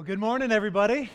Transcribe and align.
Well, 0.00 0.06
good 0.06 0.18
morning, 0.18 0.50
everybody. 0.50 1.10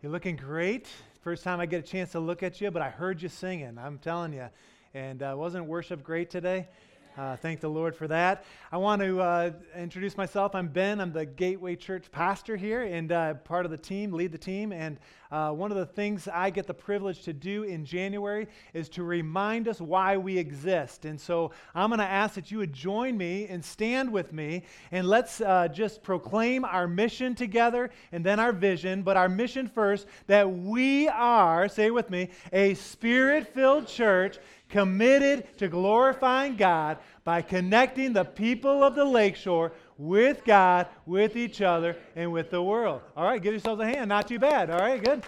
You're 0.00 0.10
looking 0.10 0.34
great. 0.34 0.88
First 1.20 1.44
time 1.44 1.60
I 1.60 1.66
get 1.66 1.80
a 1.80 1.86
chance 1.86 2.12
to 2.12 2.20
look 2.20 2.42
at 2.42 2.58
you, 2.58 2.70
but 2.70 2.80
I 2.80 2.88
heard 2.88 3.20
you 3.20 3.28
singing. 3.28 3.76
I'm 3.76 3.98
telling 3.98 4.32
you. 4.32 4.48
And 4.94 5.22
uh, 5.22 5.34
wasn't 5.36 5.66
worship 5.66 6.02
great 6.02 6.30
today? 6.30 6.68
Uh, 7.16 7.34
thank 7.34 7.60
the 7.60 7.68
Lord 7.68 7.96
for 7.96 8.06
that. 8.08 8.44
I 8.70 8.76
want 8.76 9.00
to 9.00 9.22
uh, 9.22 9.52
introduce 9.74 10.18
myself. 10.18 10.54
I'm 10.54 10.68
Ben. 10.68 11.00
I'm 11.00 11.14
the 11.14 11.24
Gateway 11.24 11.74
Church 11.74 12.10
pastor 12.12 12.56
here 12.58 12.82
and 12.82 13.10
uh, 13.10 13.34
part 13.34 13.64
of 13.64 13.70
the 13.70 13.78
team, 13.78 14.12
lead 14.12 14.32
the 14.32 14.38
team. 14.38 14.70
And 14.70 14.98
uh, 15.30 15.50
one 15.52 15.70
of 15.70 15.78
the 15.78 15.86
things 15.86 16.28
I 16.28 16.50
get 16.50 16.66
the 16.66 16.74
privilege 16.74 17.22
to 17.22 17.32
do 17.32 17.62
in 17.62 17.86
January 17.86 18.48
is 18.74 18.90
to 18.90 19.02
remind 19.02 19.66
us 19.66 19.80
why 19.80 20.18
we 20.18 20.36
exist. 20.36 21.06
And 21.06 21.18
so 21.18 21.52
I'm 21.74 21.88
going 21.88 22.00
to 22.00 22.04
ask 22.04 22.34
that 22.34 22.50
you 22.50 22.58
would 22.58 22.74
join 22.74 23.16
me 23.16 23.46
and 23.46 23.64
stand 23.64 24.12
with 24.12 24.34
me 24.34 24.64
and 24.92 25.08
let's 25.08 25.40
uh, 25.40 25.68
just 25.68 26.02
proclaim 26.02 26.66
our 26.66 26.86
mission 26.86 27.34
together 27.34 27.90
and 28.12 28.24
then 28.24 28.38
our 28.38 28.52
vision. 28.52 29.02
But 29.02 29.16
our 29.16 29.28
mission 29.28 29.68
first 29.68 30.06
that 30.26 30.50
we 30.50 31.08
are, 31.08 31.66
say 31.68 31.90
with 31.90 32.10
me, 32.10 32.28
a 32.52 32.74
spirit 32.74 33.54
filled 33.54 33.86
church 33.86 34.38
committed 34.68 35.56
to 35.58 35.68
glorifying 35.68 36.56
God 36.56 36.98
by 37.24 37.42
connecting 37.42 38.12
the 38.12 38.24
people 38.24 38.82
of 38.82 38.94
the 38.94 39.04
lakeshore 39.04 39.72
with 39.98 40.44
God, 40.44 40.88
with 41.06 41.36
each 41.36 41.62
other, 41.62 41.96
and 42.14 42.32
with 42.32 42.50
the 42.50 42.62
world. 42.62 43.02
All 43.16 43.24
right, 43.24 43.42
give 43.42 43.52
yourselves 43.52 43.80
a 43.80 43.86
hand. 43.86 44.08
Not 44.08 44.28
too 44.28 44.38
bad. 44.38 44.70
All 44.70 44.80
right, 44.80 45.02
good. 45.02 45.22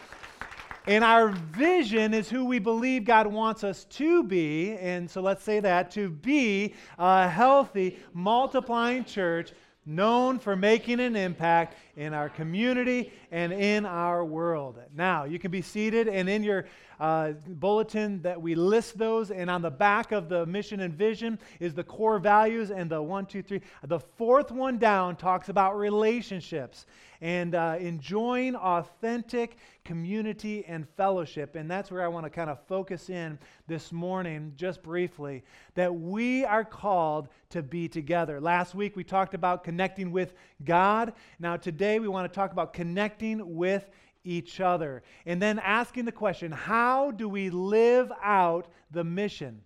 And 0.87 1.05
our 1.05 1.29
vision 1.29 2.15
is 2.15 2.31
who 2.31 2.47
we 2.47 2.59
believe 2.59 3.05
God 3.05 3.27
wants 3.27 3.63
us 3.63 3.85
to 3.85 4.23
be. 4.23 4.73
And 4.79 5.11
so 5.11 5.21
let's 5.21 5.45
say 5.45 5.61
that 5.61 5.91
to 5.93 6.09
be 6.09 6.75
a 6.99 7.29
healthy, 7.29 7.99
multiplying 8.15 9.05
church 9.05 9.53
known 9.85 10.39
for 10.39 10.55
making 10.55 11.01
an 11.01 11.17
impact 11.17 11.77
in 11.97 12.13
our 12.15 12.29
community 12.29 13.13
and 13.31 13.53
in 13.53 13.87
our 13.87 14.25
world. 14.25 14.79
Now, 14.95 15.25
you 15.25 15.39
can 15.39 15.51
be 15.51 15.63
seated, 15.63 16.09
and 16.09 16.29
in 16.29 16.43
your 16.45 16.67
uh, 17.01 17.33
bulletin 17.47 18.23
that 18.23 18.41
we 18.41 18.55
list 18.55 18.99
those, 18.99 19.31
and 19.31 19.49
on 19.51 19.63
the 19.63 19.71
back 19.71 20.13
of 20.13 20.29
the 20.29 20.47
mission 20.47 20.81
and 20.81 20.95
vision 20.95 21.39
is 21.61 21.75
the 21.75 21.85
core 21.85 22.19
values 22.19 22.71
and 22.71 22.91
the 22.91 23.01
one, 23.01 23.27
two, 23.27 23.43
three. 23.43 23.61
The 23.85 24.01
fourth 24.01 24.51
one 24.51 24.79
down 24.79 25.17
talks 25.17 25.49
about 25.49 25.79
relationships 25.79 26.87
and 27.21 27.55
uh, 27.55 27.77
enjoying 27.81 28.55
authentic 28.55 29.57
community 29.85 30.65
and 30.67 30.89
fellowship. 30.97 31.57
And 31.57 31.71
that's 31.71 31.91
where 31.91 32.05
I 32.05 32.09
want 32.09 32.27
to 32.27 32.31
kind 32.31 32.51
of 32.51 32.59
focus 32.67 33.11
in 33.11 33.39
this 33.67 33.91
morning, 33.91 34.53
just 34.57 34.83
briefly, 34.83 35.43
that 35.75 35.93
we 35.93 36.45
are 36.45 36.65
called 36.65 37.29
to 37.51 37.63
be 37.63 37.89
together. 37.89 38.41
Last 38.41 38.75
week 38.75 38.97
we 38.97 39.05
talked 39.05 39.35
about 39.35 39.65
connecting 39.65 40.13
with 40.13 40.35
God. 40.65 41.13
Now, 41.39 41.57
today 41.57 41.99
we 41.99 42.09
want 42.09 42.31
to 42.31 42.35
talk 42.35 42.53
about 42.53 42.73
connecting 42.73 43.57
with 43.57 43.89
each 44.29 44.61
other. 44.61 45.03
And 45.27 45.41
then 45.41 45.59
asking 45.59 46.05
the 46.05 46.13
question 46.13 46.53
how 46.53 47.11
do 47.11 47.29
we 47.29 47.51
live 47.51 48.13
out 48.23 48.69
the 48.91 49.05
mission? 49.05 49.63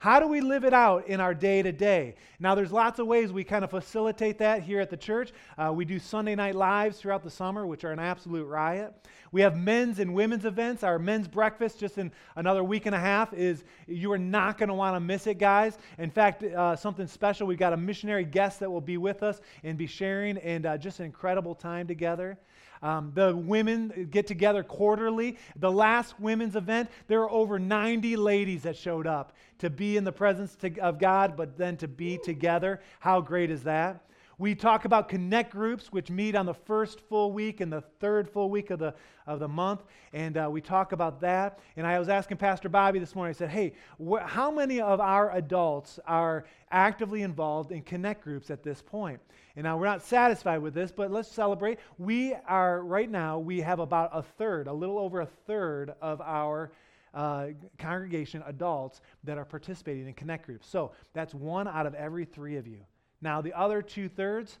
How 0.00 0.18
do 0.18 0.26
we 0.26 0.40
live 0.40 0.64
it 0.64 0.72
out 0.72 1.08
in 1.08 1.20
our 1.20 1.34
day 1.34 1.60
to 1.60 1.72
day? 1.72 2.14
Now, 2.38 2.54
there's 2.54 2.72
lots 2.72 2.98
of 2.98 3.06
ways 3.06 3.34
we 3.34 3.44
kind 3.44 3.62
of 3.62 3.70
facilitate 3.70 4.38
that 4.38 4.62
here 4.62 4.80
at 4.80 4.88
the 4.88 4.96
church. 4.96 5.30
Uh, 5.58 5.74
we 5.74 5.84
do 5.84 5.98
Sunday 5.98 6.34
night 6.34 6.54
lives 6.54 6.98
throughout 6.98 7.22
the 7.22 7.30
summer, 7.30 7.66
which 7.66 7.84
are 7.84 7.92
an 7.92 7.98
absolute 7.98 8.46
riot. 8.46 8.94
We 9.30 9.42
have 9.42 9.58
men's 9.58 9.98
and 9.98 10.14
women's 10.14 10.46
events. 10.46 10.82
Our 10.84 10.98
men's 10.98 11.28
breakfast, 11.28 11.78
just 11.78 11.98
in 11.98 12.12
another 12.36 12.64
week 12.64 12.86
and 12.86 12.94
a 12.94 12.98
half, 12.98 13.34
is 13.34 13.62
you 13.86 14.10
are 14.12 14.18
not 14.18 14.56
going 14.56 14.70
to 14.70 14.74
want 14.74 14.96
to 14.96 15.00
miss 15.00 15.26
it, 15.26 15.34
guys. 15.34 15.76
In 15.98 16.10
fact, 16.10 16.44
uh, 16.44 16.76
something 16.76 17.06
special. 17.06 17.46
We've 17.46 17.58
got 17.58 17.74
a 17.74 17.76
missionary 17.76 18.24
guest 18.24 18.60
that 18.60 18.70
will 18.70 18.80
be 18.80 18.96
with 18.96 19.22
us 19.22 19.42
and 19.64 19.76
be 19.76 19.86
sharing, 19.86 20.38
and 20.38 20.64
uh, 20.64 20.78
just 20.78 21.00
an 21.00 21.04
incredible 21.04 21.54
time 21.54 21.86
together. 21.86 22.38
Um, 22.82 23.12
the 23.14 23.36
women 23.36 24.08
get 24.10 24.26
together 24.26 24.62
quarterly. 24.62 25.36
The 25.56 25.70
last 25.70 26.18
women's 26.18 26.56
event, 26.56 26.90
there 27.08 27.20
were 27.20 27.30
over 27.30 27.58
90 27.58 28.16
ladies 28.16 28.62
that 28.62 28.76
showed 28.76 29.06
up 29.06 29.34
to 29.58 29.68
be 29.68 29.96
in 29.96 30.04
the 30.04 30.12
presence 30.12 30.56
to, 30.56 30.78
of 30.78 30.98
God, 30.98 31.36
but 31.36 31.58
then 31.58 31.76
to 31.78 31.88
be 31.88 32.18
together. 32.18 32.80
How 32.98 33.20
great 33.20 33.50
is 33.50 33.62
that? 33.64 34.04
We 34.40 34.54
talk 34.54 34.86
about 34.86 35.10
connect 35.10 35.52
groups, 35.52 35.92
which 35.92 36.08
meet 36.08 36.34
on 36.34 36.46
the 36.46 36.54
first 36.54 37.02
full 37.10 37.30
week 37.30 37.60
and 37.60 37.70
the 37.70 37.82
third 38.00 38.26
full 38.26 38.48
week 38.48 38.70
of 38.70 38.78
the, 38.78 38.94
of 39.26 39.38
the 39.38 39.48
month. 39.48 39.82
And 40.14 40.38
uh, 40.38 40.48
we 40.50 40.62
talk 40.62 40.92
about 40.92 41.20
that. 41.20 41.58
And 41.76 41.86
I 41.86 41.98
was 41.98 42.08
asking 42.08 42.38
Pastor 42.38 42.70
Bobby 42.70 42.98
this 42.98 43.14
morning, 43.14 43.34
I 43.34 43.38
said, 43.38 43.50
hey, 43.50 43.74
wh- 44.02 44.24
how 44.24 44.50
many 44.50 44.80
of 44.80 44.98
our 44.98 45.30
adults 45.36 46.00
are 46.06 46.46
actively 46.70 47.20
involved 47.20 47.70
in 47.70 47.82
connect 47.82 48.24
groups 48.24 48.50
at 48.50 48.62
this 48.62 48.80
point? 48.80 49.20
And 49.60 49.66
now 49.66 49.76
we're 49.76 49.84
not 49.84 50.02
satisfied 50.02 50.62
with 50.62 50.72
this, 50.72 50.90
but 50.90 51.10
let's 51.10 51.30
celebrate. 51.30 51.80
We 51.98 52.34
are, 52.48 52.80
right 52.80 53.10
now, 53.10 53.38
we 53.38 53.60
have 53.60 53.78
about 53.78 54.08
a 54.14 54.22
third, 54.22 54.68
a 54.68 54.72
little 54.72 54.98
over 54.98 55.20
a 55.20 55.26
third 55.46 55.92
of 56.00 56.22
our 56.22 56.72
uh, 57.12 57.48
congregation, 57.78 58.42
adults, 58.46 59.02
that 59.24 59.36
are 59.36 59.44
participating 59.44 60.08
in 60.08 60.14
connect 60.14 60.46
groups. 60.46 60.66
So 60.66 60.92
that's 61.12 61.34
one 61.34 61.68
out 61.68 61.84
of 61.84 61.92
every 61.92 62.24
three 62.24 62.56
of 62.56 62.66
you. 62.66 62.78
Now, 63.20 63.42
the 63.42 63.52
other 63.52 63.82
two 63.82 64.08
thirds, 64.08 64.58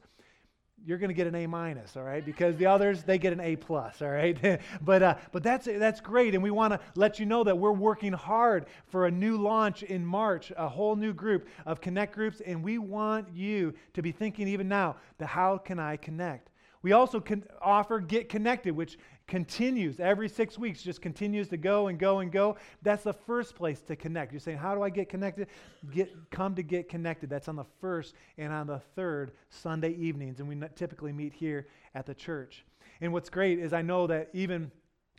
you're 0.86 0.98
going 0.98 1.08
to 1.08 1.14
get 1.14 1.26
an 1.26 1.34
A 1.34 1.46
minus, 1.46 1.96
all 1.96 2.02
right? 2.02 2.24
Because 2.24 2.56
the 2.56 2.66
others 2.66 3.02
they 3.02 3.18
get 3.18 3.32
an 3.32 3.40
A 3.40 3.56
plus, 3.56 4.00
all 4.02 4.10
right? 4.10 4.60
but 4.82 5.02
uh, 5.02 5.14
but 5.32 5.42
that's 5.42 5.66
that's 5.66 6.00
great, 6.00 6.34
and 6.34 6.42
we 6.42 6.50
want 6.50 6.72
to 6.72 6.80
let 6.94 7.18
you 7.18 7.26
know 7.26 7.44
that 7.44 7.56
we're 7.56 7.72
working 7.72 8.12
hard 8.12 8.66
for 8.86 9.06
a 9.06 9.10
new 9.10 9.36
launch 9.36 9.82
in 9.82 10.04
March, 10.04 10.52
a 10.56 10.68
whole 10.68 10.96
new 10.96 11.12
group 11.12 11.48
of 11.66 11.80
connect 11.80 12.14
groups, 12.14 12.40
and 12.40 12.62
we 12.62 12.78
want 12.78 13.28
you 13.32 13.74
to 13.94 14.02
be 14.02 14.12
thinking 14.12 14.48
even 14.48 14.68
now 14.68 14.96
the 15.18 15.26
how 15.26 15.58
can 15.58 15.78
I 15.78 15.96
connect? 15.96 16.49
We 16.82 16.92
also 16.92 17.20
can 17.20 17.44
offer 17.60 18.00
Get 18.00 18.28
Connected, 18.28 18.74
which 18.74 18.98
continues 19.26 20.00
every 20.00 20.28
six 20.28 20.58
weeks, 20.58 20.82
just 20.82 21.02
continues 21.02 21.48
to 21.48 21.56
go 21.56 21.88
and 21.88 21.98
go 21.98 22.20
and 22.20 22.32
go. 22.32 22.56
That's 22.82 23.04
the 23.04 23.12
first 23.12 23.54
place 23.54 23.80
to 23.82 23.96
connect. 23.96 24.32
You're 24.32 24.40
saying, 24.40 24.58
How 24.58 24.74
do 24.74 24.82
I 24.82 24.90
get 24.90 25.08
connected? 25.08 25.48
Get, 25.92 26.10
come 26.30 26.54
to 26.54 26.62
get 26.62 26.88
connected. 26.88 27.28
That's 27.30 27.48
on 27.48 27.56
the 27.56 27.66
first 27.80 28.14
and 28.38 28.52
on 28.52 28.66
the 28.66 28.80
third 28.96 29.32
Sunday 29.50 29.92
evenings, 29.92 30.40
and 30.40 30.48
we 30.48 30.60
typically 30.74 31.12
meet 31.12 31.32
here 31.34 31.68
at 31.94 32.06
the 32.06 32.14
church. 32.14 32.64
And 33.00 33.12
what's 33.12 33.30
great 33.30 33.58
is 33.58 33.72
I 33.72 33.82
know 33.82 34.06
that 34.06 34.30
even 34.32 34.70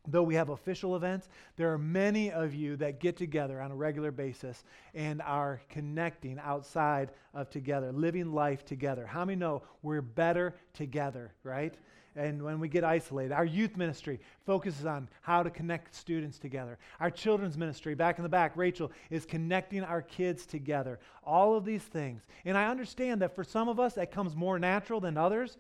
though 0.08 0.24
we 0.24 0.36
have 0.36 0.50
official 0.50 0.96
events, 0.96 1.30
there 1.58 1.72
are 1.72 1.78
many 1.78 2.32
of 2.32 2.54
you 2.54 2.76
that 2.78 3.00
get 3.00 3.18
together 3.18 3.62
on 3.62 3.72
a 3.72 3.76
regular 3.76 4.12
basis 4.12 4.64
and 4.94 5.22
are 5.22 5.62
connecting 5.70 6.40
outside 6.40 7.12
of 7.34 7.50
together, 7.50 7.92
living 7.92 8.34
life 8.34 8.66
together. 8.66 9.06
How 9.06 9.26
many 9.26 9.38
know 9.38 9.64
we're 9.84 10.02
better 10.02 10.56
together, 10.74 11.34
right? 11.44 11.76
and 12.16 12.42
when 12.42 12.60
we 12.60 12.68
get 12.68 12.84
isolated. 12.84 13.32
Our 13.32 13.46
youth 13.46 13.78
ministry 13.78 14.20
focuses 14.46 14.86
on 14.86 15.08
how 15.22 15.44
to 15.44 15.50
connect 15.50 15.96
students 15.96 16.38
together. 16.38 16.78
Our 17.00 17.10
children's 17.10 17.58
ministry, 17.58 17.96
back 17.96 18.18
in 18.18 18.24
the 18.24 18.30
back, 18.30 18.58
Rachel, 18.58 18.92
is 19.10 19.26
connecting 19.26 19.84
our 19.84 20.02
kids 20.02 20.46
together. 20.46 21.00
All 21.24 21.56
of 21.56 21.64
these 21.64 21.84
things. 21.84 22.24
And 22.46 22.58
I 22.58 22.66
understand 22.68 23.22
that 23.22 23.36
for 23.36 23.44
some 23.44 23.70
of 23.70 23.80
us, 23.80 23.94
that 23.94 24.12
comes 24.12 24.36
more 24.36 24.60
natural 24.60 25.00
than 25.00 25.18
others. 25.18 25.58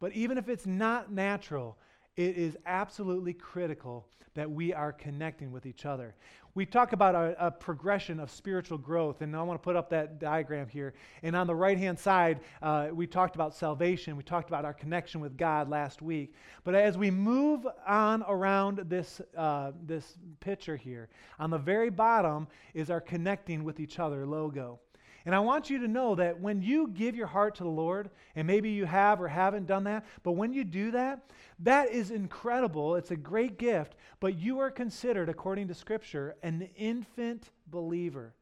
But 0.00 0.12
even 0.12 0.38
if 0.38 0.48
it's 0.48 0.66
not 0.66 1.12
natural, 1.12 1.76
it 2.16 2.36
is 2.36 2.56
absolutely 2.66 3.32
critical 3.32 4.06
that 4.34 4.50
we 4.50 4.72
are 4.72 4.92
connecting 4.92 5.52
with 5.52 5.66
each 5.66 5.84
other. 5.84 6.14
We 6.54 6.66
talk 6.66 6.92
about 6.92 7.14
a, 7.14 7.46
a, 7.46 7.50
progression 7.50 8.20
of 8.20 8.30
spiritual 8.30 8.76
growth, 8.76 9.22
and 9.22 9.34
I 9.34 9.42
want 9.42 9.60
to 9.60 9.64
put 9.64 9.74
up 9.74 9.88
that 9.90 10.18
diagram 10.18 10.68
here. 10.68 10.92
And 11.22 11.34
on 11.34 11.46
the 11.46 11.54
right 11.54 11.78
hand 11.78 11.98
side, 11.98 12.40
uh, 12.60 12.88
we 12.92 13.06
talked 13.06 13.34
about 13.34 13.54
salvation. 13.54 14.18
We 14.18 14.22
talked 14.22 14.50
about 14.50 14.66
our 14.66 14.74
connection 14.74 15.22
with 15.22 15.38
God 15.38 15.70
last 15.70 16.02
week. 16.02 16.34
But 16.62 16.74
as 16.74 16.98
we 16.98 17.10
move 17.10 17.66
on 17.86 18.22
around 18.28 18.82
this, 18.90 19.22
uh, 19.34 19.72
this 19.86 20.18
picture 20.40 20.76
here, 20.76 21.08
on 21.38 21.48
the 21.48 21.58
very 21.58 21.88
bottom 21.88 22.48
is 22.74 22.90
our 22.90 23.00
connecting 23.00 23.64
with 23.64 23.80
each 23.80 23.98
other 23.98 24.26
logo. 24.26 24.78
And 25.24 25.34
I 25.34 25.40
want 25.40 25.70
you 25.70 25.78
to 25.80 25.88
know 25.88 26.14
that 26.16 26.40
when 26.40 26.62
you 26.62 26.88
give 26.88 27.14
your 27.14 27.26
heart 27.26 27.54
to 27.56 27.62
the 27.62 27.68
Lord, 27.68 28.10
and 28.34 28.46
maybe 28.46 28.70
you 28.70 28.86
have 28.86 29.20
or 29.20 29.28
haven't 29.28 29.66
done 29.66 29.84
that, 29.84 30.04
but 30.22 30.32
when 30.32 30.52
you 30.52 30.64
do 30.64 30.90
that, 30.92 31.30
that 31.60 31.90
is 31.90 32.10
incredible. 32.10 32.96
It's 32.96 33.10
a 33.12 33.16
great 33.16 33.58
gift, 33.58 33.94
but 34.20 34.38
you 34.38 34.58
are 34.58 34.70
considered, 34.70 35.28
according 35.28 35.68
to 35.68 35.74
Scripture, 35.74 36.36
an 36.42 36.68
infant 36.76 37.50
believer. 37.68 38.34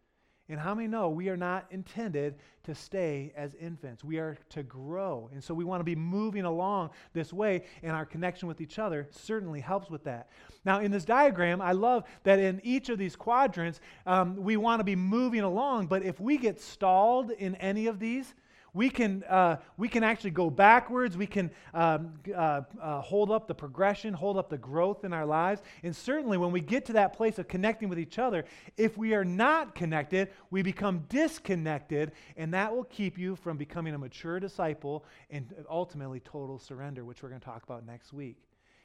And 0.50 0.58
how 0.60 0.74
many 0.74 0.88
know 0.88 1.08
we 1.08 1.28
are 1.28 1.36
not 1.36 1.66
intended 1.70 2.34
to 2.64 2.74
stay 2.74 3.32
as 3.36 3.54
infants? 3.54 4.02
We 4.02 4.18
are 4.18 4.36
to 4.50 4.62
grow. 4.64 5.30
And 5.32 5.42
so 5.42 5.54
we 5.54 5.64
want 5.64 5.80
to 5.80 5.84
be 5.84 5.94
moving 5.94 6.44
along 6.44 6.90
this 7.12 7.32
way, 7.32 7.64
and 7.82 7.92
our 7.92 8.04
connection 8.04 8.48
with 8.48 8.60
each 8.60 8.78
other 8.78 9.06
certainly 9.10 9.60
helps 9.60 9.90
with 9.90 10.04
that. 10.04 10.28
Now, 10.64 10.80
in 10.80 10.90
this 10.90 11.04
diagram, 11.04 11.62
I 11.62 11.72
love 11.72 12.04
that 12.24 12.38
in 12.38 12.60
each 12.64 12.88
of 12.88 12.98
these 12.98 13.14
quadrants, 13.14 13.80
um, 14.06 14.36
we 14.36 14.56
want 14.56 14.80
to 14.80 14.84
be 14.84 14.96
moving 14.96 15.42
along, 15.42 15.86
but 15.86 16.02
if 16.02 16.20
we 16.20 16.36
get 16.36 16.60
stalled 16.60 17.30
in 17.30 17.54
any 17.56 17.86
of 17.86 18.00
these, 18.00 18.34
We 18.72 18.90
can, 18.90 19.24
uh, 19.24 19.56
we 19.76 19.88
can 19.88 20.04
actually 20.04 20.30
go 20.30 20.50
backwards. 20.50 21.16
We 21.16 21.26
can 21.26 21.50
um, 21.74 22.14
uh, 22.34 22.62
uh, 22.80 23.00
hold 23.00 23.30
up 23.30 23.48
the 23.48 23.54
progression, 23.54 24.14
hold 24.14 24.36
up 24.36 24.48
the 24.48 24.58
growth 24.58 25.04
in 25.04 25.12
our 25.12 25.26
lives. 25.26 25.62
And 25.82 25.94
certainly, 25.94 26.38
when 26.38 26.52
we 26.52 26.60
get 26.60 26.84
to 26.86 26.92
that 26.94 27.12
place 27.12 27.38
of 27.38 27.48
connecting 27.48 27.88
with 27.88 27.98
each 27.98 28.18
other, 28.18 28.44
if 28.76 28.96
we 28.96 29.14
are 29.14 29.24
not 29.24 29.74
connected, 29.74 30.28
we 30.50 30.62
become 30.62 31.04
disconnected, 31.08 32.12
and 32.36 32.54
that 32.54 32.74
will 32.74 32.84
keep 32.84 33.18
you 33.18 33.36
from 33.36 33.56
becoming 33.56 33.94
a 33.94 33.98
mature 33.98 34.38
disciple 34.38 35.04
and 35.30 35.52
ultimately 35.68 36.20
total 36.20 36.58
surrender, 36.58 37.04
which 37.04 37.22
we're 37.22 37.28
going 37.28 37.40
to 37.40 37.46
talk 37.46 37.62
about 37.64 37.86
next 37.86 38.12
week. 38.12 38.36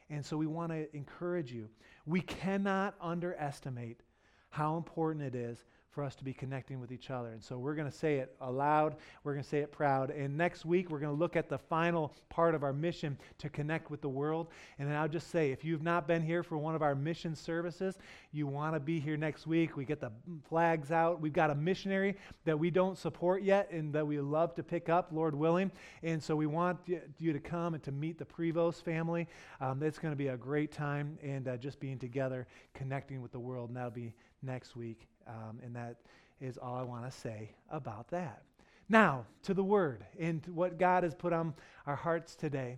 And 0.09 0.25
so, 0.25 0.37
we 0.37 0.47
want 0.47 0.71
to 0.71 0.95
encourage 0.95 1.51
you. 1.51 1.69
We 2.05 2.21
cannot 2.21 2.95
underestimate 3.01 4.01
how 4.49 4.77
important 4.77 5.25
it 5.25 5.35
is 5.35 5.65
for 5.95 6.03
us 6.03 6.13
to 6.15 6.25
be 6.25 6.33
connecting 6.33 6.81
with 6.81 6.91
each 6.91 7.09
other. 7.09 7.29
And 7.29 7.41
so 7.41 7.57
we're 7.57 7.73
going 7.73 7.89
to 7.89 7.97
say 7.97 8.17
it 8.17 8.35
aloud, 8.41 8.97
we're 9.23 9.31
going 9.31 9.43
to 9.43 9.49
say 9.49 9.59
it 9.59 9.71
proud. 9.71 10.11
And 10.11 10.37
next 10.37 10.65
week, 10.65 10.91
we're 10.91 10.99
going 10.99 11.13
to 11.13 11.17
look 11.17 11.37
at 11.37 11.47
the 11.47 11.57
final 11.57 12.13
part 12.27 12.53
of 12.53 12.63
our 12.63 12.73
mission 12.73 13.17
to 13.37 13.49
connect 13.49 13.89
with 13.89 14.01
the 14.01 14.09
world. 14.09 14.49
And 14.77 14.93
I'll 14.93 15.07
just 15.07 15.31
say 15.31 15.51
if 15.51 15.63
you've 15.63 15.81
not 15.81 16.05
been 16.05 16.21
here 16.21 16.43
for 16.43 16.57
one 16.57 16.75
of 16.75 16.81
our 16.81 16.95
mission 16.95 17.33
services, 17.33 17.97
you 18.33 18.45
want 18.45 18.75
to 18.75 18.81
be 18.81 18.99
here 18.99 19.15
next 19.15 19.47
week. 19.47 19.77
We 19.77 19.85
get 19.85 20.01
the 20.01 20.11
flags 20.49 20.91
out. 20.91 21.21
We've 21.21 21.31
got 21.31 21.49
a 21.49 21.55
missionary 21.55 22.17
that 22.43 22.59
we 22.59 22.69
don't 22.69 22.97
support 22.97 23.41
yet 23.41 23.71
and 23.71 23.93
that 23.93 24.05
we 24.05 24.19
love 24.19 24.53
to 24.55 24.63
pick 24.63 24.89
up, 24.89 25.11
Lord 25.13 25.33
willing. 25.33 25.71
And 26.03 26.21
so 26.21 26.35
we 26.35 26.45
want 26.45 26.77
you 27.19 27.31
to 27.31 27.39
come 27.39 27.73
and 27.73 27.81
to 27.83 27.93
meet 27.93 28.19
the 28.19 28.25
Prevost 28.25 28.83
family. 28.83 29.29
Um, 29.61 29.81
it's 29.81 29.97
going 29.97 30.11
to 30.11 30.17
be 30.17 30.27
a 30.27 30.37
great 30.37 30.73
time 30.73 31.17
and 31.23 31.47
uh, 31.47 31.55
just 31.55 31.79
being 31.79 31.99
together, 31.99 32.47
connecting 32.73 33.21
with 33.21 33.31
the 33.31 33.39
world. 33.39 33.69
And 33.69 33.77
that'll 33.77 33.91
be 33.91 34.13
next 34.43 34.75
week. 34.75 35.07
Um, 35.27 35.59
and 35.63 35.75
that 35.75 35.97
is 36.41 36.57
all 36.57 36.75
I 36.75 36.83
want 36.83 37.05
to 37.05 37.11
say 37.11 37.51
about 37.69 38.09
that. 38.09 38.43
Now, 38.87 39.25
to 39.43 39.53
the 39.53 39.63
Word 39.63 40.05
and 40.19 40.45
what 40.47 40.77
God 40.77 41.03
has 41.03 41.15
put 41.15 41.33
on 41.33 41.53
our 41.87 41.95
hearts 41.95 42.35
today. 42.35 42.77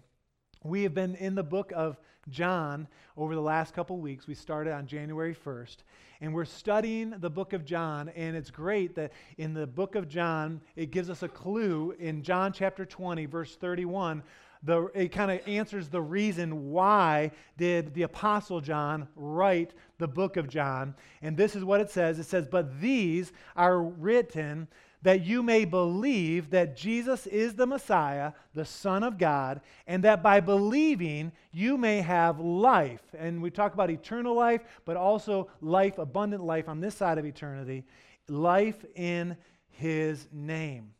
We 0.63 0.83
have 0.83 0.93
been 0.93 1.15
in 1.15 1.35
the 1.35 1.43
book 1.43 1.71
of 1.75 1.97
John 2.29 2.87
over 3.15 3.35
the 3.35 3.41
last 3.41 3.73
couple 3.73 3.97
weeks. 3.97 4.27
We 4.27 4.33
started 4.33 4.73
on 4.73 4.87
January 4.87 5.35
1st, 5.35 5.77
and 6.21 6.33
we're 6.33 6.45
studying 6.45 7.11
the 7.19 7.29
book 7.29 7.53
of 7.53 7.63
John. 7.63 8.09
And 8.09 8.35
it's 8.35 8.49
great 8.49 8.95
that 8.95 9.11
in 9.37 9.53
the 9.53 9.67
book 9.67 9.95
of 9.95 10.07
John, 10.07 10.61
it 10.75 10.91
gives 10.91 11.09
us 11.09 11.23
a 11.23 11.27
clue 11.27 11.93
in 11.99 12.23
John 12.23 12.53
chapter 12.53 12.85
20, 12.85 13.25
verse 13.25 13.55
31 13.55 14.23
the, 14.67 14.91
it 14.93 15.13
kind 15.13 15.31
of 15.31 15.39
answers 15.47 15.87
the 15.87 16.01
reason 16.01 16.71
why 16.71 17.31
did 17.57 17.93
the 17.93 18.01
apostle 18.03 18.59
john 18.59 19.07
write 19.15 19.73
the 19.97 20.07
book 20.07 20.35
of 20.35 20.49
john. 20.49 20.93
And 21.21 21.37
this 21.37 21.55
is 21.55 21.63
what 21.63 21.79
it 21.79 21.89
says. 21.89 22.19
It 22.19 22.25
says 22.25 22.47
but 22.49 22.81
these 22.81 23.31
are 23.55 23.81
written 23.81 24.67
that 25.03 25.25
you 25.25 25.41
may 25.41 25.63
believe 25.63 26.49
that 26.49 26.75
jesus 26.75 27.27
is 27.27 27.53
the 27.55 27.65
messiah 27.65 28.33
the 28.53 28.65
son 28.65 29.03
of 29.03 29.17
god 29.17 29.61
and 29.85 30.03
that 30.03 30.21
by 30.21 30.41
believing 30.41 31.31
you 31.53 31.77
may 31.77 32.01
have 32.01 32.39
life. 32.41 33.03
And 33.17 33.41
we 33.41 33.49
talk 33.49 33.73
about 33.73 33.89
eternal 33.89 34.35
life 34.35 34.61
but 34.83 34.97
also 34.97 35.47
life 35.61 35.97
abundant 35.97 36.43
life 36.43 36.67
on 36.67 36.81
this 36.81 36.95
side 36.95 37.17
of 37.17 37.25
eternity 37.25 37.85
life 38.27 38.83
in 38.95 39.37
his 39.69 40.27
name 40.33 40.91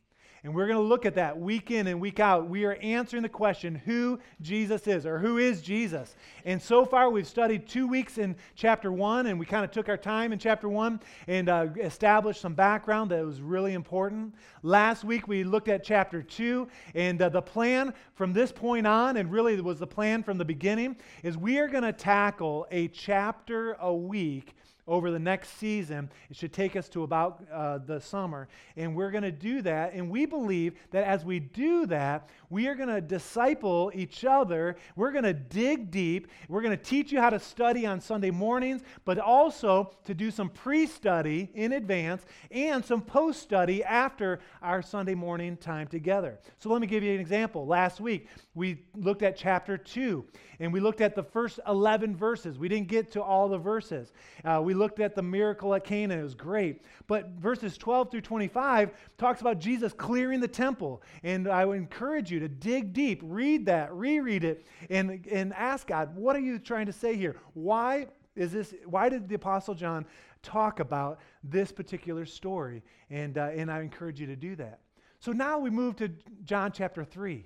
and 0.44 0.54
we're 0.54 0.66
going 0.66 0.78
to 0.78 0.82
look 0.82 1.04
at 1.06 1.14
that 1.16 1.38
week 1.38 1.70
in 1.70 1.86
and 1.86 2.00
week 2.00 2.20
out. 2.20 2.48
We 2.48 2.64
are 2.64 2.74
answering 2.74 3.22
the 3.22 3.28
question 3.28 3.74
who 3.74 4.18
Jesus 4.40 4.86
is 4.86 5.04
or 5.04 5.18
who 5.18 5.38
is 5.38 5.60
Jesus. 5.60 6.14
And 6.44 6.60
so 6.60 6.84
far, 6.84 7.10
we've 7.10 7.26
studied 7.26 7.66
two 7.66 7.86
weeks 7.86 8.18
in 8.18 8.36
chapter 8.54 8.92
one, 8.92 9.26
and 9.26 9.38
we 9.38 9.46
kind 9.46 9.64
of 9.64 9.70
took 9.70 9.88
our 9.88 9.96
time 9.96 10.32
in 10.32 10.38
chapter 10.38 10.68
one 10.68 11.00
and 11.26 11.48
uh, 11.48 11.66
established 11.80 12.40
some 12.40 12.54
background 12.54 13.10
that 13.10 13.24
was 13.24 13.40
really 13.40 13.74
important. 13.74 14.34
Last 14.62 15.04
week, 15.04 15.28
we 15.28 15.44
looked 15.44 15.68
at 15.68 15.82
chapter 15.82 16.22
two, 16.22 16.68
and 16.94 17.20
uh, 17.20 17.28
the 17.28 17.42
plan 17.42 17.92
from 18.14 18.32
this 18.32 18.52
point 18.52 18.86
on, 18.86 19.16
and 19.16 19.30
really 19.30 19.60
was 19.60 19.78
the 19.78 19.86
plan 19.86 20.22
from 20.22 20.38
the 20.38 20.44
beginning, 20.44 20.96
is 21.22 21.36
we 21.36 21.58
are 21.58 21.68
going 21.68 21.84
to 21.84 21.92
tackle 21.92 22.66
a 22.70 22.88
chapter 22.88 23.74
a 23.80 23.94
week 23.94 24.54
over 24.88 25.10
the 25.10 25.18
next 25.18 25.58
season. 25.58 26.10
It 26.30 26.36
should 26.36 26.52
take 26.52 26.74
us 26.74 26.88
to 26.90 27.02
about 27.04 27.44
uh, 27.52 27.78
the 27.78 28.00
summer. 28.00 28.48
And 28.76 28.96
we're 28.96 29.10
going 29.10 29.22
to 29.22 29.30
do 29.30 29.62
that. 29.62 29.92
And 29.92 30.10
we 30.10 30.26
believe 30.26 30.74
that 30.90 31.04
as 31.04 31.24
we 31.24 31.38
do 31.38 31.86
that, 31.86 32.28
we 32.50 32.66
are 32.66 32.74
going 32.74 32.88
to 32.88 33.00
disciple 33.00 33.92
each 33.94 34.24
other. 34.24 34.76
We're 34.96 35.12
going 35.12 35.24
to 35.24 35.34
dig 35.34 35.90
deep. 35.90 36.28
We're 36.48 36.62
going 36.62 36.76
to 36.76 36.82
teach 36.82 37.12
you 37.12 37.20
how 37.20 37.30
to 37.30 37.38
study 37.38 37.86
on 37.86 38.00
Sunday 38.00 38.30
mornings, 38.30 38.82
but 39.04 39.18
also 39.18 39.92
to 40.04 40.14
do 40.14 40.30
some 40.30 40.48
pre 40.48 40.86
study 40.86 41.50
in 41.54 41.74
advance 41.74 42.24
and 42.50 42.84
some 42.84 43.02
post 43.02 43.42
study 43.42 43.84
after 43.84 44.40
our 44.62 44.80
Sunday 44.80 45.14
morning 45.14 45.56
time 45.56 45.86
together. 45.86 46.38
So 46.58 46.70
let 46.70 46.80
me 46.80 46.86
give 46.86 47.02
you 47.02 47.12
an 47.12 47.20
example. 47.20 47.66
Last 47.66 48.00
week, 48.00 48.28
we 48.58 48.82
looked 48.96 49.22
at 49.22 49.36
chapter 49.36 49.78
2, 49.78 50.24
and 50.58 50.72
we 50.72 50.80
looked 50.80 51.00
at 51.00 51.14
the 51.14 51.22
first 51.22 51.60
11 51.68 52.16
verses. 52.16 52.58
We 52.58 52.68
didn't 52.68 52.88
get 52.88 53.12
to 53.12 53.22
all 53.22 53.48
the 53.48 53.56
verses. 53.56 54.12
Uh, 54.44 54.60
we 54.62 54.74
looked 54.74 54.98
at 54.98 55.14
the 55.14 55.22
miracle 55.22 55.74
at 55.74 55.84
Cana. 55.84 56.18
It 56.18 56.22
was 56.22 56.34
great. 56.34 56.82
But 57.06 57.30
verses 57.38 57.78
12 57.78 58.10
through 58.10 58.22
25 58.22 58.90
talks 59.16 59.40
about 59.40 59.60
Jesus 59.60 59.92
clearing 59.92 60.40
the 60.40 60.48
temple. 60.48 61.02
And 61.22 61.46
I 61.46 61.64
would 61.64 61.78
encourage 61.78 62.32
you 62.32 62.40
to 62.40 62.48
dig 62.48 62.92
deep, 62.92 63.20
read 63.24 63.64
that, 63.66 63.94
reread 63.94 64.42
it, 64.42 64.66
and, 64.90 65.24
and 65.30 65.54
ask 65.54 65.86
God, 65.86 66.14
what 66.16 66.34
are 66.34 66.40
you 66.40 66.58
trying 66.58 66.86
to 66.86 66.92
say 66.92 67.16
here? 67.16 67.36
Why 67.54 68.08
is 68.34 68.52
this, 68.52 68.74
why 68.84 69.08
did 69.08 69.28
the 69.28 69.36
Apostle 69.36 69.74
John 69.74 70.04
talk 70.42 70.80
about 70.80 71.20
this 71.44 71.70
particular 71.70 72.26
story? 72.26 72.82
And, 73.08 73.38
uh, 73.38 73.50
and 73.54 73.70
I 73.70 73.80
encourage 73.82 74.20
you 74.20 74.26
to 74.26 74.36
do 74.36 74.56
that. 74.56 74.80
So 75.20 75.30
now 75.30 75.58
we 75.58 75.70
move 75.70 75.94
to 75.96 76.10
John 76.44 76.72
chapter 76.72 77.04
3. 77.04 77.44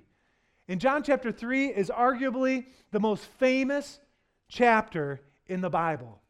And 0.67 0.79
John 0.79 1.03
chapter 1.03 1.31
3 1.31 1.67
is 1.67 1.89
arguably 1.89 2.65
the 2.91 2.99
most 2.99 3.25
famous 3.25 3.99
chapter 4.47 5.21
in 5.47 5.61
the 5.61 5.69
Bible. 5.69 6.21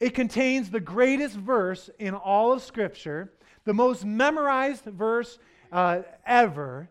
It 0.00 0.14
contains 0.14 0.70
the 0.70 0.80
greatest 0.80 1.36
verse 1.36 1.88
in 2.00 2.14
all 2.14 2.52
of 2.52 2.62
Scripture, 2.62 3.32
the 3.64 3.74
most 3.74 4.04
memorized 4.04 4.84
verse 4.84 5.38
uh, 5.70 6.02
ever. 6.26 6.90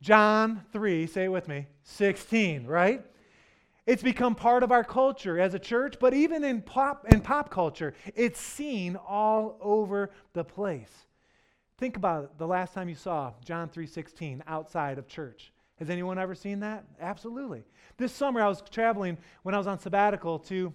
John 0.00 0.64
3, 0.72 1.06
say 1.08 1.24
it 1.24 1.32
with 1.32 1.48
me, 1.48 1.66
16, 1.82 2.66
right? 2.66 3.04
It's 3.86 4.02
become 4.02 4.34
part 4.34 4.62
of 4.62 4.70
our 4.70 4.84
culture 4.84 5.40
as 5.40 5.54
a 5.54 5.58
church, 5.58 5.96
but 6.00 6.14
even 6.14 6.44
in 6.44 6.62
pop, 6.62 7.06
in 7.12 7.20
pop 7.20 7.50
culture, 7.50 7.94
it's 8.14 8.40
seen 8.40 8.96
all 8.96 9.58
over 9.60 10.10
the 10.32 10.44
place. 10.44 11.06
Think 11.78 11.96
about 11.96 12.24
it, 12.24 12.30
the 12.38 12.46
last 12.46 12.74
time 12.74 12.88
you 12.88 12.94
saw 12.94 13.32
John 13.44 13.68
3:16 13.68 14.42
outside 14.46 14.98
of 14.98 15.06
church. 15.06 15.52
Has 15.78 15.90
anyone 15.90 16.18
ever 16.18 16.34
seen 16.34 16.60
that? 16.60 16.84
Absolutely. 17.00 17.64
This 17.98 18.12
summer 18.12 18.40
I 18.40 18.48
was 18.48 18.62
traveling 18.70 19.18
when 19.42 19.54
I 19.54 19.58
was 19.58 19.66
on 19.66 19.78
sabbatical 19.78 20.38
to 20.40 20.72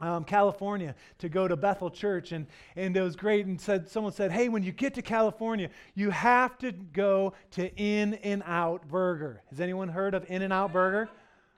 um, 0.00 0.24
California 0.24 0.94
to 1.18 1.28
go 1.28 1.46
to 1.46 1.56
Bethel 1.56 1.90
Church, 1.90 2.32
and, 2.32 2.46
and 2.74 2.96
it 2.96 3.02
was 3.02 3.16
great. 3.16 3.46
And 3.46 3.60
said 3.60 3.88
someone 3.88 4.12
said, 4.12 4.32
"Hey, 4.32 4.48
when 4.48 4.62
you 4.62 4.72
get 4.72 4.94
to 4.94 5.02
California, 5.02 5.68
you 5.94 6.10
have 6.10 6.56
to 6.58 6.72
go 6.72 7.34
to 7.52 7.74
In 7.76 8.14
and 8.14 8.42
Out 8.46 8.88
Burger." 8.88 9.42
Has 9.50 9.60
anyone 9.60 9.88
heard 9.88 10.14
of 10.14 10.24
In 10.30 10.42
and 10.42 10.52
Out 10.52 10.72
Burger? 10.72 11.10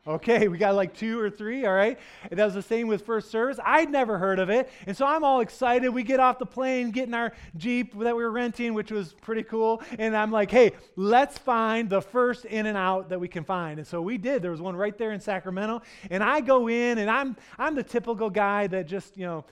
Okay, 0.05 0.49
we 0.49 0.59
got 0.59 0.75
like 0.75 0.97
two 0.97 1.21
or 1.21 1.31
three, 1.31 1.65
all 1.65 1.75
right? 1.75 1.97
And 2.29 2.41
that 2.41 2.45
was 2.45 2.55
the 2.55 2.63
same 2.63 2.89
with 2.89 3.07
first 3.07 3.31
service. 3.31 3.61
I'd 3.65 3.89
never 3.89 4.19
heard 4.19 4.41
of 4.41 4.51
it. 4.51 4.69
And 4.87 4.97
so 4.97 5.07
I'm 5.07 5.23
all 5.23 5.39
excited. 5.39 5.91
We 5.91 6.03
get 6.03 6.19
off 6.19 6.41
the 6.41 6.47
plane, 6.47 6.91
get 6.91 7.07
in 7.07 7.15
our 7.15 7.33
Jeep 7.57 7.97
that 8.01 8.17
we 8.17 8.25
were 8.25 8.33
renting, 8.33 8.75
which 8.75 8.91
was 8.91 9.13
pretty 9.13 9.45
cool. 9.45 9.81
And 10.01 10.17
I'm 10.17 10.33
like, 10.33 10.51
hey, 10.51 10.73
let's 10.97 11.39
find 11.39 11.89
the 11.89 12.03
first 12.03 12.47
in 12.47 12.67
and 12.67 12.77
out 12.77 13.11
that 13.11 13.21
we 13.21 13.29
can 13.29 13.45
find. 13.45 13.79
And 13.79 13.87
so 13.87 14.03
we 14.03 14.19
did. 14.19 14.43
There 14.43 14.51
was 14.51 14.61
one 14.61 14.75
right 14.75 14.99
there 14.99 15.13
in 15.13 15.21
Sacramento. 15.21 15.83
And 16.11 16.21
I 16.21 16.41
go 16.41 16.69
in, 16.69 16.99
and 16.99 17.09
I'm 17.09 17.37
I'm 17.57 17.77
the 17.77 17.85
typical 17.85 18.29
guy 18.29 18.67
that 18.67 18.89
just, 18.89 19.17
you 19.17 19.25
know, 19.25 19.45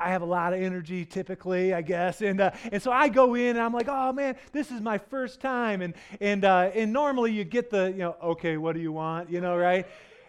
I 0.00 0.10
have 0.10 0.22
a 0.22 0.26
lot 0.26 0.52
of 0.52 0.60
energy 0.60 1.04
typically, 1.04 1.74
I 1.74 1.82
guess. 1.82 2.22
And, 2.22 2.40
uh, 2.40 2.52
and 2.72 2.82
so 2.82 2.90
I 2.90 3.08
go 3.08 3.34
in 3.34 3.50
and 3.50 3.60
I'm 3.60 3.72
like, 3.72 3.88
oh 3.88 4.12
man, 4.12 4.36
this 4.52 4.70
is 4.70 4.80
my 4.80 4.98
first 4.98 5.40
time. 5.40 5.82
And, 5.82 5.94
and, 6.20 6.44
uh, 6.44 6.70
and 6.74 6.92
normally 6.92 7.32
you 7.32 7.44
get 7.44 7.70
the, 7.70 7.90
you 7.90 7.98
know, 7.98 8.16
okay, 8.22 8.56
what 8.56 8.74
do 8.74 8.80
you 8.80 8.92
want? 8.92 9.30
You 9.30 9.40
know, 9.40 9.56
right? 9.56 9.86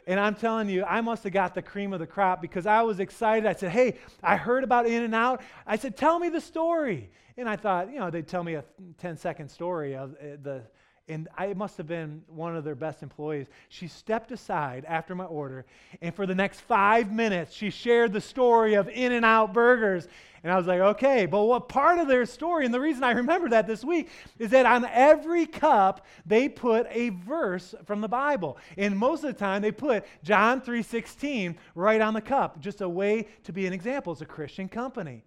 And 0.08 0.20
I'm 0.20 0.36
telling 0.36 0.68
you, 0.68 0.84
I 0.84 1.02
must 1.02 1.24
have 1.24 1.34
got 1.34 1.56
the 1.56 1.62
cream 1.62 1.94
of 1.94 2.00
the 2.00 2.08
crop 2.08 2.42
because 2.42 2.66
I 2.66 2.82
was 2.82 3.00
excited. 3.00 3.48
I 3.48 3.54
said, 3.54 3.72
hey, 3.72 3.98
I 4.22 4.36
heard 4.36 4.64
about 4.64 4.88
In 4.88 5.04
and 5.04 5.16
Out. 5.16 5.42
I 5.66 5.78
said, 5.78 5.96
tell 5.96 6.20
me 6.20 6.30
the 6.30 6.42
story. 6.42 7.10
And 7.38 7.48
I 7.48 7.56
thought, 7.56 7.92
you 7.92 8.00
know, 8.00 8.10
they'd 8.10 8.28
tell 8.28 8.44
me 8.44 8.56
a 8.56 8.64
10 8.98 9.18
second 9.18 9.50
story 9.50 9.96
of 9.96 10.14
uh, 10.16 10.38
the 10.42 10.64
and 11.08 11.28
I 11.38 11.54
must 11.54 11.78
have 11.78 11.88
been 11.88 12.24
one 12.28 12.56
of 12.56 12.64
their 12.64 12.76
best 12.76 13.04
employees. 13.04 13.48
She 13.70 13.88
stepped 13.88 14.32
aside 14.32 14.86
after 14.88 15.16
my 15.16 15.26
order, 15.26 15.66
and 16.02 16.16
for 16.16 16.26
the 16.26 16.36
next 16.36 16.62
five 16.62 17.12
minutes, 17.12 17.54
she 17.54 17.70
shared 17.70 18.14
the 18.14 18.22
story 18.22 18.76
of 18.76 18.88
In 18.90 19.12
N 19.12 19.24
Out 19.24 19.54
Burgers. 19.54 20.08
And 20.44 20.52
I 20.52 20.58
was 20.58 20.66
like, 20.66 20.80
okay, 20.80 21.28
but 21.28 21.44
what 21.44 21.70
part 21.70 22.00
of 22.00 22.08
their 22.08 22.26
story, 22.26 22.66
and 22.66 22.74
the 22.74 22.80
reason 22.80 23.04
I 23.04 23.12
remember 23.12 23.50
that 23.50 23.68
this 23.68 23.84
week, 23.84 24.10
is 24.40 24.50
that 24.52 24.66
on 24.66 24.86
every 24.86 25.46
cup, 25.46 26.06
they 26.26 26.50
put 26.50 26.88
a 26.90 27.10
verse 27.10 27.76
from 27.86 28.02
the 28.02 28.08
Bible. 28.08 28.58
And 28.78 28.98
most 28.98 29.24
of 29.24 29.34
the 29.34 29.40
time, 29.40 29.62
they 29.62 29.72
put 29.72 30.06
John 30.24 30.62
3.16 30.62 31.58
right 31.76 32.02
on 32.02 32.14
the 32.16 32.22
cup, 32.22 32.60
just 32.60 32.82
a 32.82 32.90
way 32.90 33.28
to 33.44 33.54
be 33.54 33.68
an 33.68 33.74
example. 33.74 34.14
It's 34.14 34.22
a 34.22 34.26
Christian 34.26 34.68
company. 34.68 35.24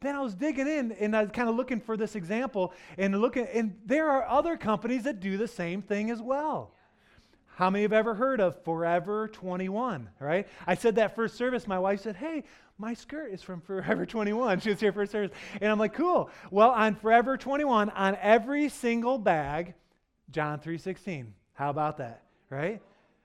Then 0.00 0.16
I 0.16 0.20
was 0.20 0.34
digging 0.34 0.66
in 0.66 0.92
and 0.92 1.14
I 1.14 1.22
was 1.22 1.30
kind 1.30 1.48
of 1.48 1.56
looking 1.56 1.80
for 1.80 1.96
this 1.96 2.16
example 2.16 2.72
and 2.96 3.20
looking, 3.20 3.46
and 3.46 3.76
there 3.84 4.08
are 4.08 4.26
other 4.26 4.56
companies 4.56 5.04
that 5.04 5.20
do 5.20 5.36
the 5.36 5.48
same 5.48 5.82
thing 5.82 6.10
as 6.10 6.22
well. 6.22 6.72
How 7.46 7.68
many 7.68 7.82
have 7.82 7.92
ever 7.92 8.14
heard 8.14 8.40
of 8.40 8.62
Forever 8.64 9.28
21, 9.28 10.08
right? 10.18 10.48
I 10.66 10.74
said 10.74 10.94
that 10.94 11.14
first 11.14 11.36
service. 11.36 11.66
My 11.66 11.78
wife 11.78 12.00
said, 12.00 12.16
Hey, 12.16 12.44
my 12.78 12.94
skirt 12.94 13.30
is 13.32 13.42
from 13.42 13.60
Forever 13.60 14.06
21. 14.06 14.60
She 14.60 14.70
was 14.70 14.80
here 14.80 14.92
first 14.92 15.12
service. 15.12 15.36
And 15.60 15.70
I'm 15.70 15.78
like, 15.78 15.92
Cool. 15.92 16.30
Well, 16.50 16.70
on 16.70 16.94
Forever 16.94 17.36
21, 17.36 17.90
on 17.90 18.16
every 18.22 18.70
single 18.70 19.18
bag, 19.18 19.74
John 20.30 20.60
3.16. 20.60 21.26
How 21.52 21.68
about 21.68 21.98
that, 21.98 22.22
right? 22.48 22.80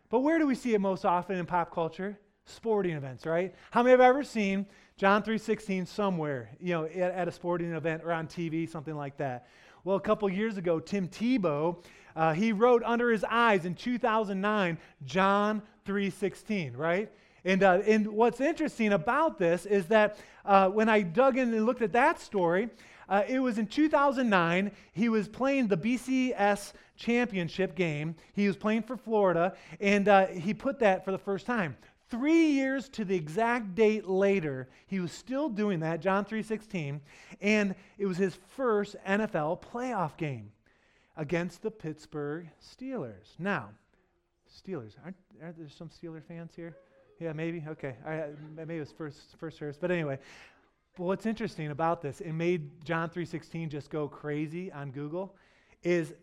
But 0.10 0.20
where 0.20 0.38
do 0.38 0.46
we 0.46 0.56
see 0.56 0.74
it 0.74 0.82
most 0.82 1.06
often 1.06 1.38
in 1.38 1.46
pop 1.46 1.74
culture? 1.74 2.20
Sporting 2.44 2.98
events, 2.98 3.26
right? 3.26 3.56
How 3.72 3.84
many 3.84 3.92
have 3.92 4.02
ever 4.02 4.24
seen 4.24 4.66
John 4.98 5.24
3.16 5.24 5.88
somewhere, 5.88 6.50
you 6.60 6.74
know, 6.74 6.86
at, 6.86 7.12
at, 7.12 7.28
a 7.28 7.32
sporting 7.32 7.74
event 7.74 8.04
or 8.04 8.12
on 8.14 8.28
TV, 8.28 8.70
something 8.70 8.96
like 8.96 9.18
that? 9.18 9.48
Well, 9.84 9.98
a 9.98 10.02
couple 10.02 10.30
years 10.30 10.58
ago, 10.58 10.80
Tim 10.80 11.08
Tebow 11.08 11.84
uh, 12.16 12.34
he 12.34 12.52
wrote 12.52 12.82
under 12.84 13.12
his 13.12 13.24
eyes 13.26 13.66
in 13.66 13.76
2009 13.76 14.78
John 15.04 15.62
3:16, 15.86 16.78
right? 16.78 17.12
And, 17.44 17.62
uh, 17.62 17.82
and 17.86 18.08
what's 18.08 18.42
interesting 18.42 18.94
about 18.94 19.38
this 19.38 19.66
is 19.66 19.86
that 19.88 20.18
uh, 20.46 20.70
when 20.70 20.90
I 20.90 21.02
dug 21.02 21.38
in 21.38 21.54
and 21.54 21.66
looked 21.66 21.84
at 21.84 21.92
that 21.92 22.20
story, 22.20 22.70
uh, 23.08 23.24
it 23.28 23.40
was 23.40 23.60
in 23.60 23.68
2009. 23.68 24.72
He 24.94 25.10
was 25.10 25.28
playing 25.28 25.68
the 25.68 25.78
BCS 25.78 26.74
championship 26.96 27.76
game. 27.76 28.16
He 28.34 28.48
was 28.48 28.58
playing 28.58 28.82
for 28.82 28.98
Florida, 28.98 29.56
and 29.80 30.08
uh, 30.08 30.28
he 30.28 30.56
put 30.56 30.80
that 30.80 31.06
for 31.06 31.12
the 31.12 31.20
first 31.20 31.46
time. 31.46 31.78
Three 32.10 32.48
years 32.52 32.88
to 32.90 33.06
the 33.06 33.16
exact 33.16 33.74
date 33.74 34.08
later, 34.08 34.70
he 34.86 35.00
was 35.00 35.12
still 35.12 35.50
doing 35.50 35.80
that, 35.80 36.02
John 36.02 36.24
3:16, 36.24 37.02
and 37.42 37.76
it 37.98 38.06
was 38.06 38.18
his 38.18 38.36
first 38.56 38.96
NFL 39.08 39.62
playoff 39.62 40.16
game 40.16 40.52
against 41.18 41.64
the 41.64 41.72
Pittsburgh 41.72 42.50
Steelers. 42.62 43.40
Now, 43.40 43.70
Steelers, 44.48 44.94
aren't, 45.04 45.16
aren't 45.42 45.58
there 45.58 45.70
some 45.70 45.90
Steeler 45.90 46.24
fans 46.24 46.54
here? 46.56 46.78
Yeah, 47.20 47.34
maybe. 47.34 47.64
Okay, 47.68 47.96
I, 48.06 48.26
maybe 48.56 48.76
it 48.76 48.82
was 48.82 48.92
first 48.92 49.36
first 49.38 49.58
service, 49.58 49.78
but 49.80 49.90
anyway. 49.90 50.20
But 50.98 51.04
what's 51.04 51.26
interesting 51.26 51.72
about 51.72 52.02
this, 52.02 52.22
it 52.22 52.34
made 52.34 52.86
John 52.86 53.10
3:16 53.10 53.70
just 53.70 53.90
go 53.90 54.08
crazy 54.08 54.72
on 54.72 54.92
Google, 54.92 55.36
is 55.84 56.14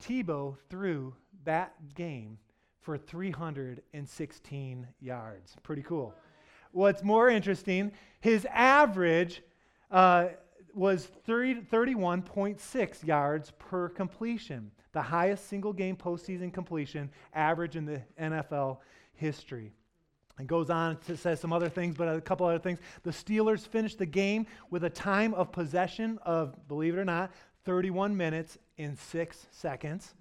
Tebow 0.00 0.56
threw 0.68 1.14
that 1.44 1.74
game 1.94 2.38
for 2.86 2.96
316 2.96 4.86
yards. 5.00 5.56
Pretty 5.64 5.82
cool. 5.82 6.14
What's 6.70 7.02
more 7.02 7.28
interesting, 7.28 7.90
his 8.20 8.46
average 8.48 9.42
uh, 9.90 10.28
was 10.72 11.06
30, 11.26 11.62
31.6 11.62 13.04
yards 13.04 13.50
per 13.58 13.88
completion, 13.88 14.70
the 14.92 15.02
highest 15.02 15.48
single 15.48 15.72
game 15.72 15.96
postseason 15.96 16.54
completion 16.54 17.10
average 17.34 17.74
in 17.74 17.86
the 17.86 18.00
NFL 18.20 18.78
history. 19.14 19.72
It 20.38 20.46
goes 20.46 20.70
on 20.70 20.98
to 21.08 21.16
say 21.16 21.34
some 21.34 21.52
other 21.52 21.68
things, 21.68 21.96
but 21.96 22.06
a 22.06 22.20
couple 22.20 22.46
other 22.46 22.60
things. 22.60 22.78
The 23.02 23.10
Steelers 23.10 23.66
finished 23.66 23.98
the 23.98 24.06
game 24.06 24.46
with 24.70 24.84
a 24.84 24.90
time 24.90 25.34
of 25.34 25.50
possession 25.50 26.20
of, 26.22 26.54
believe 26.68 26.94
it 26.94 27.00
or 27.00 27.04
not, 27.04 27.32
31 27.64 28.16
minutes 28.16 28.58
in 28.76 28.96
six 28.96 29.48
seconds. 29.50 30.14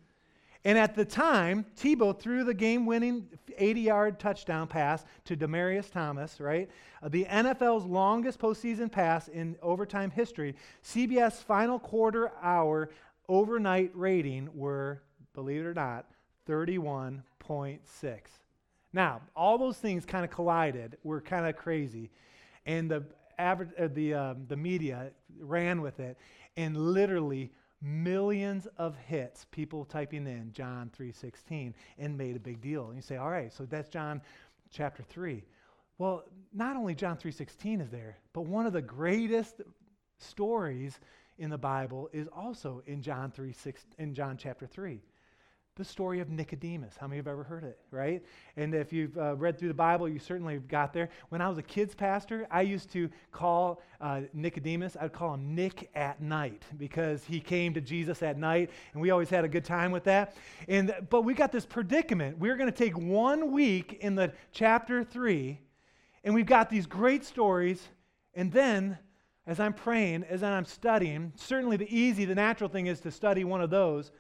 And 0.66 0.80
at 0.80 0.96
the 0.96 1.06
time, 1.06 1.64
Tebow 1.78 2.18
threw 2.20 2.44
the 2.44 2.54
game 2.54 2.88
winning 2.88 3.30
80 3.56 3.82
yard 3.82 4.20
touchdown 4.20 4.68
pass 4.68 5.06
to 5.26 5.38
Demaryius 5.38 5.92
Thomas, 5.92 6.40
right? 6.40 6.70
Uh, 7.04 7.10
the 7.10 7.26
NFL's 7.26 7.86
longest 7.86 8.40
postseason 8.40 8.92
pass 8.92 9.28
in 9.28 9.56
overtime 9.62 10.10
history. 10.10 10.56
CBS 10.84 11.34
final 11.34 11.78
quarter 11.78 12.32
hour 12.42 12.90
overnight 13.30 13.92
rating 13.94 14.50
were, 14.56 15.04
believe 15.36 15.62
it 15.62 15.68
or 15.68 15.76
not, 15.76 16.08
31.6. 16.50 18.20
Now, 18.92 19.22
all 19.36 19.60
those 19.60 19.78
things 19.78 20.04
kind 20.04 20.26
of 20.26 20.32
collided, 20.32 20.98
were 21.04 21.22
kind 21.22 21.46
of 21.46 21.56
crazy. 21.56 22.10
And 22.66 22.90
the, 22.90 23.04
average, 23.38 23.70
uh, 23.80 23.90
the, 23.94 24.16
um, 24.16 24.46
the 24.48 24.58
media 24.58 25.12
ran 25.40 25.82
with 25.82 26.00
it 26.00 26.18
and 26.58 26.76
literally 26.76 27.52
millions 27.86 28.68
of 28.78 28.98
hits 28.98 29.46
people 29.52 29.86
typing 29.86 30.26
in 30.26 30.52
john 30.52 30.90
3.16 30.98 31.74
and 32.00 32.18
made 32.18 32.36
a 32.36 32.40
big 32.40 32.60
deal. 32.60 32.88
And 32.88 32.96
you 32.96 33.02
say 33.02 33.18
all 33.18 33.30
right 33.30 33.54
so 33.54 33.66
that's 33.66 33.90
john 33.90 34.22
chapter 34.72 35.04
3 35.04 35.44
well 36.00 36.24
not 36.52 36.76
only 36.76 36.96
john 36.96 37.16
3.16 37.16 37.82
is 37.82 37.90
there 37.90 38.18
but 38.34 38.42
one 38.42 38.66
of 38.66 38.74
the 38.74 38.82
greatest 38.82 39.62
stories 40.18 41.00
in 41.38 41.50
the 41.52 41.58
bible 41.58 42.10
is 42.12 42.28
also 42.36 42.82
in 42.88 43.02
john 43.02 43.30
3 43.30 43.54
6, 43.54 43.86
in 44.00 44.16
john 44.16 44.36
chapter 44.36 44.66
3 44.66 45.00
the 45.76 45.84
story 45.84 46.22
of 46.22 46.30
Nicodemus. 46.30 46.96
How 46.98 47.06
many 47.06 47.18
have 47.18 47.28
ever 47.28 47.44
heard 47.44 47.66
it, 47.66 47.78
right? 47.92 48.24
And 48.56 48.74
if 48.74 48.94
you've 48.94 49.18
uh, 49.18 49.36
read 49.36 49.60
through 49.60 49.68
the 49.68 49.74
Bible, 49.74 50.08
you 50.08 50.20
certainly 50.20 50.58
got 50.58 50.94
there. 50.94 51.10
When 51.28 51.42
I 51.42 51.50
was 51.50 51.58
a 51.58 51.64
kids 51.64 51.94
pastor, 51.94 52.48
I 52.50 52.62
used 52.62 52.90
to 52.94 53.10
call 53.34 53.82
uh, 54.00 54.22
Nicodemus, 54.32 54.96
I'd 55.02 55.12
call 55.12 55.34
him 55.34 55.54
Nick 55.54 55.90
at 55.94 56.22
night 56.22 56.64
because 56.78 57.26
he 57.26 57.42
came 57.42 57.74
to 57.74 57.82
Jesus 57.82 58.24
at 58.24 58.38
night, 58.38 58.70
and 58.94 59.02
we 59.02 59.12
always 59.12 59.30
had 59.30 59.44
a 59.44 59.50
good 59.50 59.66
time 59.66 59.92
with 59.92 60.06
that. 60.06 60.38
And 60.70 60.96
but 61.10 61.24
we 61.24 61.34
got 61.34 61.52
this 61.52 61.66
predicament. 61.66 62.40
We're 62.40 62.56
going 62.56 62.72
to 62.72 62.78
take 62.78 62.98
one 62.98 63.52
week 63.52 63.98
in 64.00 64.16
the 64.16 64.32
chapter 64.54 65.04
three, 65.04 65.60
and 66.24 66.34
we've 66.34 66.46
got 66.46 66.70
these 66.70 66.86
great 66.86 67.26
stories, 67.26 67.86
and 68.34 68.50
then 68.50 68.98
as 69.46 69.60
I'm 69.60 69.74
praying, 69.74 70.24
as 70.24 70.42
I'm 70.42 70.64
studying, 70.64 71.34
certainly 71.36 71.76
the 71.76 71.94
easy, 71.94 72.24
the 72.24 72.34
natural 72.34 72.70
thing 72.70 72.88
is 72.88 73.02
to 73.02 73.12
study 73.12 73.44
one 73.44 73.62
of 73.62 73.70
those 73.70 74.14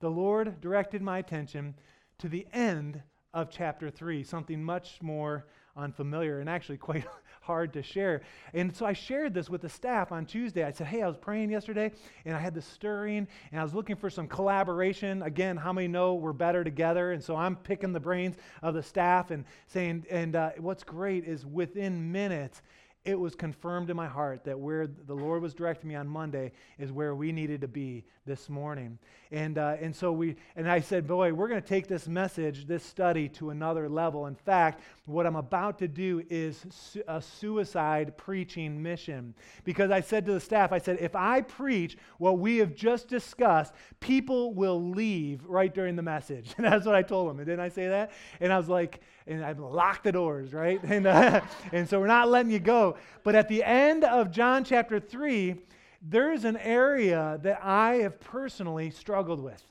the 0.00 0.10
Lord 0.10 0.60
directed 0.60 1.02
my 1.02 1.18
attention 1.18 1.74
to 2.18 2.28
the 2.28 2.46
end 2.52 3.02
of 3.32 3.50
chapter 3.50 3.90
3, 3.90 4.24
something 4.24 4.62
much 4.62 4.98
more 5.02 5.46
unfamiliar 5.76 6.40
and 6.40 6.48
actually 6.48 6.76
quite 6.78 7.04
hard 7.42 7.72
to 7.72 7.82
share. 7.82 8.22
And 8.52 8.74
so 8.74 8.84
I 8.84 8.92
shared 8.92 9.34
this 9.34 9.48
with 9.48 9.62
the 9.62 9.68
staff 9.68 10.12
on 10.12 10.26
Tuesday. 10.26 10.64
I 10.64 10.72
said, 10.72 10.88
Hey, 10.88 11.02
I 11.02 11.06
was 11.06 11.16
praying 11.16 11.50
yesterday 11.50 11.92
and 12.24 12.36
I 12.36 12.40
had 12.40 12.54
this 12.54 12.66
stirring 12.66 13.28
and 13.52 13.60
I 13.60 13.62
was 13.62 13.74
looking 13.74 13.96
for 13.96 14.10
some 14.10 14.26
collaboration. 14.26 15.22
Again, 15.22 15.56
how 15.56 15.72
many 15.72 15.88
know 15.88 16.14
we're 16.14 16.32
better 16.32 16.64
together? 16.64 17.12
And 17.12 17.22
so 17.22 17.36
I'm 17.36 17.56
picking 17.56 17.92
the 17.92 18.00
brains 18.00 18.36
of 18.62 18.74
the 18.74 18.82
staff 18.82 19.30
and 19.30 19.44
saying, 19.66 20.06
and 20.10 20.36
uh, 20.36 20.50
what's 20.58 20.84
great 20.84 21.24
is 21.24 21.46
within 21.46 22.10
minutes, 22.12 22.62
it 23.04 23.18
was 23.18 23.34
confirmed 23.34 23.88
in 23.88 23.96
my 23.96 24.06
heart 24.06 24.44
that 24.44 24.58
where 24.58 24.86
the 24.86 25.14
Lord 25.14 25.40
was 25.40 25.54
directing 25.54 25.88
me 25.88 25.94
on 25.94 26.06
Monday 26.06 26.52
is 26.78 26.92
where 26.92 27.14
we 27.14 27.32
needed 27.32 27.62
to 27.62 27.68
be 27.68 28.04
this 28.26 28.50
morning. 28.50 28.98
And, 29.32 29.56
uh, 29.56 29.76
and 29.80 29.96
so 29.96 30.12
we, 30.12 30.36
and 30.54 30.70
I 30.70 30.80
said, 30.80 31.06
boy, 31.06 31.32
we're 31.32 31.48
going 31.48 31.62
to 31.62 31.66
take 31.66 31.86
this 31.86 32.06
message, 32.06 32.66
this 32.66 32.84
study 32.84 33.28
to 33.30 33.50
another 33.50 33.88
level. 33.88 34.26
In 34.26 34.34
fact, 34.34 34.82
what 35.06 35.26
I'm 35.26 35.36
about 35.36 35.78
to 35.78 35.88
do 35.88 36.22
is 36.28 36.66
su- 36.68 37.02
a 37.08 37.22
suicide 37.22 38.18
preaching 38.18 38.82
mission. 38.82 39.34
Because 39.64 39.90
I 39.90 40.02
said 40.02 40.26
to 40.26 40.32
the 40.32 40.40
staff, 40.40 40.70
I 40.70 40.78
said, 40.78 40.98
if 41.00 41.16
I 41.16 41.40
preach 41.40 41.96
what 42.18 42.38
we 42.38 42.58
have 42.58 42.74
just 42.74 43.08
discussed, 43.08 43.72
people 44.00 44.52
will 44.52 44.90
leave 44.90 45.42
right 45.46 45.72
during 45.72 45.96
the 45.96 46.02
message. 46.02 46.54
And 46.58 46.66
that's 46.70 46.84
what 46.84 46.94
I 46.94 47.02
told 47.02 47.30
them. 47.30 47.38
And 47.38 47.46
didn't 47.46 47.64
I 47.64 47.70
say 47.70 47.88
that? 47.88 48.12
And 48.40 48.52
I 48.52 48.58
was 48.58 48.68
like, 48.68 49.00
and 49.30 49.44
I've 49.44 49.60
locked 49.60 50.04
the 50.04 50.12
doors, 50.12 50.52
right? 50.52 50.80
And, 50.90 51.06
uh, 51.06 51.40
and 51.72 51.88
so 51.88 52.00
we're 52.00 52.08
not 52.08 52.28
letting 52.28 52.50
you 52.50 52.58
go. 52.58 52.96
But 53.22 53.36
at 53.36 53.48
the 53.48 53.62
end 53.62 54.04
of 54.04 54.32
John 54.32 54.64
chapter 54.64 54.98
3, 54.98 55.54
there 56.02 56.32
is 56.32 56.44
an 56.44 56.56
area 56.56 57.38
that 57.42 57.60
I 57.62 57.94
have 57.96 58.20
personally 58.20 58.90
struggled 58.90 59.40
with 59.40 59.62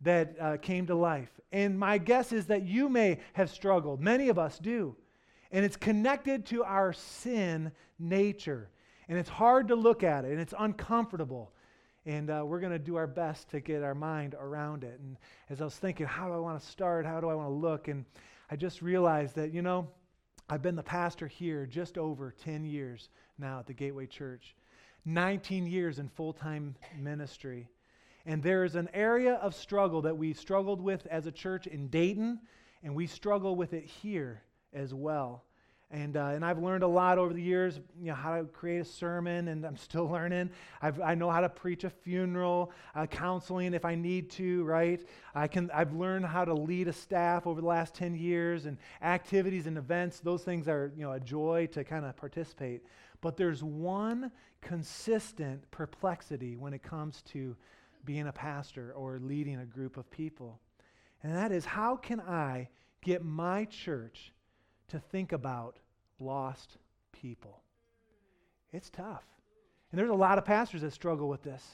that 0.00 0.34
uh, 0.40 0.56
came 0.56 0.86
to 0.86 0.94
life. 0.94 1.28
And 1.52 1.78
my 1.78 1.98
guess 1.98 2.32
is 2.32 2.46
that 2.46 2.62
you 2.62 2.88
may 2.88 3.18
have 3.34 3.50
struggled. 3.50 4.00
Many 4.00 4.30
of 4.30 4.38
us 4.38 4.58
do. 4.58 4.96
And 5.52 5.64
it's 5.64 5.76
connected 5.76 6.46
to 6.46 6.64
our 6.64 6.92
sin 6.92 7.72
nature. 7.98 8.70
And 9.08 9.18
it's 9.18 9.28
hard 9.28 9.68
to 9.68 9.76
look 9.76 10.02
at 10.02 10.24
it, 10.24 10.32
and 10.32 10.40
it's 10.40 10.54
uncomfortable. 10.58 11.52
And 12.06 12.30
uh, 12.30 12.42
we're 12.44 12.60
going 12.60 12.72
to 12.72 12.78
do 12.78 12.96
our 12.96 13.06
best 13.06 13.50
to 13.50 13.60
get 13.60 13.82
our 13.82 13.94
mind 13.94 14.34
around 14.38 14.82
it. 14.82 14.98
And 15.00 15.16
as 15.50 15.60
I 15.60 15.64
was 15.64 15.76
thinking, 15.76 16.06
how 16.06 16.26
do 16.26 16.34
I 16.34 16.38
want 16.38 16.60
to 16.60 16.66
start? 16.66 17.06
How 17.06 17.20
do 17.20 17.28
I 17.28 17.34
want 17.34 17.48
to 17.48 17.54
look? 17.54 17.88
And 17.88 18.04
I 18.50 18.56
just 18.56 18.82
realized 18.82 19.36
that, 19.36 19.52
you 19.52 19.62
know, 19.62 19.88
I've 20.48 20.62
been 20.62 20.76
the 20.76 20.82
pastor 20.82 21.26
here 21.26 21.66
just 21.66 21.96
over 21.96 22.30
10 22.30 22.64
years 22.64 23.08
now 23.38 23.60
at 23.60 23.66
the 23.66 23.72
Gateway 23.72 24.06
Church, 24.06 24.54
19 25.06 25.66
years 25.66 25.98
in 25.98 26.08
full 26.08 26.32
time 26.32 26.76
ministry. 26.98 27.68
And 28.26 28.42
there 28.42 28.64
is 28.64 28.74
an 28.74 28.88
area 28.92 29.34
of 29.34 29.54
struggle 29.54 30.02
that 30.02 30.16
we 30.16 30.32
struggled 30.34 30.80
with 30.80 31.06
as 31.06 31.26
a 31.26 31.32
church 31.32 31.66
in 31.66 31.88
Dayton, 31.88 32.40
and 32.82 32.94
we 32.94 33.06
struggle 33.06 33.56
with 33.56 33.72
it 33.72 33.84
here 33.84 34.42
as 34.72 34.92
well. 34.92 35.44
And, 35.90 36.16
uh, 36.16 36.32
and 36.34 36.44
I've 36.44 36.58
learned 36.58 36.82
a 36.82 36.88
lot 36.88 37.18
over 37.18 37.32
the 37.32 37.42
years, 37.42 37.78
you 38.00 38.08
know, 38.08 38.14
how 38.14 38.38
to 38.38 38.44
create 38.44 38.80
a 38.80 38.84
sermon, 38.84 39.48
and 39.48 39.64
I'm 39.64 39.76
still 39.88 40.08
learning. 40.08 40.50
I've, 40.82 41.00
I 41.00 41.14
know 41.14 41.30
how 41.30 41.40
to 41.40 41.48
preach 41.48 41.84
a 41.84 41.90
funeral, 41.90 42.72
uh, 42.94 43.06
counseling 43.06 43.74
if 43.74 43.84
I 43.84 43.94
need 43.94 44.30
to, 44.30 44.64
right? 44.64 45.06
I 45.34 45.46
can, 45.46 45.70
I've 45.72 45.92
learned 45.92 46.26
how 46.26 46.44
to 46.44 46.54
lead 46.54 46.88
a 46.88 46.92
staff 46.92 47.46
over 47.46 47.60
the 47.60 47.66
last 47.66 47.94
10 47.94 48.16
years, 48.16 48.66
and 48.66 48.76
activities 49.02 49.66
and 49.66 49.78
events. 49.78 50.20
Those 50.20 50.42
things 50.42 50.68
are, 50.68 50.92
you 50.96 51.04
know, 51.04 51.12
a 51.12 51.20
joy 51.20 51.68
to 51.72 51.84
kind 51.84 52.04
of 52.04 52.16
participate. 52.16 52.82
But 53.20 53.36
there's 53.36 53.62
one 53.62 54.32
consistent 54.60 55.70
perplexity 55.70 56.56
when 56.56 56.74
it 56.74 56.82
comes 56.82 57.22
to 57.22 57.56
being 58.04 58.26
a 58.26 58.32
pastor 58.32 58.92
or 58.94 59.18
leading 59.18 59.60
a 59.60 59.64
group 59.64 59.96
of 59.96 60.10
people. 60.10 60.60
And 61.22 61.34
that 61.34 61.52
is 61.52 61.64
how 61.64 61.96
can 61.96 62.20
I 62.20 62.68
get 63.02 63.24
my 63.24 63.64
church 63.64 64.33
to 64.88 64.98
think 64.98 65.32
about 65.32 65.78
lost 66.18 66.76
people. 67.12 67.62
It's 68.72 68.90
tough. 68.90 69.24
And 69.90 69.98
there's 69.98 70.10
a 70.10 70.14
lot 70.14 70.38
of 70.38 70.44
pastors 70.44 70.82
that 70.82 70.92
struggle 70.92 71.28
with 71.28 71.42
this. 71.42 71.64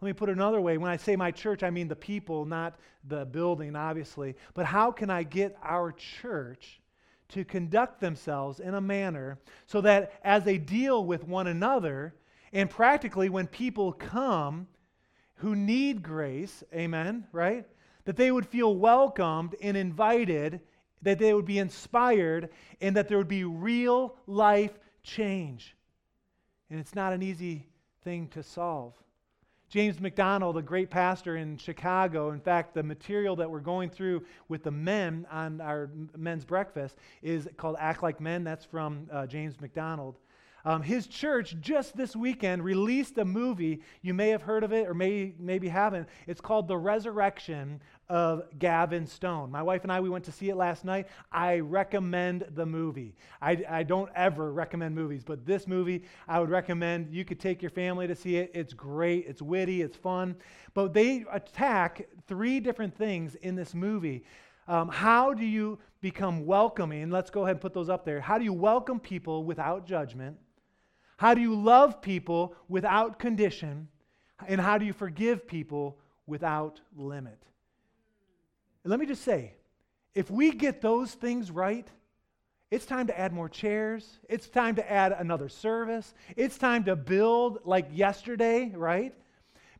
Let 0.00 0.06
me 0.06 0.12
put 0.12 0.28
it 0.28 0.32
another 0.32 0.60
way. 0.60 0.78
When 0.78 0.90
I 0.90 0.96
say 0.96 1.16
my 1.16 1.30
church, 1.30 1.62
I 1.62 1.70
mean 1.70 1.88
the 1.88 1.96
people, 1.96 2.44
not 2.44 2.78
the 3.08 3.24
building, 3.24 3.74
obviously. 3.74 4.36
But 4.54 4.66
how 4.66 4.92
can 4.92 5.10
I 5.10 5.22
get 5.22 5.56
our 5.62 5.90
church 5.92 6.80
to 7.30 7.44
conduct 7.44 8.00
themselves 8.00 8.60
in 8.60 8.74
a 8.74 8.80
manner 8.80 9.38
so 9.66 9.80
that 9.80 10.12
as 10.22 10.44
they 10.44 10.58
deal 10.58 11.04
with 11.04 11.24
one 11.26 11.46
another, 11.46 12.14
and 12.52 12.70
practically 12.70 13.28
when 13.28 13.46
people 13.46 13.92
come 13.92 14.68
who 15.36 15.56
need 15.56 16.02
grace, 16.02 16.62
amen, 16.74 17.26
right? 17.32 17.66
That 18.04 18.16
they 18.16 18.30
would 18.30 18.46
feel 18.46 18.76
welcomed 18.76 19.56
and 19.60 19.76
invited 19.76 20.60
that 21.02 21.18
they 21.18 21.34
would 21.34 21.44
be 21.44 21.58
inspired, 21.58 22.48
and 22.80 22.96
that 22.96 23.08
there 23.08 23.18
would 23.18 23.28
be 23.28 23.44
real 23.44 24.16
life 24.26 24.78
change. 25.02 25.76
And 26.70 26.80
it's 26.80 26.94
not 26.94 27.12
an 27.12 27.22
easy 27.22 27.66
thing 28.02 28.28
to 28.28 28.42
solve. 28.42 28.94
James 29.68 30.00
MacDonald, 30.00 30.56
a 30.56 30.62
great 30.62 30.90
pastor 30.90 31.36
in 31.36 31.56
Chicago, 31.56 32.30
in 32.30 32.38
fact, 32.40 32.72
the 32.72 32.82
material 32.82 33.34
that 33.36 33.50
we're 33.50 33.58
going 33.58 33.90
through 33.90 34.24
with 34.48 34.62
the 34.62 34.70
men 34.70 35.26
on 35.30 35.60
our 35.60 35.90
men's 36.16 36.44
breakfast 36.44 36.96
is 37.20 37.48
called 37.56 37.76
Act 37.80 38.02
Like 38.02 38.20
Men. 38.20 38.44
That's 38.44 38.64
from 38.64 39.08
uh, 39.12 39.26
James 39.26 39.60
MacDonald. 39.60 40.18
Um, 40.64 40.82
his 40.82 41.06
church 41.06 41.56
just 41.60 41.96
this 41.96 42.16
weekend 42.16 42.64
released 42.64 43.18
a 43.18 43.24
movie. 43.24 43.82
You 44.02 44.14
may 44.14 44.30
have 44.30 44.42
heard 44.42 44.64
of 44.64 44.72
it 44.72 44.88
or 44.88 44.94
may, 44.94 45.32
maybe 45.38 45.68
haven't. 45.68 46.08
It's 46.26 46.40
called 46.40 46.68
The 46.68 46.76
Resurrection 46.76 47.80
of 48.08 48.42
Gavin 48.58 49.06
Stone. 49.06 49.50
My 49.50 49.62
wife 49.62 49.82
and 49.82 49.92
I, 49.92 50.00
we 50.00 50.08
went 50.08 50.24
to 50.26 50.32
see 50.32 50.48
it 50.48 50.56
last 50.56 50.84
night. 50.84 51.08
I 51.32 51.58
recommend 51.58 52.46
the 52.54 52.66
movie. 52.66 53.16
I, 53.42 53.64
I 53.68 53.82
don't 53.82 54.10
ever 54.14 54.52
recommend 54.52 54.94
movies, 54.94 55.24
but 55.24 55.44
this 55.44 55.66
movie 55.66 56.04
I 56.28 56.38
would 56.40 56.50
recommend. 56.50 57.12
You 57.12 57.24
could 57.24 57.40
take 57.40 57.62
your 57.62 57.70
family 57.70 58.06
to 58.06 58.14
see 58.14 58.36
it. 58.36 58.50
It's 58.54 58.72
great, 58.72 59.26
it's 59.26 59.42
witty, 59.42 59.82
it's 59.82 59.96
fun. 59.96 60.36
But 60.74 60.92
they 60.92 61.24
attack 61.32 62.06
three 62.28 62.60
different 62.60 62.96
things 62.96 63.34
in 63.36 63.56
this 63.56 63.74
movie. 63.74 64.24
Um, 64.68 64.88
how 64.88 65.32
do 65.32 65.44
you 65.44 65.78
become 66.00 66.44
welcoming? 66.46 67.10
Let's 67.10 67.30
go 67.30 67.42
ahead 67.42 67.56
and 67.56 67.60
put 67.60 67.74
those 67.74 67.88
up 67.88 68.04
there. 68.04 68.20
How 68.20 68.38
do 68.38 68.44
you 68.44 68.52
welcome 68.52 69.00
people 69.00 69.44
without 69.44 69.86
judgment? 69.86 70.36
How 71.16 71.34
do 71.34 71.40
you 71.40 71.54
love 71.54 72.02
people 72.02 72.54
without 72.68 73.18
condition? 73.18 73.88
And 74.46 74.60
how 74.60 74.76
do 74.78 74.84
you 74.84 74.92
forgive 74.92 75.46
people 75.46 75.98
without 76.26 76.80
limit? 76.96 77.38
And 78.86 78.90
let 78.92 79.00
me 79.00 79.06
just 79.06 79.24
say 79.24 79.50
if 80.14 80.30
we 80.30 80.52
get 80.52 80.80
those 80.80 81.12
things 81.12 81.50
right, 81.50 81.88
it's 82.70 82.86
time 82.86 83.08
to 83.08 83.18
add 83.18 83.32
more 83.32 83.48
chairs. 83.48 84.08
It's 84.28 84.48
time 84.48 84.76
to 84.76 84.88
add 84.88 85.10
another 85.10 85.48
service. 85.48 86.14
It's 86.36 86.56
time 86.56 86.84
to 86.84 86.94
build 86.94 87.58
like 87.64 87.88
yesterday, 87.92 88.72
right? 88.72 89.12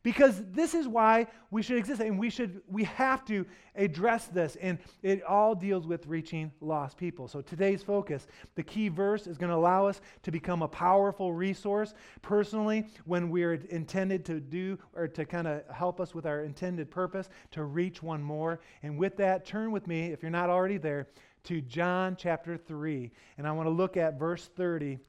Because 0.03 0.43
this 0.51 0.73
is 0.73 0.87
why 0.87 1.27
we 1.51 1.61
should 1.61 1.77
exist 1.77 2.01
and 2.01 2.19
we 2.19 2.29
should 2.29 2.61
we 2.67 2.83
have 2.83 3.25
to 3.25 3.45
address 3.75 4.27
this 4.27 4.55
and 4.61 4.79
it 5.03 5.23
all 5.23 5.55
deals 5.55 5.85
with 5.85 6.05
reaching 6.07 6.51
lost 6.61 6.97
people. 6.97 7.27
So 7.27 7.41
today's 7.41 7.83
focus 7.83 8.27
the 8.55 8.63
key 8.63 8.89
verse 8.89 9.27
is 9.27 9.37
going 9.37 9.49
to 9.49 9.55
allow 9.55 9.87
us 9.87 10.01
to 10.23 10.31
become 10.31 10.61
a 10.61 10.67
powerful 10.67 11.33
resource. 11.33 11.93
Personally 12.21 12.87
when 13.05 13.29
we're 13.29 13.53
intended 13.69 14.25
to 14.25 14.39
do 14.39 14.77
or 14.95 15.07
to 15.07 15.25
kind 15.25 15.47
of 15.47 15.63
help 15.69 15.99
us 15.99 16.13
with 16.13 16.25
our 16.25 16.43
intended 16.43 16.89
purpose 16.89 17.29
to 17.51 17.63
reach 17.63 18.01
one 18.01 18.23
more. 18.23 18.59
And 18.83 18.97
with 18.97 19.17
that 19.17 19.45
turn 19.45 19.71
with 19.71 19.87
me 19.87 20.07
if 20.07 20.21
you're 20.21 20.31
not 20.31 20.49
already 20.49 20.77
there 20.77 21.07
to 21.43 21.61
john 21.61 22.17
chapter 22.19 22.57
3 22.57 23.09
and 23.37 23.47
i 23.47 23.51
want 23.51 23.67
to 23.67 23.71
look 23.71 23.95
at 23.95 24.19
verse 24.19 24.49
30 24.57 24.99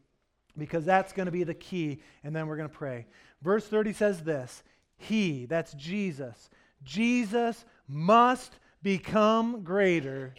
because 0.58 0.84
that's 0.84 1.12
going 1.12 1.26
to 1.26 1.32
be 1.32 1.44
the 1.44 1.54
key 1.54 2.00
and 2.24 2.34
then 2.34 2.46
we're 2.46 2.56
going 2.56 2.68
to 2.68 2.74
pray. 2.74 3.06
Verse 3.42 3.66
30 3.66 3.92
says 3.92 4.22
this 4.22 4.62
he, 4.98 5.46
that's 5.46 5.72
Jesus, 5.74 6.50
Jesus 6.82 7.64
must 7.88 8.58
become 8.82 9.62
greater. 9.62 10.34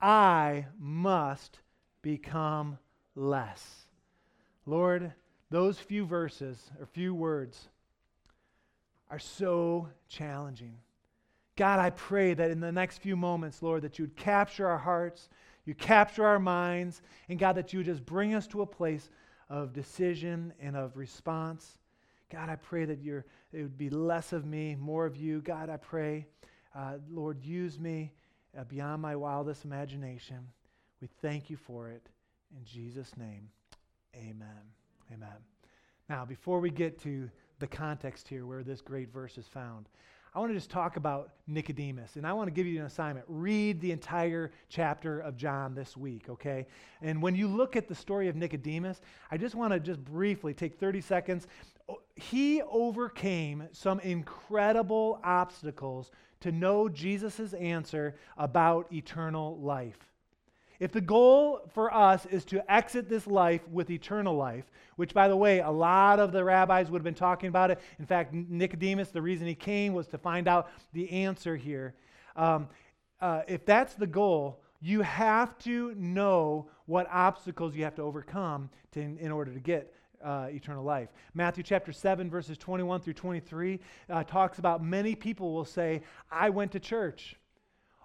I 0.00 0.66
must 0.78 1.58
become 2.00 2.78
less. 3.14 3.86
Lord, 4.64 5.12
those 5.50 5.78
few 5.78 6.06
verses 6.06 6.70
or 6.78 6.86
few 6.86 7.14
words 7.14 7.68
are 9.10 9.18
so 9.18 9.88
challenging. 10.08 10.76
God, 11.56 11.80
I 11.80 11.90
pray 11.90 12.32
that 12.32 12.50
in 12.50 12.60
the 12.60 12.72
next 12.72 12.98
few 12.98 13.16
moments, 13.16 13.62
Lord, 13.62 13.82
that 13.82 13.98
you 13.98 14.04
would 14.04 14.16
capture 14.16 14.66
our 14.66 14.78
hearts, 14.78 15.28
you 15.66 15.74
capture 15.74 16.24
our 16.24 16.38
minds, 16.38 17.02
and 17.28 17.38
God, 17.38 17.54
that 17.54 17.72
you 17.72 17.80
would 17.80 17.86
just 17.86 18.06
bring 18.06 18.34
us 18.34 18.46
to 18.46 18.62
a 18.62 18.66
place 18.66 19.10
of 19.50 19.72
decision 19.72 20.54
and 20.60 20.76
of 20.76 20.96
response. 20.96 21.76
God, 22.30 22.48
I 22.48 22.56
pray 22.56 22.84
that 22.84 23.00
you 23.00 23.22
it 23.52 23.62
would 23.62 23.76
be 23.76 23.90
less 23.90 24.32
of 24.32 24.46
me, 24.46 24.76
more 24.76 25.06
of 25.06 25.16
you. 25.16 25.40
God, 25.40 25.68
I 25.68 25.76
pray, 25.76 26.26
uh, 26.74 26.94
Lord, 27.10 27.44
use 27.44 27.78
me 27.78 28.12
uh, 28.56 28.64
beyond 28.64 29.02
my 29.02 29.16
wildest 29.16 29.64
imagination. 29.64 30.38
We 31.00 31.08
thank 31.20 31.50
you 31.50 31.56
for 31.56 31.90
it. 31.90 32.06
In 32.56 32.64
Jesus' 32.64 33.16
name, 33.16 33.48
amen. 34.14 34.46
Amen. 35.12 35.28
Now, 36.08 36.24
before 36.24 36.60
we 36.60 36.70
get 36.70 37.00
to 37.02 37.28
the 37.58 37.66
context 37.66 38.28
here 38.28 38.46
where 38.46 38.62
this 38.62 38.80
great 38.80 39.12
verse 39.12 39.36
is 39.38 39.46
found, 39.46 39.88
I 40.32 40.38
want 40.38 40.50
to 40.50 40.54
just 40.54 40.70
talk 40.70 40.96
about 40.96 41.30
Nicodemus. 41.48 42.14
And 42.14 42.24
I 42.24 42.32
want 42.32 42.46
to 42.46 42.52
give 42.52 42.66
you 42.66 42.78
an 42.78 42.86
assignment. 42.86 43.26
Read 43.28 43.80
the 43.80 43.90
entire 43.90 44.52
chapter 44.68 45.18
of 45.20 45.36
John 45.36 45.74
this 45.74 45.96
week, 45.96 46.28
okay? 46.28 46.66
And 47.02 47.20
when 47.20 47.34
you 47.34 47.48
look 47.48 47.74
at 47.74 47.88
the 47.88 47.94
story 47.94 48.28
of 48.28 48.36
Nicodemus, 48.36 49.00
I 49.30 49.36
just 49.36 49.56
want 49.56 49.72
to 49.72 49.80
just 49.80 50.04
briefly 50.04 50.54
take 50.54 50.78
30 50.78 51.00
seconds. 51.00 51.48
He 52.20 52.62
overcame 52.62 53.68
some 53.72 54.00
incredible 54.00 55.20
obstacles 55.24 56.10
to 56.40 56.52
know 56.52 56.88
Jesus' 56.88 57.54
answer 57.54 58.16
about 58.36 58.92
eternal 58.92 59.58
life. 59.60 59.98
If 60.78 60.92
the 60.92 61.00
goal 61.02 61.60
for 61.74 61.94
us 61.94 62.24
is 62.26 62.44
to 62.46 62.72
exit 62.72 63.08
this 63.08 63.26
life 63.26 63.60
with 63.68 63.90
eternal 63.90 64.34
life, 64.34 64.64
which, 64.96 65.12
by 65.12 65.28
the 65.28 65.36
way, 65.36 65.60
a 65.60 65.70
lot 65.70 66.18
of 66.18 66.32
the 66.32 66.42
rabbis 66.42 66.90
would 66.90 67.00
have 67.00 67.04
been 67.04 67.14
talking 67.14 67.48
about 67.48 67.70
it. 67.70 67.80
In 67.98 68.06
fact, 68.06 68.32
Nicodemus, 68.32 69.10
the 69.10 69.20
reason 69.20 69.46
he 69.46 69.54
came 69.54 69.92
was 69.92 70.06
to 70.08 70.18
find 70.18 70.48
out 70.48 70.70
the 70.94 71.10
answer 71.10 71.54
here. 71.54 71.94
Um, 72.34 72.68
uh, 73.20 73.42
if 73.46 73.66
that's 73.66 73.92
the 73.94 74.06
goal, 74.06 74.62
you 74.80 75.02
have 75.02 75.58
to 75.58 75.94
know 75.96 76.70
what 76.86 77.06
obstacles 77.10 77.76
you 77.76 77.84
have 77.84 77.94
to 77.96 78.02
overcome 78.02 78.70
to, 78.92 79.00
in, 79.00 79.18
in 79.18 79.30
order 79.30 79.52
to 79.52 79.60
get 79.60 79.92
uh, 80.24 80.48
eternal 80.50 80.84
life. 80.84 81.08
Matthew 81.34 81.62
chapter 81.62 81.92
7, 81.92 82.30
verses 82.30 82.58
21 82.58 83.00
through 83.00 83.14
23 83.14 83.80
uh, 84.08 84.24
talks 84.24 84.58
about 84.58 84.82
many 84.82 85.14
people 85.14 85.52
will 85.52 85.64
say, 85.64 86.02
I 86.30 86.50
went 86.50 86.72
to 86.72 86.80
church, 86.80 87.36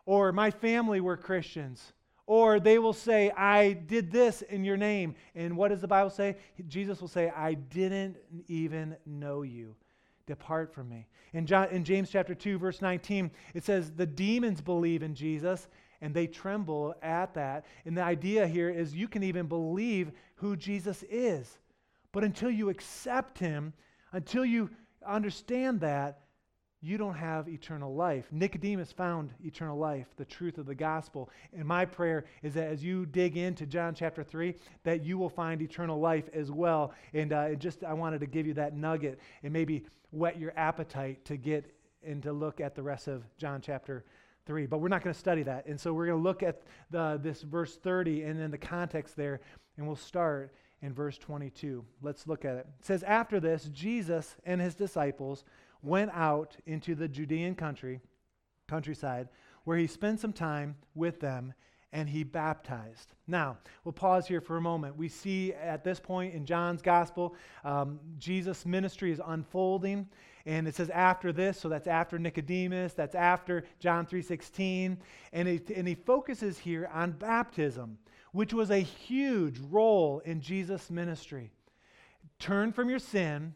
or 0.05 0.31
my 0.31 0.51
family 0.51 1.01
were 1.01 1.17
Christians, 1.17 1.93
or 2.27 2.59
they 2.59 2.79
will 2.79 2.93
say, 2.93 3.31
I 3.31 3.73
did 3.73 4.11
this 4.11 4.41
in 4.41 4.63
your 4.63 4.77
name. 4.77 5.15
And 5.35 5.55
what 5.55 5.69
does 5.69 5.81
the 5.81 5.87
Bible 5.87 6.09
say? 6.09 6.37
Jesus 6.67 7.01
will 7.01 7.07
say, 7.07 7.29
I 7.29 7.53
didn't 7.53 8.17
even 8.47 8.95
know 9.05 9.43
you. 9.43 9.75
Depart 10.25 10.73
from 10.73 10.89
me. 10.89 11.07
In, 11.33 11.45
John, 11.45 11.69
in 11.69 11.83
James 11.83 12.09
chapter 12.09 12.33
2, 12.33 12.57
verse 12.57 12.81
19, 12.81 13.29
it 13.53 13.63
says, 13.63 13.91
The 13.91 14.07
demons 14.07 14.61
believe 14.61 15.03
in 15.03 15.13
Jesus 15.13 15.67
and 16.01 16.13
they 16.13 16.27
tremble 16.27 16.93
at 17.01 17.33
that. 17.35 17.65
And 17.85 17.97
the 17.97 18.03
idea 18.03 18.47
here 18.47 18.69
is 18.69 18.95
you 18.95 19.07
can 19.07 19.23
even 19.23 19.47
believe 19.47 20.11
who 20.35 20.55
Jesus 20.55 21.03
is. 21.09 21.57
But 22.15 22.23
until 22.23 22.49
you 22.49 22.69
accept 22.69 23.39
him, 23.39 23.73
until 24.13 24.45
you 24.45 24.69
understand 25.05 25.81
that, 25.81 26.21
you 26.79 26.97
don't 26.97 27.15
have 27.15 27.49
eternal 27.49 27.93
life. 27.93 28.31
Nicodemus 28.31 28.93
found 28.93 29.33
eternal 29.43 29.77
life, 29.77 30.07
the 30.15 30.23
truth 30.23 30.57
of 30.57 30.65
the 30.65 30.75
gospel. 30.75 31.29
And 31.51 31.67
my 31.67 31.83
prayer 31.83 32.23
is 32.41 32.53
that 32.53 32.69
as 32.69 32.81
you 32.81 33.05
dig 33.05 33.35
into 33.35 33.65
John 33.65 33.93
chapter 33.93 34.23
3, 34.23 34.55
that 34.83 35.03
you 35.03 35.17
will 35.17 35.27
find 35.27 35.61
eternal 35.61 35.99
life 35.99 36.29
as 36.33 36.51
well. 36.51 36.93
And 37.13 37.33
uh, 37.33 37.55
just, 37.55 37.83
I 37.83 37.91
wanted 37.91 38.21
to 38.21 38.27
give 38.27 38.47
you 38.47 38.53
that 38.53 38.77
nugget 38.77 39.19
and 39.43 39.51
maybe 39.51 39.83
whet 40.11 40.39
your 40.39 40.53
appetite 40.55 41.25
to 41.25 41.35
get 41.35 41.69
and 42.01 42.23
to 42.23 42.31
look 42.31 42.61
at 42.61 42.75
the 42.75 42.83
rest 42.83 43.09
of 43.09 43.25
John 43.37 43.59
chapter 43.59 44.05
3. 44.45 44.67
But 44.67 44.77
we're 44.77 44.87
not 44.87 45.03
going 45.03 45.13
to 45.13 45.19
study 45.19 45.43
that. 45.43 45.65
And 45.65 45.77
so 45.77 45.91
we're 45.91 46.05
going 46.05 46.19
to 46.19 46.23
look 46.23 46.43
at 46.43 46.61
the, 46.91 47.19
this 47.21 47.41
verse 47.41 47.75
30 47.75 48.23
and 48.23 48.39
then 48.39 48.51
the 48.51 48.57
context 48.57 49.17
there, 49.17 49.41
and 49.75 49.85
we'll 49.85 49.97
start 49.97 50.53
in 50.85 50.93
verse 50.93 51.17
22. 51.17 51.83
Let's 52.03 52.27
look 52.27 52.45
at 52.45 52.57
it. 52.57 52.67
It 52.79 52.85
says, 52.85 53.01
After 53.03 53.39
this, 53.39 53.69
Jesus 53.73 54.35
and 54.45 54.61
his 54.61 54.75
disciples 54.75 55.43
went 55.81 56.11
out 56.13 56.55
into 56.67 56.93
the 56.93 57.07
Judean 57.07 57.55
country, 57.55 57.99
countryside, 58.67 59.27
where 59.63 59.77
he 59.77 59.87
spent 59.87 60.19
some 60.19 60.31
time 60.31 60.75
with 60.93 61.19
them 61.19 61.53
and 61.91 62.07
he 62.07 62.23
baptized. 62.23 63.13
Now, 63.25 63.57
we'll 63.83 63.93
pause 63.93 64.27
here 64.27 64.41
for 64.41 64.57
a 64.57 64.61
moment. 64.61 64.95
We 64.95 65.07
see 65.07 65.53
at 65.53 65.83
this 65.83 65.99
point 65.99 66.35
in 66.35 66.45
John's 66.45 66.81
gospel, 66.81 67.35
um, 67.63 67.99
Jesus' 68.19 68.65
ministry 68.65 69.11
is 69.11 69.21
unfolding. 69.25 70.07
And 70.45 70.67
it 70.67 70.75
says 70.75 70.89
after 70.91 71.31
this, 71.31 71.59
so 71.59 71.69
that's 71.69 71.87
after 71.87 72.19
Nicodemus, 72.19 72.93
that's 72.93 73.15
after 73.15 73.63
John 73.79 74.05
3.16. 74.05 74.97
And, 75.33 75.47
it, 75.47 75.69
and 75.71 75.87
he 75.87 75.95
focuses 75.95 76.59
here 76.59 76.89
on 76.93 77.11
baptism, 77.13 77.97
which 78.35 78.53
was 78.53 78.69
a 78.69 78.79
huge 78.79 79.57
role 79.71 80.19
in 80.25 80.41
Jesus' 80.41 80.89
ministry. 80.89 81.51
Turn 82.37 82.73
from 82.73 82.89
your 82.89 82.99
sin 82.99 83.53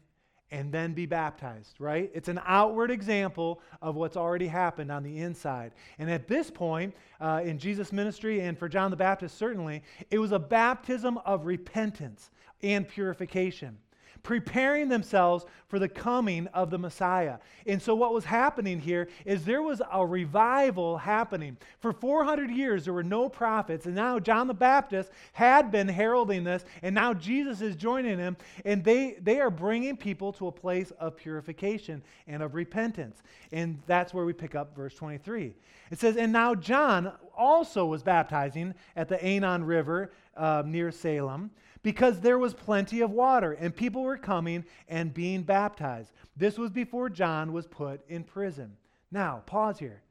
and 0.52 0.72
then 0.72 0.94
be 0.94 1.06
baptized, 1.06 1.76
right? 1.80 2.10
It's 2.14 2.30
an 2.30 2.40
outward 2.46 2.90
example 2.90 3.60
of 3.82 3.98
what's 3.98 4.16
already 4.16 4.48
happened 4.48 4.90
on 4.90 5.04
the 5.04 5.18
inside. 5.20 5.74
And 6.00 6.10
at 6.10 6.30
this 6.30 6.50
point, 6.50 6.96
uh, 7.20 7.42
in 7.44 7.60
Jesus' 7.60 7.92
ministry 7.92 8.40
and 8.40 8.58
for 8.58 8.70
John 8.70 8.90
the 8.90 8.96
Baptist, 8.96 9.38
certainly, 9.38 9.84
it 10.12 10.18
was 10.18 10.32
a 10.32 10.40
baptism 10.40 11.18
of 11.20 11.46
repentance 11.46 12.32
and 12.64 12.88
purification 12.88 13.78
preparing 14.24 14.90
themselves 14.90 15.46
for 15.68 15.80
the 15.80 15.88
coming 15.88 16.48
of 16.48 16.70
the 16.70 16.78
Messiah. 16.78 17.38
And 17.66 17.82
so, 17.82 17.96
what 17.96 18.14
was 18.14 18.26
happening 18.26 18.80
here 18.80 19.08
is 19.26 19.46
there 19.46 19.62
was 19.62 19.82
a 19.92 20.06
revival 20.06 20.98
happening. 20.98 21.58
For 21.80 21.94
400 21.94 22.50
years, 22.50 22.86
there 22.86 22.94
were 22.94 23.04
no 23.04 23.30
prophets, 23.30 23.86
and 23.86 23.96
now 23.96 24.20
John 24.20 24.48
the 24.48 24.54
Baptist 24.54 25.12
had 25.34 25.72
been 25.72 25.88
heralding 25.88 26.44
this, 26.44 26.66
and 26.82 26.96
now 26.96 27.14
Jesus 27.14 27.62
is 27.62 27.76
joining 27.76 28.18
him, 28.18 28.36
and 28.66 28.84
they, 28.84 29.18
they 29.22 29.40
are 29.40 29.52
bringing 29.52 29.96
people 29.96 30.34
to 30.34 30.48
a 30.48 30.52
place 30.52 30.92
of 31.00 31.16
purification 31.16 32.02
and 32.28 32.42
of 32.42 32.56
repentance. 32.56 33.22
And 33.52 33.82
that's 33.86 34.14
where 34.14 34.26
we 34.26 34.34
pick 34.34 34.56
up 34.56 34.76
verse 34.76 34.96
23. 34.96 35.54
It 35.92 36.00
says, 36.00 36.18
And 36.18 36.32
now 36.32 36.56
John 36.56 37.12
also 37.38 37.86
was 37.86 38.04
baptizing 38.04 38.74
at 38.96 39.08
the 39.08 39.18
Aenon 39.18 39.66
River 39.66 40.12
uh, 40.36 40.64
near 40.66 40.92
Salem 40.92 41.52
because 41.82 42.20
there 42.20 42.40
was 42.40 42.54
plenty 42.54 43.02
of 43.02 43.12
water 43.12 43.54
and 43.54 43.76
people 43.76 44.04
were 44.04 44.18
coming 44.18 44.66
and 44.88 45.14
being 45.14 45.44
baptized. 45.44 46.12
This 46.36 46.58
was 46.58 46.72
before 46.72 47.10
John 47.10 47.54
was 47.54 47.68
put 47.68 48.02
in 48.10 48.24
prison. 48.24 48.78
Now, 49.12 49.44
pause 49.46 49.80
here. 49.80 50.02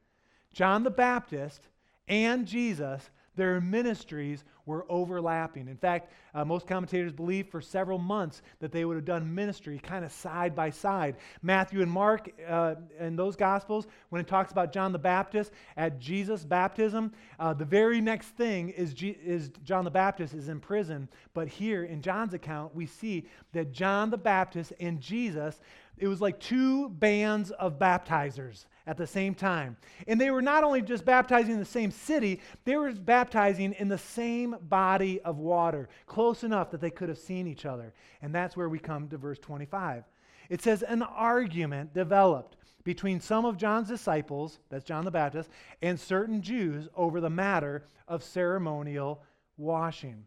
John 0.53 0.83
the 0.83 0.91
Baptist 0.91 1.61
and 2.07 2.47
Jesus, 2.47 3.09
their 3.35 3.61
ministries 3.61 4.43
were 4.69 4.85
overlapping. 4.87 5.67
In 5.67 5.75
fact, 5.75 6.11
uh, 6.35 6.45
most 6.45 6.67
commentators 6.67 7.11
believe 7.11 7.47
for 7.47 7.59
several 7.59 7.97
months 7.97 8.43
that 8.59 8.71
they 8.71 8.85
would 8.85 8.95
have 8.95 9.03
done 9.03 9.33
ministry 9.33 9.79
kind 9.79 10.05
of 10.05 10.11
side 10.11 10.55
by 10.55 10.69
side. 10.69 11.15
Matthew 11.41 11.81
and 11.81 11.91
Mark, 11.91 12.29
uh, 12.47 12.75
in 12.99 13.15
those 13.15 13.35
Gospels, 13.35 13.87
when 14.09 14.21
it 14.21 14.27
talks 14.27 14.51
about 14.51 14.71
John 14.71 14.91
the 14.91 14.99
Baptist 14.99 15.51
at 15.75 15.99
Jesus' 15.99 16.45
baptism, 16.45 17.11
uh, 17.39 17.51
the 17.53 17.65
very 17.65 17.99
next 17.99 18.27
thing 18.35 18.69
is, 18.69 18.93
G- 18.93 19.17
is 19.25 19.49
John 19.63 19.85
the 19.85 19.91
Baptist 19.91 20.35
is 20.35 20.49
in 20.49 20.59
prison. 20.59 21.09
But 21.33 21.47
here 21.47 21.85
in 21.85 22.03
John's 22.03 22.35
account, 22.35 22.75
we 22.75 22.85
see 22.85 23.25
that 23.53 23.71
John 23.71 24.11
the 24.11 24.17
Baptist 24.19 24.71
and 24.79 25.01
Jesus, 25.01 25.59
it 25.97 26.07
was 26.07 26.21
like 26.21 26.39
two 26.39 26.89
bands 26.89 27.49
of 27.49 27.79
baptizers 27.79 28.65
at 28.89 28.97
the 28.97 29.05
same 29.05 29.35
time. 29.35 29.77
And 30.07 30.19
they 30.19 30.31
were 30.31 30.41
not 30.41 30.63
only 30.63 30.81
just 30.81 31.05
baptizing 31.05 31.53
in 31.53 31.59
the 31.59 31.65
same 31.65 31.91
city, 31.91 32.41
they 32.65 32.75
were 32.75 32.91
baptizing 32.91 33.73
in 33.73 33.87
the 33.87 33.99
same 33.99 34.55
body 34.63 35.21
of 35.21 35.37
water, 35.37 35.89
close 36.07 36.43
enough 36.43 36.71
that 36.71 36.81
they 36.81 36.89
could 36.89 37.07
have 37.07 37.19
seen 37.19 37.45
each 37.45 37.67
other. 37.67 37.93
And 38.23 38.33
that's 38.33 38.57
where 38.57 38.67
we 38.67 38.79
come 38.79 39.07
to 39.09 39.17
verse 39.17 39.37
25. 39.37 40.05
It 40.49 40.63
says, 40.63 40.81
An 40.81 41.03
argument 41.03 41.93
developed 41.93 42.57
between 42.83 43.21
some 43.21 43.45
of 43.45 43.57
John's 43.57 43.89
disciples, 43.89 44.57
that's 44.69 44.85
John 44.85 45.05
the 45.05 45.11
Baptist, 45.11 45.51
and 45.83 45.99
certain 45.99 46.41
Jews 46.41 46.87
over 46.95 47.21
the 47.21 47.29
matter 47.29 47.85
of 48.07 48.23
ceremonial 48.23 49.21
washing. 49.55 50.25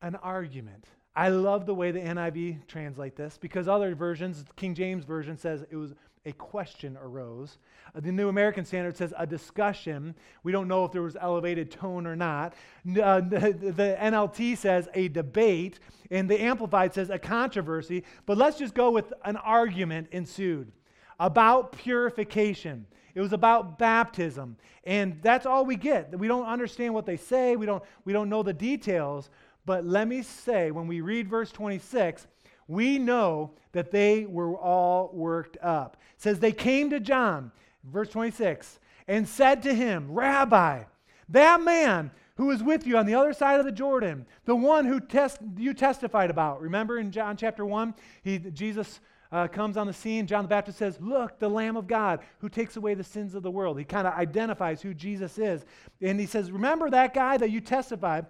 An 0.00 0.16
argument. 0.16 0.86
I 1.14 1.28
love 1.28 1.66
the 1.66 1.74
way 1.74 1.90
the 1.90 2.00
NIV 2.00 2.66
translate 2.66 3.16
this 3.16 3.36
because 3.36 3.68
other 3.68 3.94
versions, 3.94 4.46
King 4.56 4.74
James 4.74 5.04
version 5.04 5.36
says 5.36 5.62
it 5.70 5.76
was 5.76 5.92
a 6.24 6.32
question 6.32 6.96
arose. 7.02 7.58
Uh, 7.94 8.00
the 8.00 8.12
New 8.12 8.28
American 8.28 8.64
Standard 8.64 8.96
says 8.96 9.12
a 9.18 9.26
discussion. 9.26 10.14
We 10.44 10.52
don't 10.52 10.68
know 10.68 10.84
if 10.84 10.92
there 10.92 11.02
was 11.02 11.16
elevated 11.20 11.70
tone 11.70 12.06
or 12.06 12.14
not. 12.14 12.54
Uh, 12.88 13.20
the, 13.20 13.72
the 13.76 13.96
NLT 14.00 14.56
says 14.56 14.88
a 14.94 15.08
debate, 15.08 15.80
and 16.10 16.30
the 16.30 16.40
Amplified 16.40 16.94
says 16.94 17.10
a 17.10 17.18
controversy. 17.18 18.04
But 18.26 18.38
let's 18.38 18.58
just 18.58 18.74
go 18.74 18.90
with 18.90 19.12
an 19.24 19.36
argument 19.36 20.08
ensued 20.12 20.70
about 21.18 21.72
purification. 21.72 22.86
It 23.14 23.20
was 23.20 23.32
about 23.32 23.78
baptism. 23.78 24.56
And 24.84 25.20
that's 25.22 25.44
all 25.44 25.64
we 25.64 25.76
get. 25.76 26.16
We 26.18 26.28
don't 26.28 26.46
understand 26.46 26.94
what 26.94 27.06
they 27.06 27.16
say, 27.16 27.56
we 27.56 27.66
don't, 27.66 27.82
we 28.04 28.12
don't 28.12 28.28
know 28.28 28.42
the 28.42 28.52
details. 28.52 29.28
But 29.64 29.84
let 29.84 30.08
me 30.08 30.22
say, 30.22 30.72
when 30.72 30.88
we 30.88 31.00
read 31.00 31.28
verse 31.28 31.52
26, 31.52 32.26
we 32.68 32.98
know 32.98 33.52
that 33.72 33.90
they 33.90 34.26
were 34.26 34.56
all 34.56 35.10
worked 35.12 35.56
up. 35.62 35.96
It 36.16 36.22
says 36.22 36.38
they 36.38 36.52
came 36.52 36.90
to 36.90 37.00
John, 37.00 37.52
verse 37.84 38.08
26, 38.08 38.78
and 39.08 39.28
said 39.28 39.62
to 39.64 39.74
him, 39.74 40.12
Rabbi, 40.12 40.84
that 41.28 41.62
man 41.62 42.10
who 42.36 42.46
was 42.46 42.62
with 42.62 42.86
you 42.86 42.96
on 42.96 43.06
the 43.06 43.14
other 43.14 43.32
side 43.32 43.60
of 43.60 43.66
the 43.66 43.72
Jordan, 43.72 44.26
the 44.44 44.56
one 44.56 44.84
who 44.84 45.00
test, 45.00 45.38
you 45.56 45.74
testified 45.74 46.30
about. 46.30 46.60
Remember 46.60 46.98
in 46.98 47.10
John 47.10 47.36
chapter 47.36 47.64
1, 47.64 47.94
he, 48.22 48.38
Jesus 48.38 49.00
uh, 49.30 49.48
comes 49.48 49.76
on 49.76 49.86
the 49.86 49.92
scene. 49.92 50.26
John 50.26 50.44
the 50.44 50.48
Baptist 50.48 50.78
says, 50.78 50.98
Look, 51.00 51.38
the 51.38 51.48
Lamb 51.48 51.76
of 51.76 51.86
God 51.86 52.20
who 52.38 52.48
takes 52.48 52.76
away 52.76 52.94
the 52.94 53.04
sins 53.04 53.34
of 53.34 53.42
the 53.42 53.50
world. 53.50 53.78
He 53.78 53.84
kind 53.84 54.06
of 54.06 54.14
identifies 54.14 54.82
who 54.82 54.92
Jesus 54.92 55.38
is. 55.38 55.64
And 56.00 56.20
he 56.20 56.26
says, 56.26 56.50
Remember 56.50 56.90
that 56.90 57.14
guy 57.14 57.38
that 57.38 57.50
you 57.50 57.60
testified? 57.60 58.26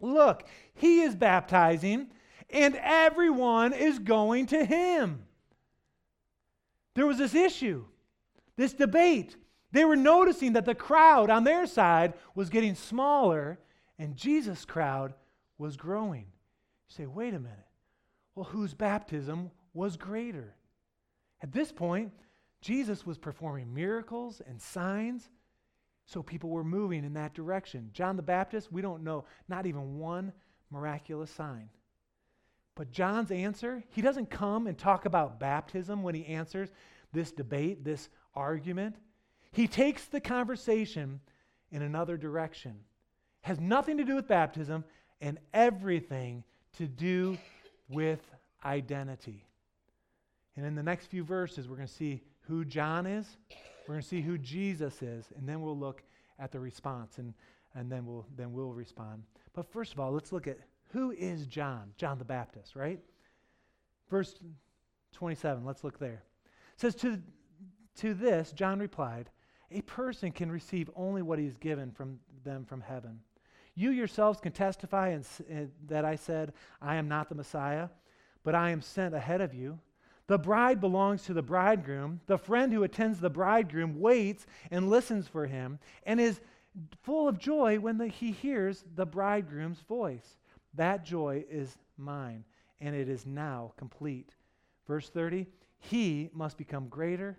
Look, 0.00 0.44
he 0.74 1.02
is 1.02 1.14
baptizing 1.14 2.08
and 2.52 2.78
everyone 2.82 3.72
is 3.72 3.98
going 3.98 4.46
to 4.46 4.64
him. 4.64 5.22
There 6.94 7.06
was 7.06 7.18
this 7.18 7.34
issue, 7.34 7.84
this 8.56 8.72
debate. 8.72 9.36
They 9.72 9.84
were 9.84 9.96
noticing 9.96 10.54
that 10.54 10.64
the 10.64 10.74
crowd 10.74 11.30
on 11.30 11.44
their 11.44 11.66
side 11.66 12.14
was 12.34 12.50
getting 12.50 12.74
smaller 12.74 13.58
and 13.98 14.16
Jesus' 14.16 14.64
crowd 14.64 15.14
was 15.58 15.76
growing. 15.76 16.26
You 16.88 16.94
say, 16.96 17.06
wait 17.06 17.34
a 17.34 17.38
minute. 17.38 17.58
Well, 18.34 18.46
whose 18.46 18.74
baptism 18.74 19.50
was 19.74 19.96
greater? 19.96 20.54
At 21.42 21.52
this 21.52 21.70
point, 21.70 22.12
Jesus 22.60 23.06
was 23.06 23.18
performing 23.18 23.72
miracles 23.72 24.42
and 24.46 24.60
signs, 24.60 25.28
so 26.06 26.22
people 26.22 26.50
were 26.50 26.64
moving 26.64 27.04
in 27.04 27.14
that 27.14 27.34
direction. 27.34 27.90
John 27.92 28.16
the 28.16 28.22
Baptist, 28.22 28.72
we 28.72 28.82
don't 28.82 29.04
know, 29.04 29.24
not 29.48 29.66
even 29.66 29.98
one 29.98 30.32
miraculous 30.70 31.30
sign. 31.30 31.68
But 32.80 32.92
John's 32.92 33.30
answer, 33.30 33.84
he 33.90 34.00
doesn't 34.00 34.30
come 34.30 34.66
and 34.66 34.78
talk 34.78 35.04
about 35.04 35.38
baptism 35.38 36.02
when 36.02 36.14
he 36.14 36.24
answers 36.24 36.70
this 37.12 37.30
debate, 37.30 37.84
this 37.84 38.08
argument. 38.34 38.96
He 39.52 39.68
takes 39.68 40.06
the 40.06 40.18
conversation 40.18 41.20
in 41.70 41.82
another 41.82 42.16
direction. 42.16 42.76
Has 43.42 43.60
nothing 43.60 43.98
to 43.98 44.04
do 44.04 44.14
with 44.14 44.26
baptism 44.26 44.86
and 45.20 45.38
everything 45.52 46.42
to 46.78 46.86
do 46.86 47.36
with 47.90 48.20
identity. 48.64 49.44
And 50.56 50.64
in 50.64 50.74
the 50.74 50.82
next 50.82 51.08
few 51.08 51.22
verses, 51.22 51.68
we're 51.68 51.76
going 51.76 51.86
to 51.86 51.92
see 51.92 52.22
who 52.48 52.64
John 52.64 53.04
is, 53.04 53.26
we're 53.86 53.96
going 53.96 54.02
to 54.02 54.08
see 54.08 54.22
who 54.22 54.38
Jesus 54.38 55.02
is, 55.02 55.26
and 55.36 55.46
then 55.46 55.60
we'll 55.60 55.76
look 55.76 56.02
at 56.38 56.50
the 56.50 56.60
response 56.60 57.18
and, 57.18 57.34
and 57.74 57.92
then 57.92 58.06
we'll 58.06 58.24
then 58.38 58.54
we'll 58.54 58.72
respond. 58.72 59.22
But 59.52 59.70
first 59.70 59.92
of 59.92 60.00
all, 60.00 60.12
let's 60.12 60.32
look 60.32 60.46
at 60.46 60.56
who 60.92 61.12
is 61.12 61.46
John? 61.46 61.92
John 61.96 62.18
the 62.18 62.24
Baptist, 62.24 62.74
right? 62.74 62.98
Verse 64.08 64.34
27, 65.12 65.64
let's 65.64 65.84
look 65.84 65.98
there. 65.98 66.22
It 66.74 66.80
says, 66.80 66.94
To, 66.96 67.20
to 67.96 68.14
this, 68.14 68.52
John 68.52 68.78
replied, 68.78 69.30
A 69.70 69.82
person 69.82 70.32
can 70.32 70.50
receive 70.50 70.90
only 70.96 71.22
what 71.22 71.38
he's 71.38 71.56
given 71.56 71.90
from 71.92 72.18
them 72.44 72.64
from 72.64 72.80
heaven. 72.80 73.20
You 73.74 73.90
yourselves 73.90 74.40
can 74.40 74.52
testify 74.52 75.08
and, 75.08 75.26
and 75.48 75.68
eh, 75.68 75.70
that 75.88 76.04
I 76.04 76.16
said, 76.16 76.52
I 76.82 76.96
am 76.96 77.08
not 77.08 77.28
the 77.28 77.34
Messiah, 77.34 77.88
but 78.42 78.54
I 78.54 78.70
am 78.70 78.82
sent 78.82 79.14
ahead 79.14 79.40
of 79.40 79.54
you. 79.54 79.78
The 80.26 80.38
bride 80.38 80.80
belongs 80.80 81.24
to 81.24 81.34
the 81.34 81.42
bridegroom. 81.42 82.20
The 82.26 82.38
friend 82.38 82.72
who 82.72 82.82
attends 82.82 83.20
the 83.20 83.30
bridegroom 83.30 84.00
waits 84.00 84.46
and 84.70 84.88
listens 84.88 85.28
for 85.28 85.46
him 85.46 85.78
and 86.04 86.20
is 86.20 86.40
full 87.02 87.28
of 87.28 87.38
joy 87.38 87.78
when 87.80 87.98
the, 87.98 88.06
he 88.06 88.30
hears 88.30 88.84
the 88.94 89.06
bridegroom's 89.06 89.80
voice. 89.80 90.38
That 90.74 91.04
joy 91.04 91.44
is 91.50 91.76
mine, 91.96 92.44
and 92.80 92.94
it 92.94 93.08
is 93.08 93.26
now 93.26 93.72
complete. 93.76 94.34
Verse 94.86 95.08
30 95.08 95.46
He 95.78 96.30
must 96.32 96.56
become 96.56 96.88
greater, 96.88 97.38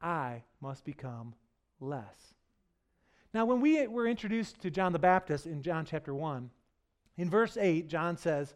I 0.00 0.42
must 0.60 0.84
become 0.84 1.34
less. 1.80 2.34
Now, 3.32 3.44
when 3.44 3.60
we 3.60 3.86
were 3.86 4.06
introduced 4.06 4.60
to 4.62 4.70
John 4.70 4.92
the 4.92 4.98
Baptist 4.98 5.46
in 5.46 5.62
John 5.62 5.84
chapter 5.84 6.14
1, 6.14 6.50
in 7.18 7.30
verse 7.30 7.56
8, 7.56 7.88
John 7.88 8.16
says, 8.16 8.54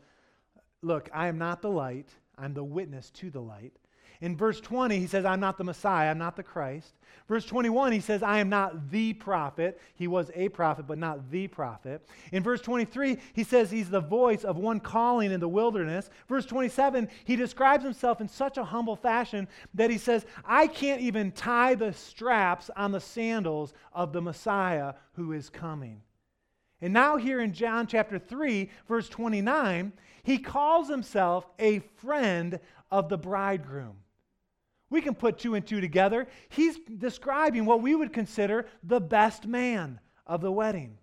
Look, 0.83 1.11
I 1.12 1.29
am 1.29 1.38
not 1.38 1.61
the 1.61 1.70
light, 1.70 2.09
I'm 2.38 2.55
the 2.55 2.64
witness 2.64 3.11
to 3.11 3.31
the 3.31 3.42
light. 3.42 3.75
In 4.20 4.37
verse 4.37 4.61
20, 4.61 4.98
he 4.98 5.06
says, 5.06 5.24
I'm 5.24 5.40
not 5.40 5.56
the 5.56 5.64
Messiah, 5.64 6.11
I'm 6.11 6.18
not 6.18 6.37
the 6.37 6.42
Christ. 6.42 6.92
Verse 7.26 7.46
21, 7.46 7.92
he 7.92 8.00
says, 8.00 8.22
I 8.22 8.38
am 8.38 8.50
not 8.50 8.90
the 8.90 9.14
prophet. 9.14 9.80
He 9.94 10.09
was 10.09 10.30
a 10.35 10.50
prophet, 10.50 10.87
but 10.87 10.98
not 10.98 11.30
the 11.30 11.48
prophet. 11.48 12.06
In 12.30 12.42
verse 12.42 12.61
23, 12.61 13.16
he 13.33 13.44
says 13.44 13.70
he's 13.70 13.88
the 13.88 14.00
voice 14.00 14.44
of 14.44 14.59
one 14.59 14.78
calling 14.78 15.33
in 15.33 15.40
the 15.40 15.48
wilderness. 15.48 16.11
Verse 16.28 16.44
27, 16.44 17.09
he 17.24 17.35
describes 17.35 17.83
himself 17.83 18.20
in 18.20 18.28
such 18.28 18.59
a 18.59 18.64
humble 18.64 18.96
fashion 18.96 19.48
that 19.72 19.90
he 19.90 19.96
says, 19.96 20.26
I 20.44 20.66
can't 20.66 21.00
even 21.00 21.33
tie 21.33 21.74
the 21.74 21.94
straps 21.94 22.68
on 22.76 22.92
the 22.92 23.00
sandals 23.00 23.72
of 23.92 24.12
the 24.12 24.20
Messiah 24.20 24.94
who 25.14 25.33
is 25.33 25.48
coming. 25.48 26.02
And 26.83 26.92
now, 26.92 27.16
here 27.16 27.40
in 27.40 27.52
John 27.52 27.87
chapter 27.87 28.18
3, 28.18 28.70
verse 28.87 29.09
29, 29.09 29.92
he 30.22 30.38
calls 30.38 30.88
himself 30.88 31.46
a 31.59 31.78
friend 31.78 32.59
of 32.90 33.09
the 33.09 33.18
bridegroom. 33.18 33.96
We 34.90 35.00
can 35.00 35.14
put 35.14 35.38
two 35.38 35.55
and 35.55 35.64
two 35.64 35.81
together. 35.81 36.26
He's 36.48 36.79
describing 36.98 37.64
what 37.64 37.81
we 37.81 37.94
would 37.94 38.12
consider 38.12 38.66
the 38.83 39.00
best 39.00 39.46
man 39.46 40.00
of 40.26 40.40
the 40.40 40.50
wedding. 40.50 40.98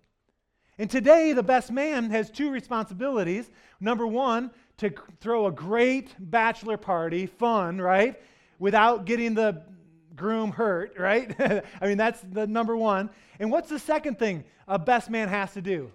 And 0.78 0.88
today, 0.88 1.32
the 1.32 1.42
best 1.42 1.72
man 1.72 2.10
has 2.10 2.30
two 2.30 2.50
responsibilities. 2.50 3.50
Number 3.80 4.06
one, 4.06 4.52
to 4.76 4.92
throw 5.20 5.46
a 5.46 5.52
great 5.52 6.14
bachelor 6.18 6.76
party, 6.76 7.26
fun, 7.26 7.80
right? 7.80 8.20
Without 8.60 9.04
getting 9.04 9.34
the 9.34 9.62
groom 10.14 10.52
hurt, 10.52 10.94
right? 10.98 11.34
I 11.80 11.86
mean, 11.86 11.96
that's 11.96 12.20
the 12.20 12.46
number 12.46 12.76
one. 12.76 13.10
And 13.40 13.50
what's 13.50 13.68
the 13.68 13.78
second 13.78 14.18
thing 14.18 14.44
a 14.68 14.78
best 14.78 15.10
man 15.10 15.28
has 15.28 15.52
to 15.54 15.62
do? 15.62 15.90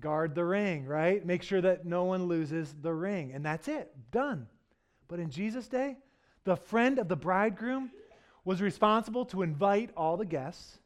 Guard 0.00 0.34
the 0.34 0.44
ring, 0.44 0.84
right? 0.84 1.24
Make 1.24 1.42
sure 1.42 1.60
that 1.60 1.86
no 1.86 2.04
one 2.04 2.26
loses 2.26 2.74
the 2.82 2.92
ring. 2.92 3.32
And 3.32 3.44
that's 3.44 3.68
it, 3.68 3.90
done. 4.10 4.46
But 5.08 5.18
in 5.18 5.30
Jesus' 5.30 5.66
day, 5.66 5.96
the 6.48 6.56
friend 6.56 6.98
of 6.98 7.08
the 7.08 7.16
bridegroom 7.16 7.90
was 8.42 8.62
responsible 8.62 9.26
to 9.26 9.42
invite 9.42 9.90
all 9.94 10.16
the 10.16 10.24
guests, 10.24 10.78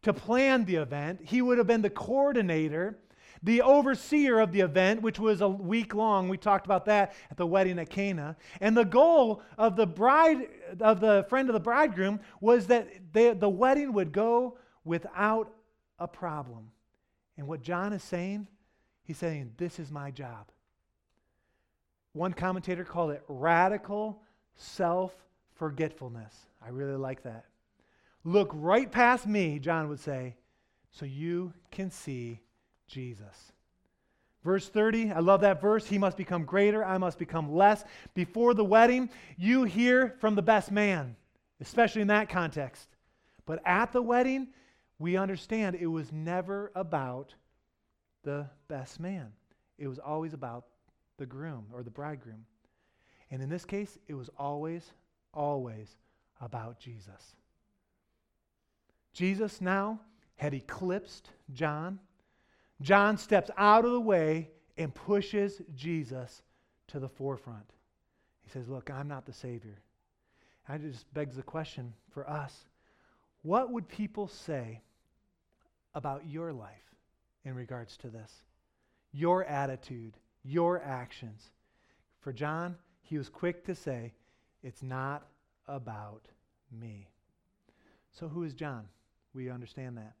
to 0.00 0.14
plan 0.14 0.64
the 0.64 0.76
event. 0.76 1.20
He 1.22 1.42
would 1.42 1.58
have 1.58 1.66
been 1.66 1.82
the 1.82 1.90
coordinator, 1.90 2.98
the 3.42 3.60
overseer 3.60 4.40
of 4.40 4.50
the 4.50 4.60
event, 4.60 5.02
which 5.02 5.18
was 5.18 5.42
a 5.42 5.48
week 5.48 5.92
long. 5.92 6.30
We 6.30 6.38
talked 6.38 6.64
about 6.64 6.86
that 6.86 7.12
at 7.30 7.36
the 7.36 7.46
wedding 7.46 7.78
at 7.78 7.90
Cana. 7.90 8.34
And 8.62 8.74
the 8.74 8.86
goal 8.86 9.42
of 9.58 9.76
the 9.76 9.86
bride, 9.86 10.48
of 10.80 11.00
the 11.00 11.26
friend 11.28 11.50
of 11.50 11.52
the 11.52 11.60
bridegroom, 11.60 12.20
was 12.40 12.68
that 12.68 12.88
they, 13.12 13.34
the 13.34 13.50
wedding 13.50 13.92
would 13.92 14.10
go 14.10 14.56
without 14.86 15.52
a 15.98 16.08
problem. 16.08 16.70
And 17.36 17.46
what 17.46 17.60
John 17.60 17.92
is 17.92 18.02
saying, 18.02 18.48
he's 19.04 19.18
saying, 19.18 19.52
This 19.58 19.78
is 19.78 19.90
my 19.90 20.10
job. 20.10 20.50
One 22.14 22.32
commentator 22.32 22.84
called 22.84 23.10
it 23.10 23.22
radical 23.28 24.22
self 24.56 25.14
forgetfulness. 25.54 26.34
I 26.64 26.68
really 26.70 26.96
like 26.96 27.22
that. 27.22 27.44
Look 28.24 28.50
right 28.54 28.90
past 28.90 29.26
me, 29.26 29.58
John 29.58 29.88
would 29.88 30.00
say, 30.00 30.36
so 30.90 31.04
you 31.04 31.52
can 31.70 31.90
see 31.90 32.40
Jesus. 32.86 33.52
Verse 34.44 34.68
30, 34.68 35.12
I 35.12 35.20
love 35.20 35.40
that 35.42 35.60
verse. 35.60 35.86
He 35.86 35.98
must 35.98 36.16
become 36.16 36.44
greater, 36.44 36.84
I 36.84 36.98
must 36.98 37.18
become 37.18 37.54
less. 37.54 37.84
Before 38.14 38.54
the 38.54 38.64
wedding, 38.64 39.10
you 39.36 39.64
hear 39.64 40.16
from 40.20 40.34
the 40.34 40.42
best 40.42 40.70
man, 40.70 41.16
especially 41.60 42.02
in 42.02 42.08
that 42.08 42.28
context. 42.28 42.88
But 43.46 43.60
at 43.64 43.92
the 43.92 44.02
wedding, 44.02 44.48
we 44.98 45.16
understand 45.16 45.76
it 45.76 45.86
was 45.86 46.12
never 46.12 46.70
about 46.74 47.34
the 48.24 48.48
best 48.68 49.00
man, 49.00 49.32
it 49.78 49.88
was 49.88 49.98
always 49.98 50.32
about 50.32 50.66
the 51.18 51.26
groom 51.26 51.66
or 51.72 51.82
the 51.82 51.90
bridegroom. 51.90 52.44
And 53.32 53.42
in 53.42 53.48
this 53.48 53.64
case, 53.64 53.98
it 54.06 54.14
was 54.14 54.28
always, 54.38 54.92
always 55.32 55.96
about 56.40 56.78
Jesus. 56.78 57.34
Jesus 59.14 59.60
now 59.60 60.00
had 60.36 60.52
eclipsed 60.52 61.30
John. 61.52 61.98
John 62.82 63.16
steps 63.16 63.50
out 63.56 63.86
of 63.86 63.92
the 63.92 64.00
way 64.00 64.50
and 64.76 64.94
pushes 64.94 65.62
Jesus 65.74 66.42
to 66.88 67.00
the 67.00 67.08
forefront. 67.08 67.72
He 68.42 68.50
says, 68.50 68.68
Look, 68.68 68.90
I'm 68.90 69.08
not 69.08 69.24
the 69.24 69.32
Savior. 69.32 69.80
And 70.68 70.84
it 70.84 70.92
just 70.92 71.12
begs 71.14 71.36
the 71.36 71.42
question 71.42 71.94
for 72.12 72.28
us 72.28 72.66
what 73.42 73.70
would 73.72 73.88
people 73.88 74.28
say 74.28 74.82
about 75.94 76.26
your 76.26 76.52
life 76.52 76.94
in 77.44 77.54
regards 77.54 77.96
to 77.98 78.08
this? 78.08 78.30
Your 79.12 79.44
attitude, 79.44 80.14
your 80.44 80.80
actions. 80.82 81.50
For 82.20 82.32
John, 82.32 82.76
he 83.12 83.18
was 83.18 83.28
quick 83.28 83.62
to 83.66 83.74
say, 83.74 84.14
It's 84.62 84.82
not 84.82 85.26
about 85.68 86.28
me. 86.70 87.08
So, 88.10 88.26
who 88.26 88.42
is 88.42 88.54
John? 88.54 88.88
We 89.34 89.50
understand 89.50 89.98
that. 89.98 90.14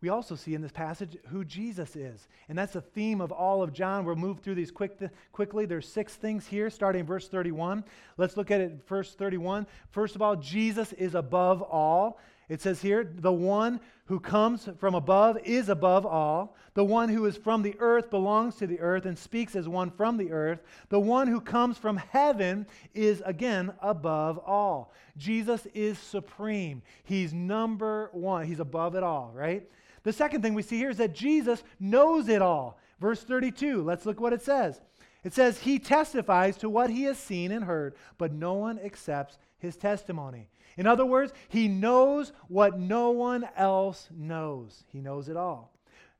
We 0.00 0.08
also 0.08 0.34
see 0.34 0.52
in 0.52 0.60
this 0.60 0.72
passage 0.72 1.16
who 1.28 1.44
Jesus 1.44 1.94
is. 1.94 2.26
And 2.48 2.58
that's 2.58 2.72
the 2.72 2.80
theme 2.80 3.20
of 3.20 3.30
all 3.30 3.62
of 3.62 3.72
John. 3.72 4.04
We'll 4.04 4.16
move 4.16 4.40
through 4.40 4.56
these 4.56 4.72
quick 4.72 4.98
th- 4.98 5.12
quickly. 5.30 5.64
There's 5.64 5.86
six 5.86 6.16
things 6.16 6.44
here, 6.44 6.70
starting 6.70 7.00
in 7.00 7.06
verse 7.06 7.28
31. 7.28 7.84
Let's 8.16 8.36
look 8.36 8.50
at 8.50 8.60
it, 8.60 8.84
verse 8.88 9.14
31. 9.14 9.64
First 9.90 10.16
of 10.16 10.20
all, 10.20 10.34
Jesus 10.34 10.92
is 10.94 11.14
above 11.14 11.62
all. 11.62 12.18
It 12.48 12.60
says 12.60 12.82
here, 12.82 13.10
the 13.16 13.32
one 13.32 13.80
who 14.06 14.20
comes 14.20 14.68
from 14.78 14.94
above 14.94 15.38
is 15.44 15.68
above 15.68 16.04
all. 16.04 16.56
The 16.74 16.84
one 16.84 17.08
who 17.08 17.24
is 17.24 17.36
from 17.36 17.62
the 17.62 17.74
earth 17.78 18.10
belongs 18.10 18.56
to 18.56 18.66
the 18.66 18.80
earth 18.80 19.06
and 19.06 19.18
speaks 19.18 19.56
as 19.56 19.66
one 19.66 19.90
from 19.90 20.18
the 20.18 20.30
earth. 20.30 20.62
The 20.90 21.00
one 21.00 21.26
who 21.26 21.40
comes 21.40 21.78
from 21.78 21.96
heaven 21.96 22.66
is 22.92 23.22
again 23.24 23.72
above 23.80 24.38
all. 24.38 24.92
Jesus 25.16 25.66
is 25.72 25.98
supreme. 25.98 26.82
He's 27.04 27.32
number 27.32 28.10
one. 28.12 28.46
He's 28.46 28.60
above 28.60 28.94
it 28.94 29.02
all, 29.02 29.32
right? 29.34 29.66
The 30.02 30.12
second 30.12 30.42
thing 30.42 30.52
we 30.52 30.62
see 30.62 30.76
here 30.76 30.90
is 30.90 30.98
that 30.98 31.14
Jesus 31.14 31.64
knows 31.80 32.28
it 32.28 32.42
all. 32.42 32.78
Verse 33.00 33.22
32, 33.22 33.82
let's 33.82 34.04
look 34.04 34.20
what 34.20 34.32
it 34.34 34.42
says. 34.42 34.80
It 35.24 35.32
says, 35.32 35.58
He 35.60 35.78
testifies 35.78 36.56
to 36.58 36.68
what 36.68 36.90
he 36.90 37.04
has 37.04 37.18
seen 37.18 37.50
and 37.50 37.64
heard, 37.64 37.94
but 38.18 38.32
no 38.32 38.52
one 38.54 38.78
accepts 38.78 39.38
his 39.58 39.76
testimony. 39.76 40.48
In 40.76 40.86
other 40.86 41.06
words, 41.06 41.32
he 41.48 41.68
knows 41.68 42.32
what 42.48 42.78
no 42.78 43.10
one 43.10 43.48
else 43.56 44.08
knows. 44.14 44.84
He 44.88 45.00
knows 45.00 45.28
it 45.28 45.36
all. 45.36 45.72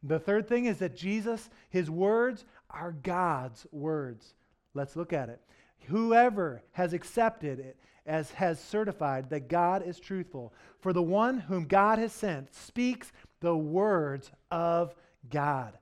The 0.02 0.18
third 0.18 0.48
thing 0.48 0.66
is 0.66 0.78
that 0.78 0.96
Jesus, 0.96 1.50
his 1.70 1.90
words 1.90 2.44
are 2.70 2.92
God's 2.92 3.66
words. 3.72 4.34
Let's 4.74 4.96
look 4.96 5.12
at 5.12 5.28
it. 5.28 5.40
Whoever 5.86 6.62
has 6.72 6.92
accepted 6.92 7.58
it 7.58 7.76
as 8.06 8.30
has 8.32 8.60
certified 8.60 9.30
that 9.30 9.48
God 9.48 9.86
is 9.86 9.98
truthful. 9.98 10.52
For 10.80 10.92
the 10.92 11.02
one 11.02 11.40
whom 11.40 11.64
God 11.64 11.98
has 11.98 12.12
sent 12.12 12.54
speaks 12.54 13.12
the 13.40 13.56
words 13.56 14.30
of 14.50 14.94
God. 15.30 15.78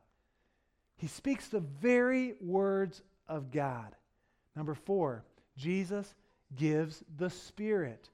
He 0.96 1.08
speaks 1.08 1.48
the 1.48 1.60
very 1.60 2.34
words 2.40 3.02
of 3.28 3.50
God. 3.50 3.94
Number 4.56 4.74
four, 4.74 5.24
Jesus 5.56 6.14
gives 6.56 7.02
the 7.16 7.30
Spirit. 7.30 8.08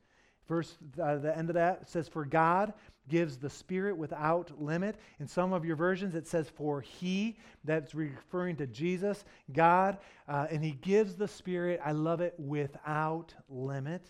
Verse, 0.46 0.76
uh, 1.02 1.16
the 1.16 1.36
end 1.36 1.50
of 1.50 1.54
that 1.54 1.88
says, 1.88 2.08
For 2.08 2.24
God 2.24 2.72
gives 3.08 3.36
the 3.36 3.50
Spirit 3.50 3.96
without 3.96 4.50
limit. 4.60 4.96
In 5.20 5.26
some 5.26 5.52
of 5.52 5.64
your 5.64 5.76
versions, 5.76 6.14
it 6.14 6.26
says, 6.26 6.48
For 6.48 6.80
He. 6.80 7.36
That's 7.64 7.94
referring 7.94 8.56
to 8.56 8.66
Jesus, 8.66 9.24
God. 9.52 9.98
Uh, 10.28 10.46
and 10.50 10.64
He 10.64 10.72
gives 10.72 11.16
the 11.16 11.28
Spirit, 11.28 11.80
I 11.84 11.92
love 11.92 12.20
it, 12.20 12.34
without 12.38 13.34
limit. 13.48 14.02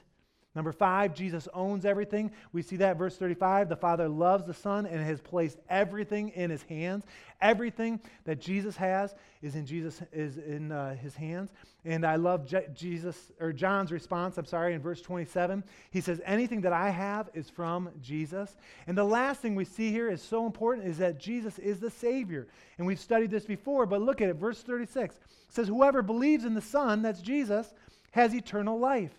Number 0.58 0.72
five, 0.72 1.14
Jesus 1.14 1.46
owns 1.54 1.84
everything. 1.84 2.32
We 2.52 2.62
see 2.62 2.74
that 2.78 2.96
verse 2.96 3.16
35. 3.16 3.68
The 3.68 3.76
Father 3.76 4.08
loves 4.08 4.44
the 4.44 4.52
Son 4.52 4.86
and 4.86 5.00
has 5.00 5.20
placed 5.20 5.56
everything 5.70 6.30
in 6.30 6.50
his 6.50 6.64
hands. 6.64 7.04
Everything 7.40 8.00
that 8.24 8.40
Jesus 8.40 8.76
has 8.76 9.14
is 9.40 9.54
in 9.54 9.66
Jesus 9.66 10.02
is 10.12 10.36
in 10.36 10.72
uh, 10.72 10.96
his 10.96 11.14
hands. 11.14 11.52
And 11.84 12.04
I 12.04 12.16
love 12.16 12.44
Je- 12.44 12.66
Jesus 12.74 13.30
or 13.38 13.52
John's 13.52 13.92
response, 13.92 14.36
I'm 14.36 14.46
sorry, 14.46 14.74
in 14.74 14.82
verse 14.82 15.00
27. 15.00 15.62
He 15.92 16.00
says, 16.00 16.20
Anything 16.24 16.62
that 16.62 16.72
I 16.72 16.90
have 16.90 17.30
is 17.34 17.48
from 17.48 17.90
Jesus. 18.02 18.56
And 18.88 18.98
the 18.98 19.04
last 19.04 19.40
thing 19.40 19.54
we 19.54 19.64
see 19.64 19.92
here 19.92 20.10
is 20.10 20.20
so 20.20 20.44
important 20.44 20.88
is 20.88 20.98
that 20.98 21.20
Jesus 21.20 21.60
is 21.60 21.78
the 21.78 21.90
Savior. 21.90 22.48
And 22.78 22.86
we've 22.88 22.98
studied 22.98 23.30
this 23.30 23.44
before, 23.44 23.86
but 23.86 24.02
look 24.02 24.20
at 24.20 24.28
it. 24.28 24.34
Verse 24.34 24.60
36 24.60 25.14
it 25.14 25.22
says, 25.50 25.68
Whoever 25.68 26.02
believes 26.02 26.44
in 26.44 26.54
the 26.54 26.60
Son, 26.60 27.02
that's 27.02 27.20
Jesus, 27.20 27.72
has 28.10 28.34
eternal 28.34 28.76
life. 28.76 29.12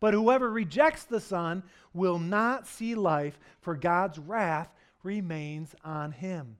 But 0.00 0.14
whoever 0.14 0.50
rejects 0.50 1.04
the 1.04 1.20
Son 1.20 1.62
will 1.92 2.18
not 2.18 2.66
see 2.66 2.94
life, 2.94 3.38
for 3.60 3.74
God's 3.74 4.18
wrath 4.18 4.72
remains 5.02 5.74
on 5.84 6.12
him. 6.12 6.56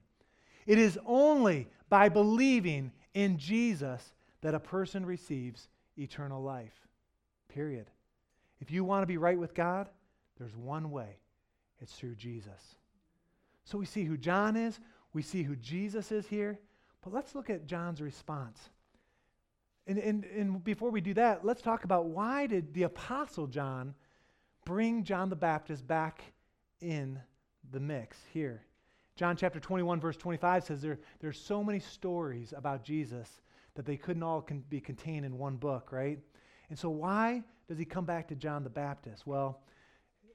It 0.65 0.77
is 0.77 0.99
only 1.05 1.67
by 1.89 2.09
believing 2.09 2.91
in 3.13 3.37
Jesus 3.37 4.13
that 4.41 4.55
a 4.55 4.59
person 4.59 5.05
receives 5.05 5.67
eternal 5.97 6.41
life. 6.41 6.87
Period. 7.47 7.89
If 8.59 8.71
you 8.71 8.83
want 8.83 9.03
to 9.03 9.07
be 9.07 9.17
right 9.17 9.39
with 9.39 9.53
God, 9.53 9.89
There's 10.39 10.55
one 10.55 10.89
way 10.89 11.17
it's 11.81 11.93
through 11.93 12.15
Jesus. 12.15 12.75
So 13.65 13.77
we 13.77 13.85
see 13.85 14.05
who 14.05 14.17
John 14.17 14.55
is, 14.55 14.79
we 15.13 15.21
see 15.21 15.43
who 15.43 15.55
Jesus 15.57 16.11
is 16.11 16.27
here, 16.27 16.59
but 17.03 17.13
let's 17.13 17.35
look 17.35 17.49
at 17.49 17.67
John's 17.67 18.01
response. 18.01 18.69
And, 19.89 19.97
and, 19.97 20.23
and 20.25 20.63
before 20.63 20.91
we 20.91 21.01
do 21.01 21.15
that, 21.15 21.43
let's 21.43 21.63
talk 21.63 21.83
about 21.83 22.05
why 22.05 22.45
did 22.45 22.75
the 22.75 22.83
Apostle 22.83 23.47
John 23.47 23.95
bring 24.63 25.03
John 25.03 25.31
the 25.31 25.35
Baptist 25.35 25.87
back 25.87 26.21
in 26.79 27.19
the 27.71 27.79
mix 27.79 28.15
here? 28.31 28.61
John 29.15 29.35
chapter 29.35 29.59
21, 29.59 29.99
verse 29.99 30.15
25 30.15 30.63
says 30.63 30.83
there, 30.83 30.99
there's 31.19 31.39
so 31.39 31.63
many 31.63 31.79
stories 31.79 32.53
about 32.55 32.83
Jesus 32.83 33.41
that 33.73 33.87
they 33.87 33.97
couldn't 33.97 34.21
all 34.21 34.43
con- 34.43 34.63
be 34.69 34.79
contained 34.79 35.25
in 35.25 35.39
one 35.39 35.55
book, 35.55 35.91
right? 35.91 36.19
And 36.69 36.77
so 36.77 36.91
why 36.91 37.41
does 37.67 37.79
he 37.79 37.85
come 37.85 38.05
back 38.05 38.27
to 38.27 38.35
John 38.35 38.63
the 38.63 38.69
Baptist? 38.69 39.25
Well, 39.25 39.59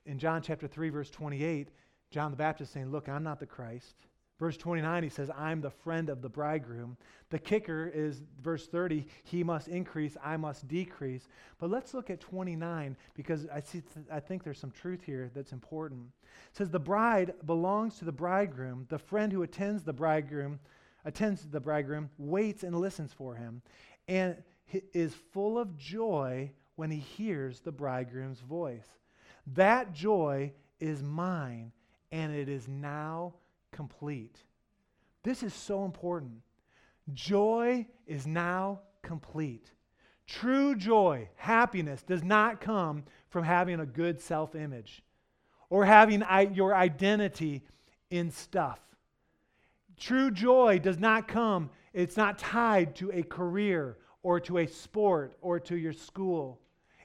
in 0.04 0.18
John 0.18 0.42
chapter 0.42 0.66
3, 0.66 0.88
verse 0.88 1.10
28, 1.10 1.68
John 2.10 2.32
the 2.32 2.36
Baptist 2.36 2.72
saying, 2.72 2.90
Look, 2.90 3.08
I'm 3.08 3.22
not 3.22 3.38
the 3.38 3.46
Christ. 3.46 3.94
Verse 4.38 4.56
29, 4.56 5.04
he 5.04 5.08
says, 5.08 5.30
I'm 5.36 5.60
the 5.60 5.70
friend 5.70 6.08
of 6.08 6.20
the 6.20 6.28
bridegroom. 6.28 6.96
The 7.30 7.38
kicker 7.38 7.90
is 7.94 8.22
verse 8.42 8.66
30, 8.66 9.06
he 9.22 9.44
must 9.44 9.68
increase, 9.68 10.16
I 10.22 10.36
must 10.36 10.66
decrease. 10.66 11.28
But 11.58 11.70
let's 11.70 11.94
look 11.94 12.10
at 12.10 12.20
29 12.20 12.96
because 13.14 13.46
I, 13.52 13.60
see, 13.60 13.82
I 14.10 14.18
think 14.18 14.42
there's 14.42 14.58
some 14.58 14.72
truth 14.72 15.04
here 15.04 15.30
that's 15.34 15.52
important. 15.52 16.06
It 16.50 16.56
says, 16.56 16.70
The 16.70 16.80
bride 16.80 17.34
belongs 17.46 17.98
to 17.98 18.04
the 18.04 18.12
bridegroom. 18.12 18.86
The 18.88 18.98
friend 18.98 19.32
who 19.32 19.44
attends 19.44 19.84
the 19.84 19.92
bridegroom, 19.92 20.58
attends 21.04 21.46
the 21.46 21.60
bridegroom, 21.60 22.10
waits 22.18 22.64
and 22.64 22.76
listens 22.76 23.12
for 23.12 23.36
him, 23.36 23.62
and 24.08 24.36
is 24.92 25.14
full 25.32 25.58
of 25.58 25.76
joy 25.76 26.50
when 26.74 26.90
he 26.90 26.98
hears 26.98 27.60
the 27.60 27.72
bridegroom's 27.72 28.40
voice. 28.40 28.88
That 29.54 29.92
joy 29.92 30.52
is 30.80 31.02
mine, 31.02 31.70
and 32.10 32.34
it 32.34 32.48
is 32.48 32.66
now 32.66 33.34
complete. 33.74 34.38
This 35.24 35.42
is 35.42 35.52
so 35.52 35.84
important. 35.84 36.40
Joy 37.12 37.86
is 38.06 38.26
now 38.26 38.80
complete. 39.02 39.70
True 40.26 40.74
joy, 40.74 41.28
happiness, 41.36 42.02
does 42.02 42.22
not 42.22 42.60
come 42.60 43.04
from 43.28 43.44
having 43.44 43.80
a 43.80 43.86
good 43.86 44.20
self 44.20 44.54
image 44.54 45.02
or 45.68 45.84
having 45.84 46.24
your 46.54 46.74
identity 46.74 47.62
in 48.10 48.30
stuff. 48.30 48.80
True 49.98 50.30
joy 50.30 50.78
does 50.78 50.98
not 50.98 51.28
come, 51.28 51.70
it's 51.92 52.16
not 52.16 52.38
tied 52.38 52.94
to 52.96 53.10
a 53.12 53.22
career 53.22 53.98
or 54.22 54.40
to 54.40 54.58
a 54.58 54.66
sport 54.66 55.36
or 55.42 55.60
to 55.60 55.76
your 55.76 55.92
school. 55.92 56.60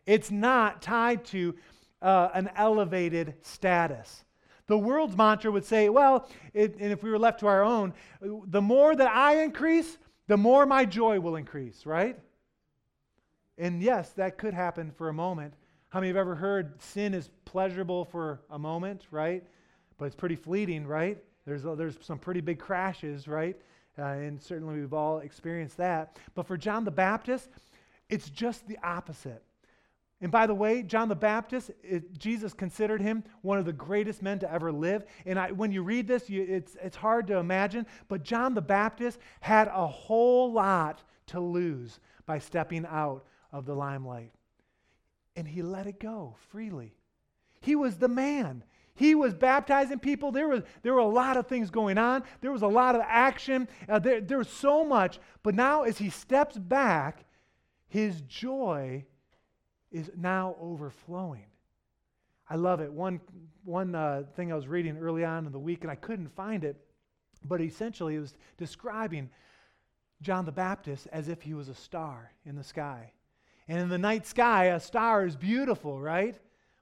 It's 0.06 0.32
not 0.32 0.82
tied 0.82 1.26
to 1.26 1.56
uh, 2.02 2.30
an 2.34 2.50
elevated 2.56 3.36
status. 3.42 4.24
The 4.70 4.78
world's 4.78 5.18
mantra 5.18 5.52
would 5.52 5.66
say, 5.66 5.90
well, 5.90 6.30
it, 6.54 6.76
and 6.80 6.92
if 6.92 7.02
we 7.02 7.10
were 7.10 7.18
left 7.18 7.40
to 7.40 7.48
our 7.48 7.64
own, 7.64 7.92
the 8.22 8.62
more 8.62 8.96
that 8.96 9.10
I 9.10 9.42
increase, 9.42 9.98
the 10.28 10.38
more 10.38 10.68
my 10.68 10.86
joy 10.86 11.20
will 11.20 11.38
increase, 11.38 11.88
right? 11.88 12.20
And 13.58 13.82
yes, 13.82 14.12
that 14.12 14.38
could 14.38 14.54
happen 14.54 14.92
for 14.92 15.10
a 15.10 15.14
moment. 15.14 15.56
How 15.90 16.00
many 16.00 16.10
have 16.10 16.18
ever 16.18 16.36
heard 16.36 16.80
sin 16.80 17.16
is 17.16 17.32
pleasurable 17.46 18.06
for 18.06 18.42
a 18.52 18.60
moment, 18.60 19.08
right? 19.10 19.44
But 19.98 20.06
it's 20.06 20.16
pretty 20.16 20.36
fleeting, 20.36 20.86
right? 20.86 21.18
There's, 21.48 21.64
there's 21.64 21.98
some 22.02 22.20
pretty 22.20 22.42
big 22.42 22.60
crashes, 22.60 23.28
right? 23.28 23.60
Uh, 23.98 24.04
and 24.04 24.40
certainly 24.40 24.80
we've 24.80 24.94
all 24.94 25.18
experienced 25.18 25.78
that. 25.78 26.16
But 26.36 26.46
for 26.46 26.58
John 26.58 26.84
the 26.84 26.92
Baptist, 26.92 27.50
it's 28.08 28.30
just 28.30 28.68
the 28.68 28.78
opposite. 28.84 29.42
And 30.22 30.32
by 30.32 30.48
the 30.48 30.54
way, 30.54 30.84
John 30.84 31.08
the 31.08 31.16
Baptist, 31.16 31.72
it, 31.82 32.18
Jesus 32.18 32.54
considered 32.54 33.02
him 33.02 33.24
one 33.42 33.58
of 33.58 33.66
the 33.66 33.72
greatest 33.74 34.22
men 34.22 34.40
to 34.40 34.52
ever 34.52 34.72
live. 34.72 35.06
And 35.26 35.40
I, 35.40 35.52
when 35.52 35.72
you 35.72 35.82
read 35.82 36.08
this, 36.08 36.30
you, 36.30 36.46
it's, 36.48 36.76
it's 36.82 36.98
hard 36.98 37.28
to 37.28 37.38
imagine, 37.38 37.86
but 38.10 38.24
John 38.24 38.54
the 38.54 38.62
Baptist 38.62 39.20
had 39.40 39.70
a 39.70 39.88
whole 39.88 40.52
lot 40.52 41.04
to 41.28 41.40
lose 41.40 42.00
by 42.26 42.40
stepping 42.40 42.86
out 42.86 43.24
of 43.54 43.66
the 43.66 43.74
limelight. 43.74 44.34
And 45.38 45.48
he 45.48 45.62
let 45.62 45.88
it 45.88 46.00
go 46.00 46.36
freely. 46.50 46.96
He 47.62 47.76
was 47.76 47.98
the 47.98 48.10
man. 48.10 48.64
He 48.96 49.16
was 49.16 49.34
baptizing 49.34 50.00
people. 50.00 50.34
There, 50.34 50.50
was, 50.50 50.64
there 50.82 50.94
were 50.94 51.00
a 51.00 51.08
lot 51.08 51.38
of 51.38 51.48
things 51.48 51.70
going 51.70 51.98
on. 51.98 52.24
There 52.42 52.52
was 52.52 52.62
a 52.62 52.68
lot 52.68 52.96
of 52.96 53.02
action. 53.06 53.70
Uh, 53.88 54.00
there, 54.00 54.20
there 54.20 54.38
was 54.38 54.50
so 54.50 54.84
much. 54.84 55.20
But 55.44 55.56
now, 55.56 55.84
as 55.84 55.98
he 55.98 56.10
steps 56.10 56.58
back, 56.58 57.24
his 57.88 58.20
joy 58.22 59.06
is 59.92 60.12
now 60.18 60.56
overflowing. 60.62 61.46
I 62.50 62.56
love 62.56 62.82
it. 62.82 62.92
One, 62.92 63.20
one 63.64 63.94
uh, 63.94 64.24
thing 64.36 64.52
I 64.52 64.56
was 64.56 64.68
reading 64.68 64.98
early 64.98 65.24
on 65.24 65.46
in 65.46 65.52
the 65.52 65.60
week, 65.60 65.84
and 65.84 65.92
I 65.92 65.96
couldn't 65.96 66.36
find 66.36 66.64
it, 66.64 66.78
but 67.46 67.62
essentially 67.62 68.16
it 68.16 68.20
was 68.20 68.34
describing 68.58 69.30
John 70.22 70.46
the 70.46 70.52
Baptist 70.52 71.08
as 71.12 71.30
if 71.30 71.42
he 71.42 71.54
was 71.54 71.70
a 71.70 71.76
star 71.76 72.32
in 72.46 72.56
the 72.56 72.64
sky. 72.64 73.14
And 73.68 73.80
in 73.80 73.90
the 73.90 74.00
night 74.00 74.26
sky, 74.26 74.66
a 74.66 74.80
star 74.80 75.26
is 75.26 75.36
beautiful, 75.36 76.02
right? 76.02 76.36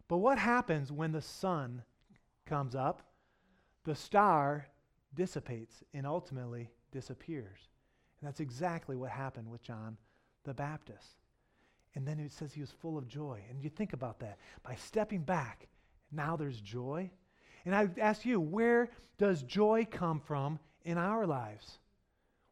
But 0.08 0.18
what 0.18 0.38
happens 0.38 0.92
when 0.92 1.12
the 1.12 1.22
sun 1.22 1.84
comes 2.46 2.76
up? 2.76 3.02
The 3.84 3.96
star 3.96 4.68
dissipates 5.14 5.84
and 5.94 6.08
ultimately 6.08 6.72
disappears. 6.92 7.60
And 8.20 8.28
that's 8.28 8.40
exactly 8.40 8.96
what 8.96 9.12
happened 9.12 9.50
with 9.50 9.62
John 9.62 9.98
the 10.46 10.54
Baptist. 10.54 11.18
And 11.98 12.08
then 12.08 12.20
it 12.20 12.32
says 12.32 12.54
he 12.54 12.62
was 12.62 12.70
full 12.70 12.96
of 12.96 13.08
joy. 13.08 13.42
And 13.50 13.60
you 13.60 13.72
think 13.72 13.94
about 13.94 14.20
that. 14.20 14.38
By 14.62 14.76
stepping 14.76 15.22
back, 15.22 15.68
now 16.12 16.36
there's 16.36 16.62
joy. 16.62 17.10
And 17.66 17.76
I 17.76 17.90
ask 18.00 18.24
you, 18.24 18.40
where 18.40 18.92
does 19.18 19.42
joy 19.42 19.88
come 19.90 20.20
from 20.20 20.60
in 20.86 21.00
our 21.00 21.26
lives? 21.26 21.80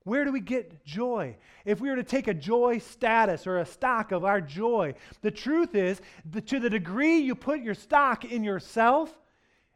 Where 0.03 0.25
do 0.25 0.31
we 0.31 0.39
get 0.39 0.83
joy? 0.83 1.37
If 1.63 1.79
we 1.79 1.91
were 1.91 1.95
to 1.95 2.03
take 2.03 2.27
a 2.27 2.33
joy 2.33 2.79
status 2.79 3.45
or 3.45 3.59
a 3.59 3.67
stock 3.67 4.11
of 4.11 4.25
our 4.25 4.41
joy, 4.41 4.95
the 5.21 5.29
truth 5.29 5.75
is 5.75 6.01
that 6.31 6.47
to 6.47 6.59
the 6.59 6.69
degree 6.69 7.19
you 7.19 7.35
put 7.35 7.61
your 7.61 7.75
stock 7.75 8.25
in 8.25 8.43
yourself, 8.43 9.15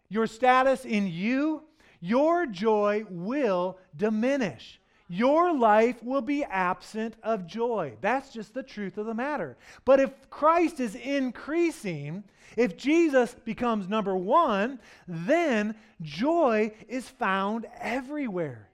your 0.10 0.26
status 0.26 0.84
in 0.84 1.06
you, 1.06 1.62
your 2.00 2.48
joy 2.48 3.06
will 3.08 3.78
diminish 3.96 4.79
your 5.10 5.52
life 5.52 6.02
will 6.04 6.22
be 6.22 6.44
absent 6.44 7.16
of 7.24 7.48
joy. 7.48 7.94
That's 8.00 8.30
just 8.32 8.54
the 8.54 8.62
truth 8.62 9.00
of 9.00 9.08
the 9.08 9.14
matter. 9.14 9.58
But 9.84 10.00
if 10.00 10.30
Christ 10.30 10.80
is 10.80 10.94
increasing, 10.94 12.24
if 12.56 12.78
Jesus 12.78 13.36
becomes 13.44 13.90
number 13.90 14.16
one, 14.16 14.80
then 15.08 15.74
joy 16.02 16.72
is 16.88 17.10
found 17.10 17.66
everywhere. 17.80 18.70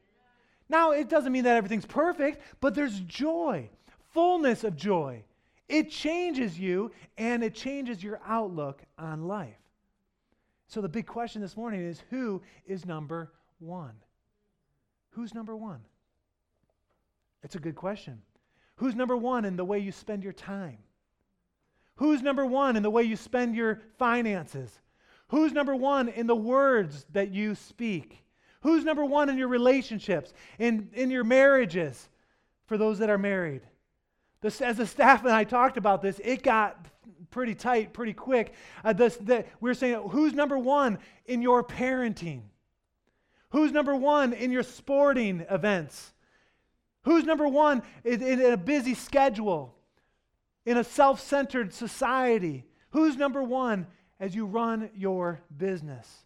Now, 0.68 0.92
it 0.92 1.08
doesn't 1.08 1.32
mean 1.32 1.46
that 1.46 1.56
everything's 1.56 1.86
perfect, 1.86 2.42
but 2.60 2.76
there's 2.76 3.00
joy, 3.02 3.70
fullness 4.12 4.66
of 4.66 4.76
joy. 4.76 5.24
It 5.70 5.90
changes 5.90 6.60
you 6.60 6.92
and 7.18 7.44
it 7.44 7.56
changes 7.56 8.04
your 8.04 8.20
outlook 8.28 8.82
on 8.98 9.28
life. 9.28 9.56
So, 10.68 10.82
the 10.82 10.90
big 10.90 11.06
question 11.06 11.42
this 11.42 11.56
morning 11.56 11.82
is 11.82 12.04
who 12.10 12.42
is 12.66 12.86
number 12.86 13.32
one? 13.60 13.94
Who's 15.12 15.34
number 15.34 15.56
one? 15.56 15.80
It's 17.46 17.56
a 17.56 17.60
good 17.60 17.76
question. 17.76 18.24
Who's 18.78 18.96
number 18.96 19.16
one 19.16 19.46
in 19.46 19.56
the 19.56 19.64
way 19.64 19.78
you 19.78 19.92
spend 19.92 20.24
your 20.24 20.34
time? 20.34 20.80
Who's 21.98 22.24
number 22.24 22.44
one 22.44 22.76
in 22.76 22.82
the 22.82 22.90
way 22.90 23.04
you 23.04 23.16
spend 23.16 23.56
your 23.56 23.82
finances? 24.00 24.82
Who's 25.28 25.54
number 25.54 25.76
one 25.76 26.10
in 26.10 26.26
the 26.26 26.36
words 26.36 27.06
that 27.14 27.32
you 27.32 27.54
speak? 27.54 28.26
Who's 28.62 28.84
number 28.84 29.06
one 29.06 29.30
in 29.30 29.38
your 29.38 29.48
relationships, 29.48 30.34
in, 30.58 30.90
in 30.94 31.12
your 31.12 31.24
marriages, 31.24 32.10
for 32.66 32.80
those 32.80 32.98
that 32.98 33.12
are 33.12 33.18
married? 33.20 33.62
This, 34.42 34.60
as 34.60 34.78
the 34.78 34.88
staff 34.88 35.24
and 35.24 35.32
I 35.32 35.44
talked 35.44 35.78
about 35.78 36.02
this, 36.02 36.20
it 36.24 36.42
got 36.42 36.84
pretty 37.30 37.54
tight 37.54 37.94
pretty 37.94 38.14
quick. 38.14 38.54
Uh, 38.84 38.94
this, 38.94 39.18
the, 39.18 39.46
we 39.62 39.70
were 39.70 39.76
saying, 39.76 40.10
who's 40.10 40.34
number 40.34 40.58
one 40.58 40.98
in 41.28 41.44
your 41.44 41.64
parenting? 41.64 42.42
Who's 43.52 43.72
number 43.72 43.96
one 43.96 44.34
in 44.34 44.52
your 44.52 44.64
sporting 44.64 45.46
events? 45.48 46.12
Who's 47.06 47.24
number 47.24 47.48
one 47.48 47.84
in, 48.04 48.22
in 48.22 48.42
a 48.42 48.58
busy 48.58 48.96
schedule, 48.96 49.76
in 50.66 50.78
a 50.78 50.84
self 50.84 51.22
centered 51.22 51.74
society? 51.74 52.66
Who's 52.90 53.16
number 53.16 53.44
one 53.44 53.88
as 54.20 54.36
you 54.36 54.46
run 54.46 54.90
your 54.96 55.42
business? 55.56 56.26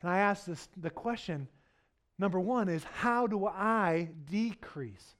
And 0.00 0.10
I 0.10 0.18
ask 0.18 0.46
this 0.46 0.68
the 0.76 0.90
question 0.90 1.48
number 2.18 2.40
one 2.40 2.68
is 2.68 2.82
how 2.84 3.26
do 3.26 3.46
I 3.46 4.08
decrease? 4.30 5.14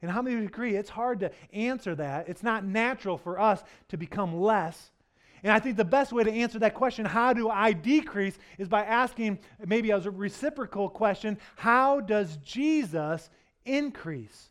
And 0.00 0.10
how 0.10 0.22
many 0.22 0.44
agree? 0.44 0.74
It's 0.74 0.90
hard 0.90 1.20
to 1.20 1.30
answer 1.52 1.94
that. 1.94 2.28
It's 2.28 2.42
not 2.42 2.64
natural 2.64 3.18
for 3.18 3.38
us 3.38 3.62
to 3.88 3.96
become 3.96 4.40
less. 4.40 4.90
And 5.44 5.52
I 5.52 5.58
think 5.58 5.76
the 5.76 5.84
best 5.84 6.12
way 6.12 6.24
to 6.24 6.32
answer 6.32 6.58
that 6.60 6.74
question, 6.74 7.04
how 7.04 7.32
do 7.32 7.48
I 7.48 7.72
decrease, 7.72 8.38
is 8.58 8.68
by 8.68 8.84
asking 8.84 9.40
maybe 9.64 9.92
as 9.92 10.06
a 10.06 10.10
reciprocal 10.10 10.88
question, 10.88 11.38
how 11.56 12.00
does 12.00 12.36
Jesus 12.38 13.28
increase? 13.64 14.50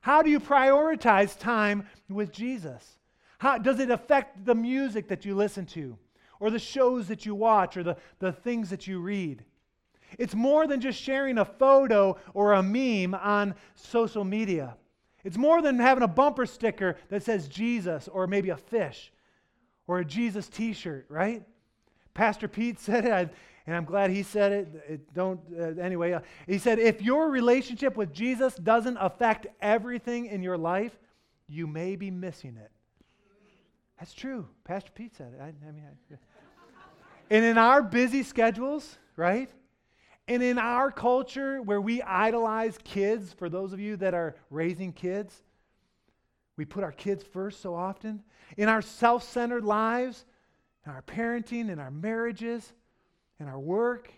How 0.00 0.22
do 0.22 0.30
you 0.30 0.40
prioritize 0.40 1.38
time 1.38 1.86
with 2.08 2.32
Jesus? 2.32 2.98
How, 3.38 3.58
does 3.58 3.80
it 3.80 3.90
affect 3.90 4.44
the 4.44 4.54
music 4.54 5.08
that 5.08 5.24
you 5.24 5.34
listen 5.34 5.66
to? 5.66 5.98
or 6.40 6.50
the 6.50 6.58
shows 6.58 7.08
that 7.08 7.26
you 7.26 7.34
watch 7.34 7.76
or 7.76 7.82
the, 7.82 7.96
the 8.18 8.32
things 8.32 8.70
that 8.70 8.86
you 8.86 9.00
read. 9.00 9.44
It's 10.18 10.34
more 10.34 10.66
than 10.66 10.80
just 10.80 11.00
sharing 11.00 11.38
a 11.38 11.44
photo 11.44 12.16
or 12.34 12.52
a 12.52 12.62
meme 12.62 13.14
on 13.14 13.54
social 13.74 14.24
media. 14.24 14.76
It's 15.24 15.36
more 15.36 15.60
than 15.60 15.78
having 15.78 16.04
a 16.04 16.08
bumper 16.08 16.46
sticker 16.46 16.96
that 17.08 17.22
says 17.22 17.48
Jesus 17.48 18.08
or 18.08 18.26
maybe 18.26 18.50
a 18.50 18.56
fish 18.56 19.12
or 19.86 19.98
a 19.98 20.04
Jesus 20.04 20.48
t 20.48 20.72
shirt, 20.72 21.06
right? 21.08 21.42
Pastor 22.14 22.48
Pete 22.48 22.78
said 22.80 23.04
it, 23.04 23.34
and 23.66 23.74
I'm 23.74 23.84
glad 23.84 24.10
he 24.10 24.22
said 24.22 24.52
it. 24.52 24.68
it 24.88 25.14
don't, 25.14 25.40
uh, 25.58 25.80
anyway, 25.80 26.12
uh, 26.12 26.20
he 26.46 26.58
said, 26.58 26.78
if 26.78 27.02
your 27.02 27.30
relationship 27.30 27.96
with 27.96 28.12
Jesus 28.12 28.54
doesn't 28.54 28.96
affect 28.98 29.48
everything 29.60 30.26
in 30.26 30.42
your 30.42 30.56
life, 30.56 30.96
you 31.48 31.66
may 31.66 31.96
be 31.96 32.10
missing 32.10 32.56
it. 32.56 32.70
That's 33.98 34.12
true. 34.12 34.46
Pastor 34.64 34.90
Pete 34.94 35.16
said 35.16 35.32
it. 35.34 35.40
I, 35.40 35.46
I 35.46 35.72
mean, 35.72 35.84
I, 35.84 36.16
and 37.30 37.44
in 37.44 37.58
our 37.58 37.82
busy 37.82 38.22
schedules, 38.22 38.98
right? 39.16 39.50
And 40.28 40.42
in 40.42 40.58
our 40.58 40.90
culture 40.90 41.62
where 41.62 41.80
we 41.80 42.02
idolize 42.02 42.78
kids, 42.84 43.32
for 43.32 43.48
those 43.48 43.72
of 43.72 43.80
you 43.80 43.96
that 43.96 44.14
are 44.14 44.36
raising 44.50 44.92
kids, 44.92 45.42
we 46.56 46.64
put 46.64 46.84
our 46.84 46.92
kids 46.92 47.24
first 47.24 47.60
so 47.60 47.74
often. 47.74 48.22
In 48.56 48.68
our 48.68 48.82
self 48.82 49.22
centered 49.22 49.64
lives, 49.64 50.24
in 50.84 50.92
our 50.92 51.02
parenting, 51.02 51.70
in 51.70 51.78
our 51.78 51.90
marriages, 51.90 52.72
in 53.40 53.48
our 53.48 53.58
work. 53.58 54.06
And 54.06 54.14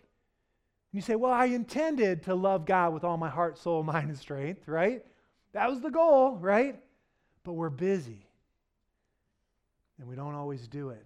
you 0.93 1.01
say, 1.01 1.17
Well, 1.17 1.33
I 1.33 1.47
intended 1.47 2.23
to 2.25 2.35
love 2.35 2.65
God 2.65 2.95
with 2.95 3.05
all 3.05 3.17
my 3.17 3.29
heart, 3.29 3.59
soul, 3.59 3.83
mind, 3.85 4.09
and 4.09 4.19
strength, 4.19 4.67
right? 4.69 5.05
That 5.53 5.69
was 5.71 5.81
the 5.81 5.91
goal, 5.91 6.37
right? 6.37 6.81
But 7.45 7.55
we're 7.55 7.71
busy. 7.71 8.27
And 9.99 10.09
we 10.09 10.15
don't 10.15 10.35
always 10.35 10.69
do 10.69 10.91
it. 10.91 11.05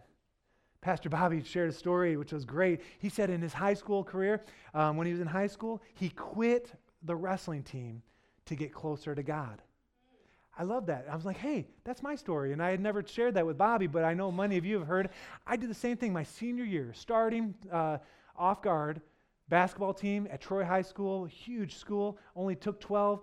Pastor 0.83 1.09
Bobby 1.09 1.43
shared 1.45 1.71
a 1.71 1.73
story 1.73 2.17
which 2.17 2.33
was 2.33 2.45
great. 2.45 2.81
He 2.99 3.09
said 3.09 3.31
in 3.31 3.41
his 3.41 3.53
high 3.53 3.75
school 3.75 4.03
career, 4.03 4.45
um, 4.75 4.97
when 4.97 5.07
he 5.07 5.13
was 5.13 5.21
in 5.21 5.29
high 5.29 5.47
school, 5.47 5.81
he 5.95 6.11
quit 6.11 6.73
the 7.05 7.15
wrestling 7.15 7.63
team 7.63 8.03
to 8.47 8.57
get 8.57 8.73
closer 8.73 9.15
to 9.15 9.23
God. 9.23 9.63
I 10.59 10.65
love 10.65 10.87
that. 10.87 11.07
I 11.11 11.17
was 11.17 11.25
like, 11.25 11.39
hey, 11.39 11.67
that's 11.85 12.03
my 12.03 12.15
story. 12.15 12.53
And 12.53 12.63
I 12.63 12.71
had 12.71 12.81
never 12.81 13.03
shared 13.07 13.35
that 13.35 13.47
with 13.47 13.57
Bobby, 13.57 13.87
but 13.87 14.05
I 14.05 14.13
know 14.13 14.31
many 14.31 14.59
of 14.59 14.67
you 14.67 14.79
have 14.79 14.87
heard. 14.87 15.09
I 15.47 15.57
did 15.57 15.71
the 15.71 15.75
same 15.75 15.97
thing 15.97 16.13
my 16.13 16.25
senior 16.25 16.65
year, 16.65 16.93
starting 16.95 17.55
uh, 17.71 17.99
off 18.37 18.61
guard, 18.61 19.01
basketball 19.49 19.95
team 19.95 20.29
at 20.31 20.41
Troy 20.41 20.65
High 20.65 20.83
School, 20.83 21.25
huge 21.25 21.77
school, 21.77 22.19
only 22.37 22.55
took 22.55 22.81
12. 22.81 23.21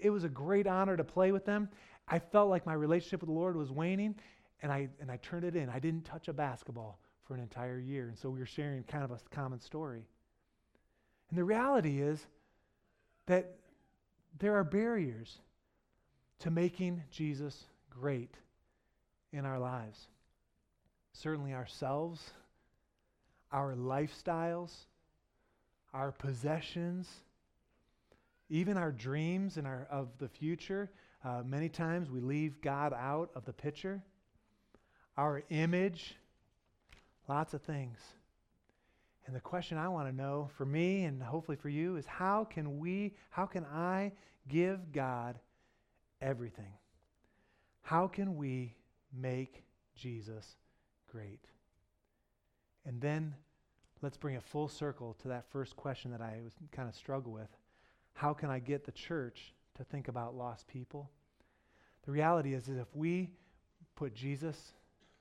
It 0.00 0.10
was 0.10 0.24
a 0.24 0.28
great 0.28 0.66
honor 0.66 0.96
to 0.96 1.04
play 1.04 1.30
with 1.30 1.44
them. 1.44 1.68
I 2.08 2.18
felt 2.18 2.50
like 2.50 2.66
my 2.66 2.74
relationship 2.74 3.20
with 3.20 3.28
the 3.28 3.34
Lord 3.34 3.56
was 3.56 3.70
waning, 3.70 4.16
and 4.60 4.72
I, 4.72 4.88
and 5.00 5.10
I 5.10 5.18
turned 5.18 5.44
it 5.44 5.54
in. 5.54 5.68
I 5.68 5.78
didn't 5.78 6.04
touch 6.04 6.26
a 6.26 6.32
basketball 6.32 6.98
for 7.24 7.34
an 7.34 7.40
entire 7.40 7.78
year. 7.78 8.08
And 8.08 8.18
so 8.18 8.28
we 8.28 8.40
were 8.40 8.46
sharing 8.46 8.82
kind 8.84 9.04
of 9.04 9.12
a 9.12 9.18
common 9.30 9.60
story. 9.60 10.04
And 11.30 11.38
the 11.38 11.44
reality 11.44 12.02
is 12.02 12.26
that 13.26 13.54
there 14.38 14.54
are 14.56 14.64
barriers 14.64 15.38
to 16.42 16.50
making 16.50 17.02
Jesus 17.10 17.64
great 17.90 18.34
in 19.32 19.44
our 19.44 19.58
lives. 19.58 19.98
Certainly 21.12 21.54
ourselves, 21.54 22.20
our 23.50 23.74
lifestyles, 23.74 24.70
our 25.92 26.12
possessions, 26.12 27.08
even 28.48 28.76
our 28.76 28.92
dreams 28.92 29.56
and 29.56 29.66
our, 29.66 29.86
of 29.90 30.08
the 30.18 30.28
future. 30.28 30.90
Uh, 31.24 31.42
many 31.44 31.68
times 31.68 32.10
we 32.10 32.20
leave 32.20 32.60
God 32.60 32.92
out 32.92 33.30
of 33.34 33.44
the 33.44 33.52
picture. 33.52 34.02
Our 35.16 35.42
image, 35.50 36.16
Lots 37.28 37.54
of 37.54 37.62
things. 37.62 37.98
And 39.26 39.36
the 39.36 39.40
question 39.40 39.78
I 39.78 39.88
want 39.88 40.08
to 40.08 40.14
know 40.14 40.50
for 40.56 40.66
me 40.66 41.04
and 41.04 41.22
hopefully 41.22 41.56
for 41.56 41.68
you 41.68 41.96
is 41.96 42.04
how 42.06 42.44
can 42.44 42.78
we, 42.78 43.14
how 43.30 43.46
can 43.46 43.64
I 43.64 44.12
give 44.48 44.92
God 44.92 45.38
everything? 46.22 46.72
How 47.82 48.06
can 48.06 48.36
we 48.36 48.74
make 49.12 49.64
Jesus 49.96 50.56
great? 51.10 51.44
And 52.86 53.00
then 53.00 53.34
let's 54.00 54.16
bring 54.16 54.34
it 54.34 54.42
full 54.42 54.68
circle 54.68 55.14
to 55.22 55.28
that 55.28 55.44
first 55.50 55.76
question 55.76 56.10
that 56.12 56.20
I 56.20 56.38
was 56.42 56.54
kind 56.70 56.88
of 56.88 56.94
struggle 56.94 57.32
with. 57.32 57.48
How 58.14 58.32
can 58.32 58.50
I 58.50 58.58
get 58.58 58.84
the 58.84 58.92
church 58.92 59.52
to 59.76 59.84
think 59.84 60.08
about 60.08 60.34
lost 60.34 60.66
people? 60.68 61.10
The 62.04 62.12
reality 62.12 62.54
is, 62.54 62.68
is 62.68 62.78
if 62.78 62.94
we 62.94 63.30
put 63.96 64.14
Jesus 64.14 64.72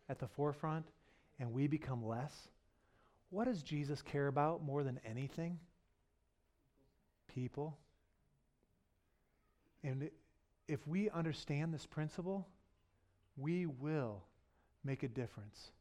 at 0.08 0.20
the 0.20 0.28
forefront, 0.28 0.86
and 1.42 1.52
we 1.52 1.66
become 1.68 2.06
less, 2.06 2.50
what 3.32 3.46
does 3.46 3.64
Jesus 3.64 4.02
care 4.02 4.28
about 4.28 4.64
more 4.64 4.84
than 4.84 5.00
anything? 5.04 5.58
People. 7.34 7.78
And 9.84 10.12
if 10.72 10.88
we 10.88 11.10
understand 11.10 11.74
this 11.74 11.86
principle, 11.86 12.48
we 13.36 13.66
will 13.66 14.24
make 14.86 15.04
a 15.04 15.08
difference 15.10 15.72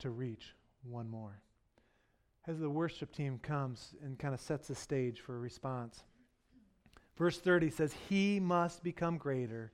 to 0.00 0.10
reach 0.10 0.56
one 0.82 1.08
more. 1.08 1.40
As 2.48 2.58
the 2.58 2.68
worship 2.68 3.14
team 3.14 3.38
comes 3.40 3.94
and 4.02 4.18
kind 4.18 4.34
of 4.34 4.40
sets 4.40 4.66
the 4.66 4.74
stage 4.74 5.20
for 5.20 5.36
a 5.36 5.38
response, 5.38 6.02
verse 7.16 7.38
30 7.38 7.70
says, 7.70 7.94
He 8.08 8.40
must 8.40 8.82
become 8.82 9.18
greater, 9.18 9.70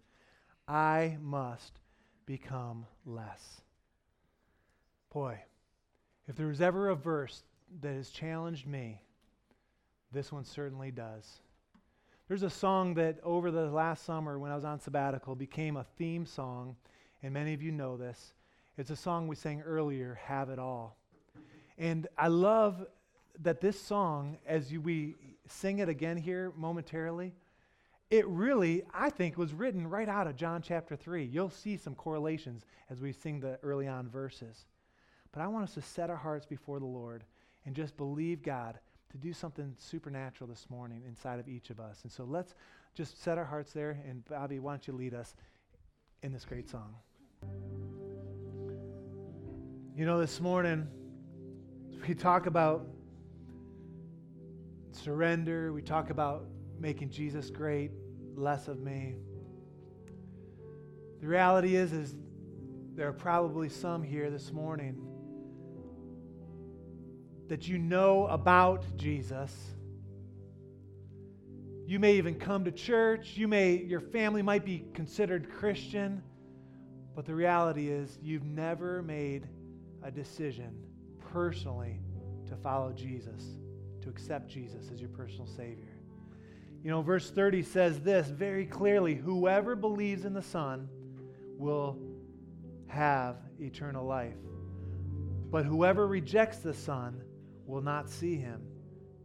I 0.68 1.16
must 1.22 1.80
become 2.26 2.84
less. 3.06 3.62
Boy, 5.10 5.40
if 6.28 6.36
there 6.36 6.48
was 6.48 6.60
ever 6.60 6.90
a 6.90 6.94
verse 6.94 7.44
that 7.80 7.94
has 7.94 8.10
challenged 8.10 8.66
me, 8.66 9.00
this 10.12 10.30
one 10.30 10.44
certainly 10.44 10.90
does. 10.90 11.40
There's 12.26 12.42
a 12.42 12.48
song 12.48 12.94
that 12.94 13.18
over 13.22 13.50
the 13.50 13.66
last 13.66 14.06
summer 14.06 14.38
when 14.38 14.50
I 14.50 14.54
was 14.54 14.64
on 14.64 14.80
sabbatical 14.80 15.34
became 15.34 15.76
a 15.76 15.84
theme 15.98 16.24
song, 16.24 16.76
and 17.22 17.34
many 17.34 17.52
of 17.52 17.62
you 17.62 17.70
know 17.70 17.98
this. 17.98 18.32
It's 18.78 18.88
a 18.88 18.96
song 18.96 19.28
we 19.28 19.36
sang 19.36 19.60
earlier, 19.60 20.18
Have 20.24 20.48
It 20.48 20.58
All. 20.58 20.96
And 21.76 22.06
I 22.16 22.28
love 22.28 22.86
that 23.42 23.60
this 23.60 23.78
song, 23.78 24.38
as 24.46 24.72
you, 24.72 24.80
we 24.80 25.16
sing 25.48 25.80
it 25.80 25.90
again 25.90 26.16
here 26.16 26.50
momentarily, 26.56 27.34
it 28.10 28.26
really, 28.26 28.84
I 28.94 29.10
think, 29.10 29.36
was 29.36 29.52
written 29.52 29.86
right 29.86 30.08
out 30.08 30.26
of 30.26 30.34
John 30.34 30.62
chapter 30.62 30.96
3. 30.96 31.24
You'll 31.24 31.50
see 31.50 31.76
some 31.76 31.94
correlations 31.94 32.64
as 32.88 33.02
we 33.02 33.12
sing 33.12 33.40
the 33.40 33.58
early 33.62 33.86
on 33.86 34.08
verses. 34.08 34.64
But 35.30 35.42
I 35.42 35.46
want 35.48 35.64
us 35.64 35.74
to 35.74 35.82
set 35.82 36.08
our 36.08 36.16
hearts 36.16 36.46
before 36.46 36.78
the 36.78 36.86
Lord 36.86 37.24
and 37.66 37.76
just 37.76 37.98
believe 37.98 38.42
God 38.42 38.78
to 39.14 39.18
do 39.18 39.32
something 39.32 39.72
supernatural 39.78 40.50
this 40.50 40.66
morning 40.68 41.04
inside 41.06 41.38
of 41.38 41.46
each 41.46 41.70
of 41.70 41.78
us. 41.78 42.00
And 42.02 42.10
so 42.10 42.24
let's 42.24 42.56
just 42.96 43.22
set 43.22 43.38
our 43.38 43.44
hearts 43.44 43.72
there. 43.72 43.96
And 44.08 44.24
Bobby, 44.24 44.58
why 44.58 44.72
don't 44.72 44.84
you 44.88 44.92
lead 44.92 45.14
us 45.14 45.36
in 46.24 46.32
this 46.32 46.44
great 46.44 46.68
song? 46.68 46.96
You 49.96 50.04
know, 50.04 50.18
this 50.18 50.40
morning, 50.40 50.88
we 52.08 52.16
talk 52.16 52.46
about 52.46 52.88
surrender, 54.90 55.72
we 55.72 55.80
talk 55.80 56.10
about 56.10 56.46
making 56.80 57.10
Jesus 57.10 57.50
great, 57.50 57.92
less 58.34 58.66
of 58.66 58.80
me. 58.80 59.14
The 61.20 61.28
reality 61.28 61.76
is, 61.76 61.92
is 61.92 62.16
there 62.96 63.06
are 63.06 63.12
probably 63.12 63.68
some 63.68 64.02
here 64.02 64.28
this 64.28 64.52
morning 64.52 65.00
that 67.48 67.68
you 67.68 67.78
know 67.78 68.26
about 68.26 68.84
Jesus. 68.96 69.54
You 71.86 71.98
may 71.98 72.14
even 72.14 72.36
come 72.36 72.64
to 72.64 72.72
church. 72.72 73.36
You 73.36 73.48
may 73.48 73.76
your 73.76 74.00
family 74.00 74.42
might 74.42 74.64
be 74.64 74.84
considered 74.94 75.50
Christian, 75.50 76.22
but 77.14 77.26
the 77.26 77.34
reality 77.34 77.88
is 77.88 78.18
you've 78.22 78.44
never 78.44 79.02
made 79.02 79.46
a 80.02 80.10
decision 80.10 80.74
personally 81.32 82.00
to 82.48 82.56
follow 82.56 82.92
Jesus, 82.92 83.42
to 84.02 84.08
accept 84.08 84.48
Jesus 84.48 84.90
as 84.92 85.00
your 85.00 85.10
personal 85.10 85.46
savior. 85.46 85.94
You 86.82 86.90
know, 86.90 87.02
verse 87.02 87.30
30 87.30 87.62
says 87.62 88.00
this 88.00 88.26
very 88.28 88.66
clearly, 88.66 89.14
whoever 89.14 89.74
believes 89.74 90.24
in 90.24 90.34
the 90.34 90.42
Son 90.42 90.88
will 91.56 91.98
have 92.86 93.36
eternal 93.58 94.06
life. 94.06 94.36
But 95.50 95.64
whoever 95.64 96.06
rejects 96.06 96.58
the 96.58 96.74
Son 96.74 97.22
will 97.66 97.82
not 97.82 98.08
see 98.08 98.36
him, 98.36 98.60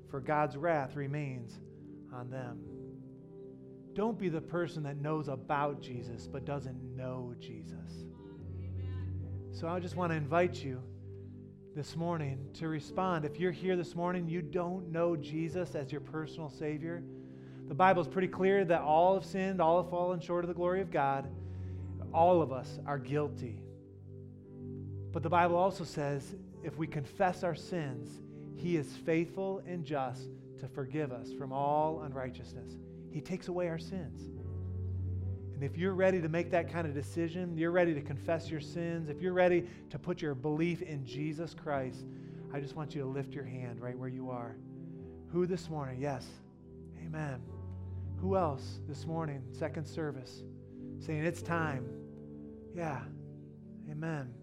for 0.09 0.19
God's 0.19 0.57
wrath 0.57 0.95
remains 0.95 1.59
on 2.13 2.29
them. 2.29 2.59
Don't 3.93 4.17
be 4.17 4.29
the 4.29 4.41
person 4.41 4.83
that 4.83 4.97
knows 4.97 5.27
about 5.27 5.81
Jesus 5.81 6.27
but 6.27 6.45
doesn't 6.45 6.95
know 6.95 7.33
Jesus. 7.39 8.05
So 9.51 9.67
I 9.67 9.79
just 9.79 9.95
want 9.95 10.11
to 10.11 10.15
invite 10.15 10.63
you 10.63 10.81
this 11.75 11.95
morning 11.95 12.39
to 12.53 12.67
respond. 12.67 13.25
If 13.25 13.39
you're 13.39 13.51
here 13.51 13.75
this 13.75 13.95
morning, 13.95 14.27
you 14.27 14.41
don't 14.41 14.91
know 14.91 15.15
Jesus 15.15 15.75
as 15.75 15.91
your 15.91 16.01
personal 16.01 16.49
Savior. 16.49 17.03
The 17.67 17.73
Bible 17.75 18.01
is 18.01 18.07
pretty 18.07 18.27
clear 18.27 18.63
that 18.65 18.81
all 18.81 19.15
have 19.15 19.25
sinned, 19.25 19.61
all 19.61 19.81
have 19.81 19.91
fallen 19.91 20.19
short 20.19 20.43
of 20.43 20.47
the 20.47 20.53
glory 20.53 20.81
of 20.81 20.91
God. 20.91 21.27
All 22.13 22.41
of 22.41 22.51
us 22.51 22.79
are 22.85 22.97
guilty. 22.97 23.61
But 25.11 25.23
the 25.23 25.29
Bible 25.29 25.55
also 25.55 25.83
says 25.83 26.35
if 26.63 26.77
we 26.77 26.87
confess 26.87 27.43
our 27.43 27.55
sins, 27.55 28.09
He 28.59 28.75
is 28.75 28.87
faithful 29.05 29.61
and 29.65 29.85
just 29.85 30.27
to 30.59 30.67
forgive 30.67 31.13
us 31.13 31.31
from 31.31 31.53
all 31.53 32.01
unrighteousness. 32.01 32.73
He 33.09 33.21
takes 33.21 33.47
away 33.47 33.69
our 33.69 33.79
sins. 33.79 34.29
And 35.53 35.63
if 35.63 35.77
you're 35.77 35.93
ready 35.93 36.21
to 36.21 36.27
make 36.27 36.51
that 36.51 36.69
kind 36.69 36.85
of 36.85 36.93
decision, 36.93 37.57
you're 37.57 37.71
ready 37.71 37.93
to 37.93 38.01
confess 38.01 38.49
your 38.49 38.59
sins, 38.59 39.07
if 39.07 39.21
you're 39.21 39.33
ready 39.33 39.65
to 39.89 39.97
put 39.97 40.21
your 40.21 40.35
belief 40.35 40.81
in 40.81 41.05
Jesus 41.05 41.53
Christ, 41.53 42.03
I 42.53 42.59
just 42.59 42.75
want 42.75 42.93
you 42.93 43.01
to 43.01 43.07
lift 43.07 43.33
your 43.33 43.45
hand 43.45 43.79
right 43.79 43.97
where 43.97 44.09
you 44.09 44.29
are. 44.29 44.57
Who 45.31 45.45
this 45.45 45.69
morning? 45.69 46.01
Yes. 46.01 46.25
Amen. 47.05 47.41
Who 48.17 48.35
else 48.35 48.81
this 48.89 49.05
morning, 49.05 49.41
second 49.53 49.85
service, 49.85 50.43
saying 50.99 51.23
it's 51.23 51.41
time? 51.41 51.89
Yeah. 52.75 52.99
Amen. 53.89 54.33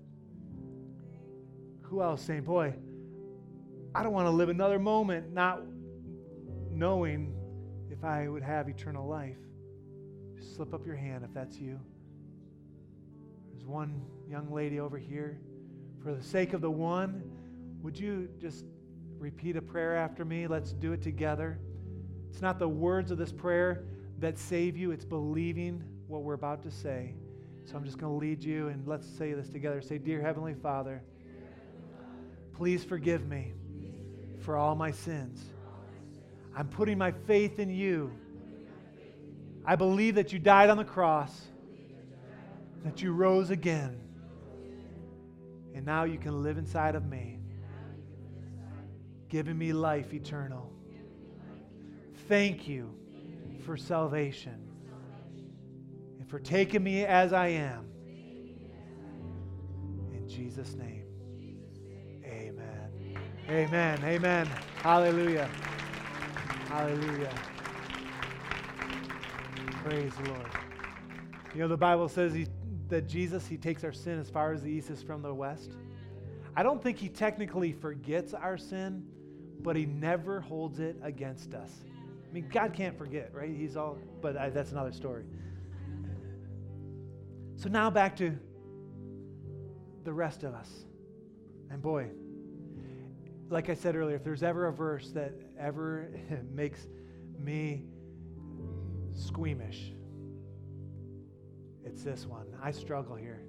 Who 1.83 2.01
else 2.01 2.23
saying, 2.23 2.45
boy, 2.45 2.75
I 3.97 4.03
don't 4.03 4.13
want 4.13 4.27
to 4.27 4.31
live 4.31 4.51
another 4.51 4.79
moment 4.79 5.33
not 5.33 5.63
knowing 6.71 7.35
if 7.91 8.05
I 8.05 8.29
would 8.29 8.43
have 8.43 8.69
eternal 8.69 9.09
life? 9.09 9.39
Just 10.37 10.55
slip 10.55 10.75
up 10.75 10.85
your 10.85 10.97
hand 10.97 11.25
if 11.25 11.33
that's 11.33 11.57
you. 11.57 11.81
There's 13.51 13.65
one 13.65 14.03
young 14.29 14.53
lady 14.53 14.81
over 14.81 14.99
here. 14.99 15.41
For 16.03 16.13
the 16.13 16.23
sake 16.23 16.53
of 16.53 16.61
the 16.61 16.71
one, 16.71 17.23
would 17.81 17.99
you 17.99 18.29
just 18.39 18.67
repeat 19.19 19.57
a 19.57 19.63
prayer 19.63 19.97
after 19.97 20.27
me? 20.27 20.47
Let's 20.47 20.73
do 20.73 20.93
it 20.93 21.01
together. 21.01 21.59
It's 22.29 22.43
not 22.43 22.59
the 22.59 22.69
words 22.69 23.11
of 23.11 23.17
this 23.17 23.33
prayer 23.33 23.87
that 24.19 24.39
save 24.39 24.77
you, 24.77 24.91
it's 24.91 25.07
believing 25.07 25.83
what 26.07 26.21
we're 26.21 26.35
about 26.35 26.63
to 26.65 26.71
say. 26.71 27.15
So 27.65 27.79
I'm 27.79 27.85
just 27.85 27.97
going 27.97 28.13
to 28.13 28.19
lead 28.19 28.45
you 28.45 28.69
and 28.69 28.87
let's 28.87 29.09
say 29.09 29.33
this 29.33 29.49
together. 29.49 29.81
Say, 29.81 29.97
Dear 29.97 30.21
Heavenly 30.21 30.53
Father, 30.53 31.03
please 32.53 32.85
forgive 32.85 33.27
me 33.27 33.55
for 34.47 34.57
all 34.57 34.77
my 34.77 34.93
sins. 34.93 35.45
I'm 36.57 36.69
putting 36.69 36.97
my 36.97 37.11
faith 37.11 37.59
in 37.59 37.69
you. 37.69 38.13
I 39.65 39.75
believe 39.75 40.15
that 40.15 40.33
you 40.33 40.39
died 40.39 40.71
on 40.71 40.77
the 40.77 40.85
cross, 40.85 41.49
that 42.85 43.03
you 43.03 43.13
rose 43.13 43.51
again, 43.51 44.01
and 45.75 45.85
now 45.85 46.05
you 46.05 46.17
can 46.17 46.45
live 46.45 46.59
inside 46.59 46.95
of 46.95 47.05
me, 47.07 47.41
giving 49.29 49.59
me 49.59 49.73
life 49.73 50.15
eternal. 50.15 50.73
Thank 52.29 52.69
you 52.69 52.95
for 53.65 53.77
salvation 53.77 54.63
and 56.21 56.31
for 56.31 56.39
taking 56.39 56.85
me 56.85 57.05
as 57.05 57.33
I 57.33 57.49
am. 57.49 57.85
In 60.13 60.29
Jesus' 60.29 60.77
name, 60.77 61.06
amen. 63.51 64.01
Amen. 64.05 64.47
Hallelujah. 64.83 65.49
Hallelujah. 66.69 67.33
Praise 69.85 70.13
the 70.17 70.31
Lord. 70.31 70.47
You 71.55 71.61
know, 71.61 71.69
the 71.69 71.77
Bible 71.77 72.09
says 72.09 72.35
he, 72.35 72.47
that 72.89 73.07
Jesus, 73.07 73.47
he 73.47 73.57
takes 73.57 73.85
our 73.85 73.93
sin 73.93 74.19
as 74.19 74.29
far 74.29 74.53
as 74.53 74.63
the 74.63 74.69
east 74.69 74.91
is 74.91 75.03
from 75.03 75.23
the 75.23 75.33
west. 75.33 75.73
I 76.57 76.63
don't 76.63 76.83
think 76.83 76.99
he 76.99 77.09
technically 77.09 77.73
forgets 77.73 78.35
our 78.35 78.59
sin, 78.59 79.05
but 79.61 79.77
he 79.77 79.87
never 79.87 80.41
holds 80.41 80.81
it 80.81 80.97
against 81.03 81.55
us. 81.55 81.71
I 82.29 82.33
mean, 82.33 82.49
God 82.53 82.73
can't 82.73 82.99
forget, 82.99 83.31
right? 83.33 83.51
He's 83.55 83.77
all, 83.77 83.99
but 84.21 84.37
I, 84.37 84.51
that's 84.51 84.73
another 84.73 84.93
story. 84.93 85.25
So 87.57 87.69
now 87.69 87.91
back 87.91 88.17
to 88.17 88.37
the 90.05 90.13
rest 90.13 90.43
of 90.43 90.55
us. 90.55 90.71
And 91.71 91.81
boy, 91.81 92.09
like 93.49 93.71
I 93.71 93.75
said 93.75 93.97
earlier, 93.97 94.17
if 94.17 94.25
there's 94.25 94.43
ever 94.43 94.67
a 94.67 94.73
verse 94.73 95.11
that 95.11 95.33
ever 95.59 96.09
makes 96.55 96.87
me 97.39 97.85
squeamish, 99.15 99.93
it's 101.85 102.03
this 102.03 102.27
one. 102.27 102.47
I 102.63 102.73
struggle 102.73 103.15
here. 103.15 103.43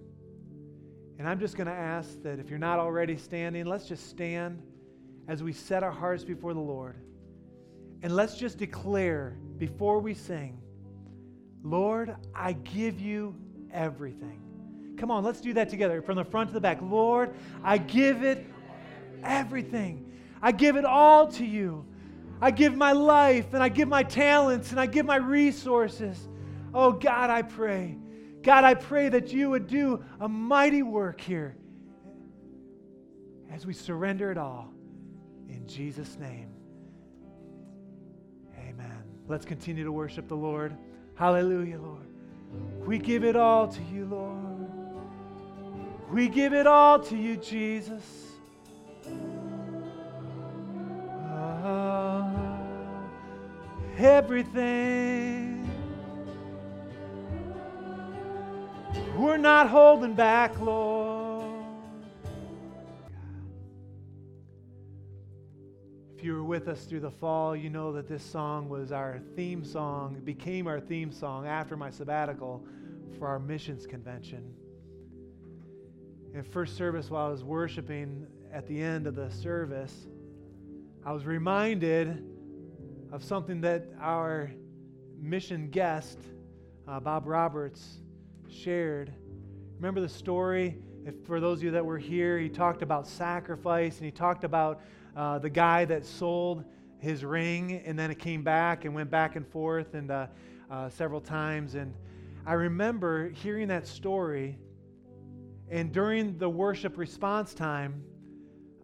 And 1.18 1.28
I'm 1.28 1.40
just 1.40 1.58
going 1.58 1.68
to 1.68 1.74
ask 1.74 2.22
that 2.22 2.40
if 2.40 2.50
you're 2.50 2.60
not 2.60 2.80
already 2.80 3.18
standing, 3.18 3.66
let's 3.66 3.88
just 3.88 4.10
stand 4.10 4.62
as 5.28 5.42
we 5.42 5.52
set 5.52 5.82
our 5.82 5.92
hearts 5.92 6.24
before 6.24 6.54
the 6.54 6.60
Lord. 6.60 6.96
And 8.04 8.16
let's 8.16 8.38
just 8.38 8.60
declare 8.60 9.38
before 9.58 10.00
we 10.00 10.14
sing, 10.14 10.60
Lord, 11.64 12.16
I 12.36 12.54
give 12.54 13.02
you 13.02 13.36
everything. 13.74 14.40
Come 14.98 15.10
on, 15.10 15.24
let's 15.24 15.42
do 15.42 15.54
that 15.54 15.70
together 15.70 16.02
from 16.02 16.16
the 16.16 16.24
front 16.24 16.50
to 16.50 16.54
the 16.54 16.62
back. 16.62 16.80
Lord, 16.82 17.34
I 17.64 17.80
give 17.80 18.24
it 18.24 18.46
everything. 19.24 20.12
I 20.42 20.52
give 20.52 20.76
it 20.76 20.86
all 20.86 21.28
to 21.34 21.46
you. 21.46 21.86
I 22.42 22.52
give 22.52 22.76
my 22.76 22.92
life 22.92 23.54
and 23.54 23.64
I 23.64 23.70
give 23.70 23.88
my 23.88 24.04
talents 24.04 24.72
and 24.72 24.80
I 24.80 24.86
give 24.86 25.06
my 25.06 25.16
resources. 25.16 26.28
Oh 26.74 26.92
God, 26.92 27.30
I 27.30 27.42
pray. 27.42 27.98
God, 28.44 28.64
I 28.64 28.76
pray 28.76 29.10
that 29.10 29.34
you 29.34 29.50
would 29.50 29.68
do 29.68 30.04
a 30.20 30.30
mighty 30.30 30.84
work 30.84 31.20
here 31.20 31.56
as 33.52 33.66
we 33.66 33.74
surrender 33.74 34.32
it 34.32 34.38
all 34.38 34.72
in 35.50 35.68
Jesus' 35.68 36.18
name. 36.20 36.50
Amen. 38.60 39.04
Let's 39.28 39.46
continue 39.46 39.84
to 39.84 39.92
worship 39.92 40.28
the 40.28 40.36
Lord. 40.36 40.76
Hallelujah, 41.16 41.80
Lord. 41.80 42.08
We 42.86 43.00
give 43.00 43.24
it 43.24 43.36
all 43.36 43.68
to 43.68 43.82
you, 43.92 44.06
Lord. 44.06 44.38
We 46.12 46.30
give 46.30 46.54
it 46.54 46.68
all 46.68 47.00
to 47.00 47.18
you, 47.18 47.36
Jesus. 47.36 48.27
Everything. 53.98 55.70
We're 59.18 59.38
not 59.38 59.70
holding 59.70 60.14
back, 60.14 60.60
Lord. 60.60 61.46
If 66.16 66.24
you 66.24 66.34
were 66.34 66.44
with 66.44 66.68
us 66.68 66.86
through 66.86 67.02
the 67.02 67.12
fall, 67.12 67.56
you 67.56 67.70
know 67.70 67.92
that 67.94 68.08
this 68.08 68.24
song 68.24 68.70
was 68.70 68.92
our 68.92 69.20
theme 69.36 69.64
song, 69.64 70.16
it 70.16 70.26
became 70.26 70.68
our 70.68 70.80
theme 70.80 71.12
song 71.12 71.48
after 71.48 71.76
my 71.76 71.90
sabbatical 71.90 72.66
for 73.18 73.28
our 73.28 73.40
missions 73.40 73.86
convention. 73.86 74.54
In 76.34 76.44
first 76.44 76.76
service, 76.76 77.10
while 77.10 77.28
I 77.28 77.30
was 77.30 77.44
worshiping 77.44 78.28
at 78.52 78.68
the 78.68 78.80
end 78.82 79.08
of 79.08 79.16
the 79.16 79.30
service, 79.32 80.08
I 81.06 81.12
was 81.12 81.26
reminded 81.26 82.24
of 83.12 83.24
something 83.24 83.62
that 83.62 83.86
our 84.02 84.52
mission 85.20 85.70
guest, 85.70 86.20
uh, 86.88 87.00
Bob 87.00 87.26
Roberts, 87.26 88.00
shared. 88.50 89.14
Remember 89.78 90.02
the 90.02 90.10
story? 90.10 90.78
If, 91.06 91.16
for 91.26 91.40
those 91.40 91.60
of 91.60 91.64
you 91.64 91.72
that 91.72 91.86
were 91.86 91.98
here, 91.98 92.38
he 92.38 92.50
talked 92.50 92.82
about 92.82 93.08
sacrifice 93.08 93.98
and 93.98 94.06
he 94.06 94.12
talked 94.12 94.44
about 94.44 94.82
uh, 95.16 95.40
the 95.40 95.50
guy 95.50 95.86
that 95.86 96.06
sold 96.06 96.66
his 97.00 97.24
ring 97.24 97.82
and 97.86 97.98
then 97.98 98.12
it 98.12 98.20
came 98.20 98.44
back 98.44 98.84
and 98.84 98.94
went 98.94 99.10
back 99.10 99.36
and 99.36 99.48
forth 99.48 99.94
and 99.94 100.12
uh, 100.12 100.28
uh, 100.70 100.90
several 100.90 101.22
times. 101.22 101.76
And 101.76 101.94
I 102.46 102.54
remember 102.54 103.30
hearing 103.30 103.70
that 103.70 103.88
story, 103.88 104.58
and 105.70 105.92
during 105.94 106.38
the 106.38 106.50
worship 106.50 106.98
response 106.98 107.54
time, 107.54 108.04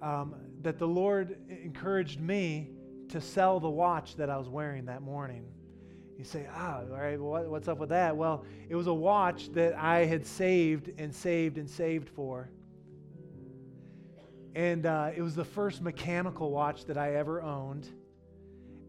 um, 0.01 0.35
that 0.61 0.77
the 0.77 0.87
Lord 0.87 1.37
encouraged 1.49 2.19
me 2.19 2.72
to 3.13 3.21
sell 3.21 3.59
the 3.59 3.69
watch 3.69 4.15
that 4.15 4.27
I 4.27 4.37
was 4.37 4.49
wearing 4.49 4.85
that 4.85 5.03
morning. 5.03 5.45
You 6.17 6.23
say, 6.23 6.47
ah, 6.51 6.79
all 6.79 6.97
right, 6.97 7.19
what's 7.19 7.67
up 7.67 7.77
with 7.77 7.89
that? 7.89 8.17
Well, 8.17 8.43
it 8.69 8.75
was 8.75 8.87
a 8.87 8.93
watch 8.93 9.51
that 9.53 9.75
I 9.75 10.05
had 10.05 10.25
saved 10.25 10.89
and 10.97 11.13
saved 11.13 11.59
and 11.59 11.69
saved 11.69 12.09
for. 12.09 12.49
And 14.55 14.87
uh, 14.87 15.11
it 15.15 15.21
was 15.21 15.35
the 15.35 15.45
first 15.45 15.83
mechanical 15.83 16.49
watch 16.49 16.85
that 16.85 16.97
I 16.97 17.13
ever 17.13 17.43
owned. 17.43 17.87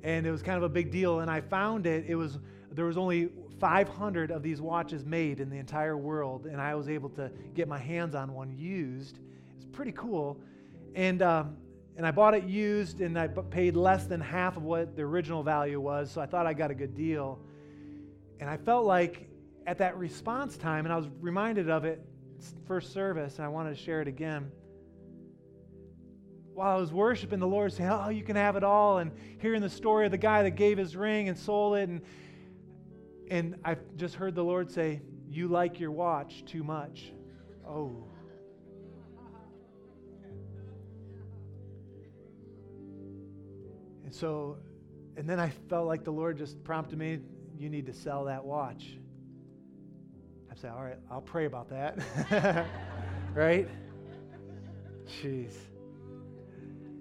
And 0.02 0.26
it 0.26 0.30
was 0.30 0.42
kind 0.42 0.56
of 0.56 0.62
a 0.62 0.70
big 0.70 0.90
deal. 0.90 1.20
And 1.20 1.30
I 1.30 1.42
found 1.42 1.86
it, 1.86 2.06
it 2.08 2.14
was, 2.14 2.38
there 2.72 2.86
was 2.86 2.96
only 2.96 3.28
500 3.60 4.30
of 4.30 4.42
these 4.42 4.62
watches 4.62 5.04
made 5.04 5.38
in 5.38 5.50
the 5.50 5.58
entire 5.58 5.98
world. 5.98 6.46
And 6.46 6.62
I 6.62 6.74
was 6.76 6.88
able 6.88 7.10
to 7.10 7.30
get 7.52 7.68
my 7.68 7.78
hands 7.78 8.14
on 8.14 8.32
one 8.32 8.56
used. 8.56 9.18
It's 9.54 9.66
pretty 9.66 9.92
cool. 9.92 10.40
And 10.94 11.20
um, 11.20 11.58
and 11.96 12.06
I 12.06 12.10
bought 12.10 12.34
it 12.34 12.44
used 12.44 13.00
and 13.00 13.18
I 13.18 13.28
paid 13.28 13.76
less 13.76 14.06
than 14.06 14.20
half 14.20 14.56
of 14.56 14.62
what 14.64 14.96
the 14.96 15.02
original 15.02 15.42
value 15.42 15.80
was, 15.80 16.10
so 16.10 16.20
I 16.20 16.26
thought 16.26 16.46
I 16.46 16.54
got 16.54 16.70
a 16.70 16.74
good 16.74 16.94
deal. 16.94 17.38
And 18.40 18.50
I 18.50 18.56
felt 18.56 18.84
like 18.84 19.28
at 19.66 19.78
that 19.78 19.96
response 19.96 20.56
time, 20.56 20.86
and 20.86 20.92
I 20.92 20.96
was 20.96 21.06
reminded 21.20 21.70
of 21.70 21.84
it 21.84 22.04
first 22.66 22.92
service, 22.92 23.36
and 23.36 23.44
I 23.44 23.48
wanted 23.48 23.76
to 23.76 23.82
share 23.82 24.00
it 24.00 24.08
again. 24.08 24.50
While 26.52 26.76
I 26.76 26.80
was 26.80 26.92
worshiping 26.92 27.38
the 27.38 27.46
Lord, 27.46 27.72
saying, 27.72 27.90
Oh, 27.90 28.10
you 28.10 28.22
can 28.22 28.36
have 28.36 28.56
it 28.56 28.64
all, 28.64 28.98
and 28.98 29.10
hearing 29.40 29.60
the 29.62 29.70
story 29.70 30.04
of 30.04 30.10
the 30.10 30.18
guy 30.18 30.42
that 30.42 30.52
gave 30.52 30.78
his 30.78 30.94
ring 30.96 31.28
and 31.28 31.38
sold 31.38 31.76
it, 31.76 31.88
and 31.88 32.02
and 33.30 33.56
I 33.64 33.76
just 33.96 34.14
heard 34.14 34.34
the 34.34 34.44
Lord 34.44 34.70
say, 34.70 35.00
You 35.28 35.48
like 35.48 35.80
your 35.80 35.90
watch 35.90 36.44
too 36.44 36.62
much. 36.62 37.12
Oh. 37.66 38.08
And 44.04 44.14
so, 44.14 44.58
and 45.16 45.28
then 45.28 45.40
I 45.40 45.50
felt 45.68 45.86
like 45.86 46.04
the 46.04 46.12
Lord 46.12 46.38
just 46.38 46.62
prompted 46.64 46.98
me, 46.98 47.20
you 47.58 47.68
need 47.68 47.86
to 47.86 47.92
sell 47.92 48.24
that 48.24 48.44
watch. 48.44 48.96
I 50.50 50.54
said, 50.54 50.70
all 50.70 50.82
right, 50.82 50.98
I'll 51.10 51.20
pray 51.20 51.46
about 51.46 51.68
that. 51.70 52.66
right? 53.34 53.68
Jeez. 55.06 55.52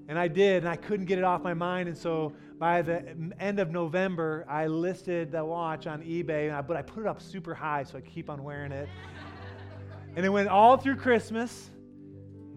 And 0.08 0.20
I 0.20 0.28
did, 0.28 0.64
and 0.64 0.70
I 0.70 0.76
couldn't 0.76 1.06
get 1.06 1.18
it 1.18 1.24
off 1.24 1.42
my 1.44 1.54
mind. 1.54 1.88
And 1.88 1.98
so 1.98 2.34
by 2.60 2.82
the 2.82 3.16
end 3.40 3.60
of 3.60 3.72
November, 3.72 4.46
I 4.50 4.68
listed 4.68 5.32
the 5.32 5.44
watch 5.44 5.88
on 5.88 6.02
eBay, 6.02 6.66
but 6.68 6.76
I 6.76 6.82
put 6.82 7.02
it 7.02 7.08
up 7.08 7.22
super 7.22 7.54
high 7.54 7.84
so 7.84 7.98
I 7.98 8.02
keep 8.02 8.30
on 8.30 8.44
wearing 8.44 8.72
it. 8.72 8.90
and 10.16 10.26
it 10.26 10.30
went 10.30 10.50
all 10.50 10.78
through 10.78 10.98
Christmas 10.98 11.70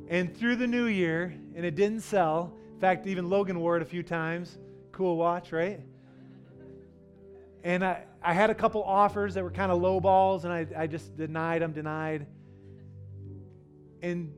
and 0.08 0.36
through 0.36 0.56
the 0.56 0.66
new 0.66 0.86
year, 0.86 1.34
and 1.54 1.64
it 1.64 1.74
didn't 1.74 2.00
sell. 2.00 2.52
In 2.76 2.80
fact, 2.80 3.06
even 3.06 3.30
Logan 3.30 3.58
wore 3.58 3.78
it 3.78 3.82
a 3.82 3.86
few 3.86 4.02
times. 4.02 4.58
Cool 4.92 5.16
watch, 5.16 5.50
right? 5.50 5.80
And 7.64 7.82
I, 7.82 8.04
I 8.22 8.34
had 8.34 8.50
a 8.50 8.54
couple 8.54 8.84
offers 8.84 9.32
that 9.32 9.42
were 9.42 9.50
kind 9.50 9.72
of 9.72 9.80
low 9.80 9.98
balls, 9.98 10.44
and 10.44 10.52
I, 10.52 10.66
I 10.76 10.86
just 10.86 11.16
denied 11.16 11.62
them, 11.62 11.72
denied. 11.72 12.26
And 14.02 14.30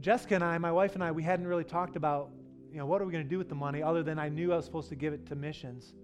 Jessica 0.00 0.34
and 0.34 0.42
I, 0.42 0.58
my 0.58 0.72
wife 0.72 0.96
and 0.96 1.04
I, 1.04 1.12
we 1.12 1.22
hadn't 1.22 1.46
really 1.46 1.62
talked 1.62 1.94
about, 1.94 2.30
you 2.68 2.78
know, 2.78 2.86
what 2.86 3.00
are 3.00 3.04
we 3.04 3.12
going 3.12 3.22
to 3.22 3.30
do 3.30 3.38
with 3.38 3.48
the 3.48 3.54
money 3.54 3.80
other 3.80 4.02
than 4.02 4.18
I 4.18 4.28
knew 4.28 4.52
I 4.52 4.56
was 4.56 4.64
supposed 4.64 4.88
to 4.88 4.96
give 4.96 5.12
it 5.12 5.24
to 5.28 5.36
missions. 5.36 5.94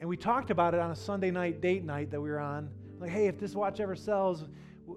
And 0.00 0.08
we 0.08 0.16
talked 0.16 0.50
about 0.50 0.72
it 0.72 0.80
on 0.80 0.92
a 0.92 0.96
Sunday 0.96 1.30
night 1.30 1.60
date 1.60 1.84
night 1.84 2.10
that 2.10 2.22
we 2.22 2.30
were 2.30 2.40
on. 2.40 2.70
Like, 2.98 3.10
hey, 3.10 3.26
if 3.26 3.38
this 3.38 3.54
watch 3.54 3.80
ever 3.80 3.94
sells, 3.94 4.46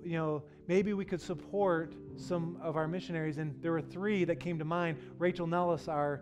you 0.02 0.14
know, 0.14 0.44
maybe 0.70 0.94
we 0.94 1.04
could 1.04 1.20
support 1.20 1.94
some 2.20 2.58
of 2.62 2.76
our 2.76 2.88
missionaries. 2.88 3.38
And 3.38 3.56
there 3.62 3.72
were 3.72 3.82
three 3.82 4.26
that 4.26 4.40
came 4.40 4.60
to 4.60 4.66
mind. 4.66 4.98
Rachel 5.18 5.48
Nellis, 5.48 5.88
our 5.88 6.22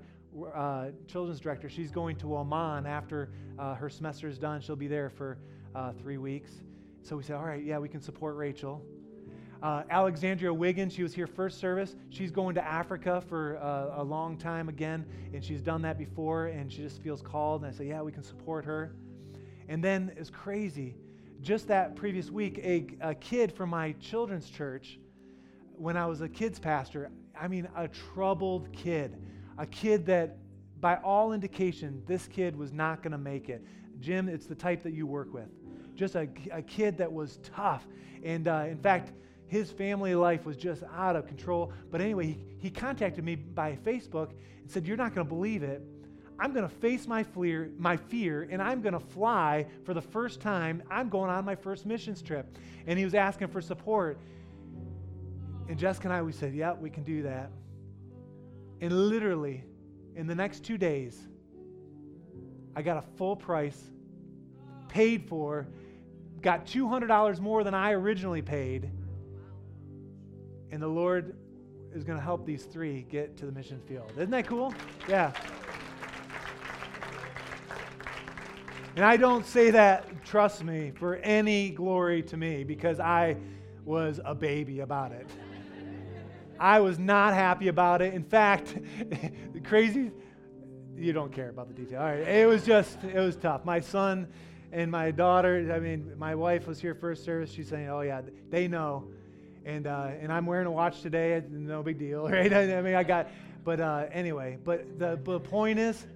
uh, 0.53 0.87
children's 1.07 1.39
director, 1.39 1.69
she's 1.69 1.91
going 1.91 2.15
to 2.17 2.37
Oman 2.37 2.85
after 2.85 3.29
uh, 3.57 3.75
her 3.75 3.89
semester 3.89 4.27
is 4.27 4.37
done. 4.37 4.61
She'll 4.61 4.75
be 4.75 4.87
there 4.87 5.09
for 5.09 5.37
uh, 5.75 5.93
three 5.93 6.17
weeks. 6.17 6.51
So 7.01 7.17
we 7.17 7.23
said, 7.23 7.37
all 7.37 7.45
right, 7.45 7.63
yeah, 7.63 7.79
we 7.79 7.89
can 7.89 8.01
support 8.01 8.35
Rachel. 8.35 8.83
Uh, 9.63 9.81
Alexandria 9.89 10.53
Wiggins, 10.53 10.93
she 10.93 11.01
was 11.01 11.15
here 11.15 11.25
first 11.25 11.59
service. 11.59 11.95
She's 12.09 12.29
going 12.29 12.53
to 12.55 12.63
Africa 12.63 13.23
for 13.27 13.57
uh, 13.57 14.01
a 14.01 14.03
long 14.03 14.37
time 14.37 14.69
again, 14.69 15.05
and 15.33 15.43
she's 15.43 15.61
done 15.61 15.81
that 15.81 15.97
before, 15.97 16.47
and 16.47 16.71
she 16.71 16.83
just 16.83 17.01
feels 17.01 17.21
called. 17.21 17.63
And 17.63 17.73
I 17.73 17.75
say, 17.75 17.85
yeah, 17.87 18.01
we 18.01 18.11
can 18.11 18.23
support 18.23 18.65
her. 18.65 18.93
And 19.67 19.83
then 19.83 20.11
it's 20.15 20.29
crazy. 20.29 20.95
Just 21.41 21.67
that 21.69 21.95
previous 21.95 22.29
week, 22.29 22.59
a, 22.59 22.87
a 23.01 23.15
kid 23.15 23.51
from 23.51 23.69
my 23.69 23.93
children's 23.93 24.49
church, 24.49 24.99
when 25.77 25.97
I 25.97 26.05
was 26.05 26.21
a 26.21 26.29
kids 26.29 26.59
pastor, 26.59 27.11
I 27.39 27.47
mean, 27.47 27.67
a 27.75 27.87
troubled 27.87 28.71
kid, 28.73 29.15
a 29.57 29.65
kid 29.65 30.05
that, 30.07 30.37
by 30.79 30.97
all 30.97 31.33
indication, 31.33 32.03
this 32.05 32.27
kid 32.27 32.55
was 32.55 32.73
not 32.73 33.01
going 33.03 33.11
to 33.11 33.17
make 33.17 33.49
it. 33.49 33.63
Jim, 33.99 34.29
it's 34.29 34.45
the 34.45 34.55
type 34.55 34.83
that 34.83 34.93
you 34.93 35.07
work 35.07 35.33
with. 35.33 35.47
Just 35.95 36.15
a, 36.15 36.27
a 36.51 36.61
kid 36.61 36.97
that 36.97 37.11
was 37.11 37.39
tough. 37.43 37.87
And 38.23 38.47
uh, 38.47 38.65
in 38.67 38.77
fact, 38.77 39.11
his 39.47 39.71
family 39.71 40.13
life 40.13 40.45
was 40.45 40.57
just 40.57 40.83
out 40.95 41.15
of 41.15 41.25
control. 41.25 41.71
But 41.89 42.01
anyway, 42.01 42.27
he, 42.27 42.37
he 42.59 42.69
contacted 42.69 43.23
me 43.23 43.35
by 43.35 43.77
Facebook 43.83 44.31
and 44.61 44.69
said, 44.69 44.85
You're 44.85 44.97
not 44.97 45.15
going 45.15 45.25
to 45.25 45.33
believe 45.33 45.63
it. 45.63 45.81
I'm 46.39 46.53
going 46.53 46.67
to 46.67 46.75
face 46.75 47.07
my 47.07 47.23
fear, 47.23 47.71
my 47.79 47.97
fear, 47.97 48.47
and 48.51 48.61
I'm 48.61 48.81
going 48.81 48.93
to 48.93 48.99
fly 48.99 49.65
for 49.85 49.95
the 49.95 50.01
first 50.01 50.39
time. 50.39 50.83
I'm 50.91 51.09
going 51.09 51.31
on 51.31 51.43
my 51.45 51.55
first 51.55 51.85
missions 51.85 52.21
trip. 52.21 52.57
And 52.85 52.99
he 52.99 53.05
was 53.05 53.15
asking 53.15 53.47
for 53.47 53.59
support. 53.61 54.19
And 55.69 55.77
Jessica 55.77 56.07
and 56.07 56.13
I, 56.13 56.21
we 56.21 56.31
said, 56.31 56.53
Yeah, 56.53 56.73
we 56.73 56.89
can 56.89 57.03
do 57.03 57.23
that. 57.23 57.51
And 58.81 59.09
literally, 59.09 59.63
in 60.15 60.27
the 60.27 60.35
next 60.35 60.63
two 60.63 60.77
days, 60.77 61.27
I 62.75 62.81
got 62.81 62.97
a 62.97 63.03
full 63.17 63.35
price, 63.35 63.81
paid 64.87 65.27
for, 65.27 65.67
got 66.41 66.65
$200 66.65 67.39
more 67.39 67.63
than 67.63 67.73
I 67.73 67.91
originally 67.91 68.41
paid 68.41 68.91
and 70.71 70.81
the 70.81 70.87
Lord 70.87 71.35
is 71.93 72.03
going 72.03 72.17
to 72.17 72.23
help 72.23 72.45
these 72.45 72.63
three 72.63 73.05
get 73.09 73.37
to 73.37 73.45
the 73.45 73.51
mission 73.51 73.81
field. 73.87 74.11
Isn't 74.15 74.29
that 74.31 74.47
cool? 74.47 74.73
Yeah. 75.07 75.31
And 78.95 79.05
I 79.05 79.15
don't 79.15 79.45
say 79.45 79.71
that, 79.71 80.25
trust 80.25 80.63
me, 80.63 80.91
for 80.95 81.15
any 81.17 81.69
glory 81.69 82.23
to 82.23 82.37
me 82.37 82.63
because 82.63 82.99
I 82.99 83.37
was 83.85 84.19
a 84.25 84.35
baby 84.35 84.81
about 84.81 85.11
it. 85.11 85.27
I 86.59 86.79
was 86.79 86.99
not 86.99 87.33
happy 87.33 87.67
about 87.67 88.01
it. 88.01 88.13
In 88.13 88.23
fact, 88.23 88.75
the 89.53 89.59
crazy, 89.61 90.11
you 90.95 91.13
don't 91.13 91.31
care 91.31 91.49
about 91.49 91.67
the 91.67 91.73
detail. 91.73 91.99
All 91.99 92.07
right. 92.07 92.19
It 92.19 92.47
was 92.47 92.63
just, 92.63 93.03
it 93.03 93.19
was 93.19 93.35
tough. 93.35 93.65
My 93.65 93.79
son 93.79 94.27
and 94.71 94.91
my 94.91 95.11
daughter, 95.11 95.71
I 95.73 95.79
mean, 95.79 96.13
my 96.17 96.35
wife 96.35 96.67
was 96.67 96.79
here 96.79 96.95
first 96.95 97.23
service. 97.23 97.51
She's 97.51 97.69
saying, 97.69 97.89
oh, 97.89 98.01
yeah, 98.01 98.21
they 98.49 98.67
know 98.67 99.07
and 99.67 99.85
uh, 99.85 100.11
and 100.21 100.31
I'm 100.31 100.45
wearing 100.45 100.65
a 100.65 100.71
watch 100.71 101.01
today. 101.01 101.43
No 101.49 101.83
big 101.83 101.99
deal, 101.99 102.27
right? 102.29 102.51
I, 102.51 102.81
mean, 102.81 102.95
I 102.95 103.03
got, 103.03 103.29
but 103.63 103.79
uh, 103.79 104.05
anyway. 104.11 104.57
But 104.63 104.97
the, 104.97 105.19
the 105.21 105.39
point 105.41 105.77
is, 105.77 106.07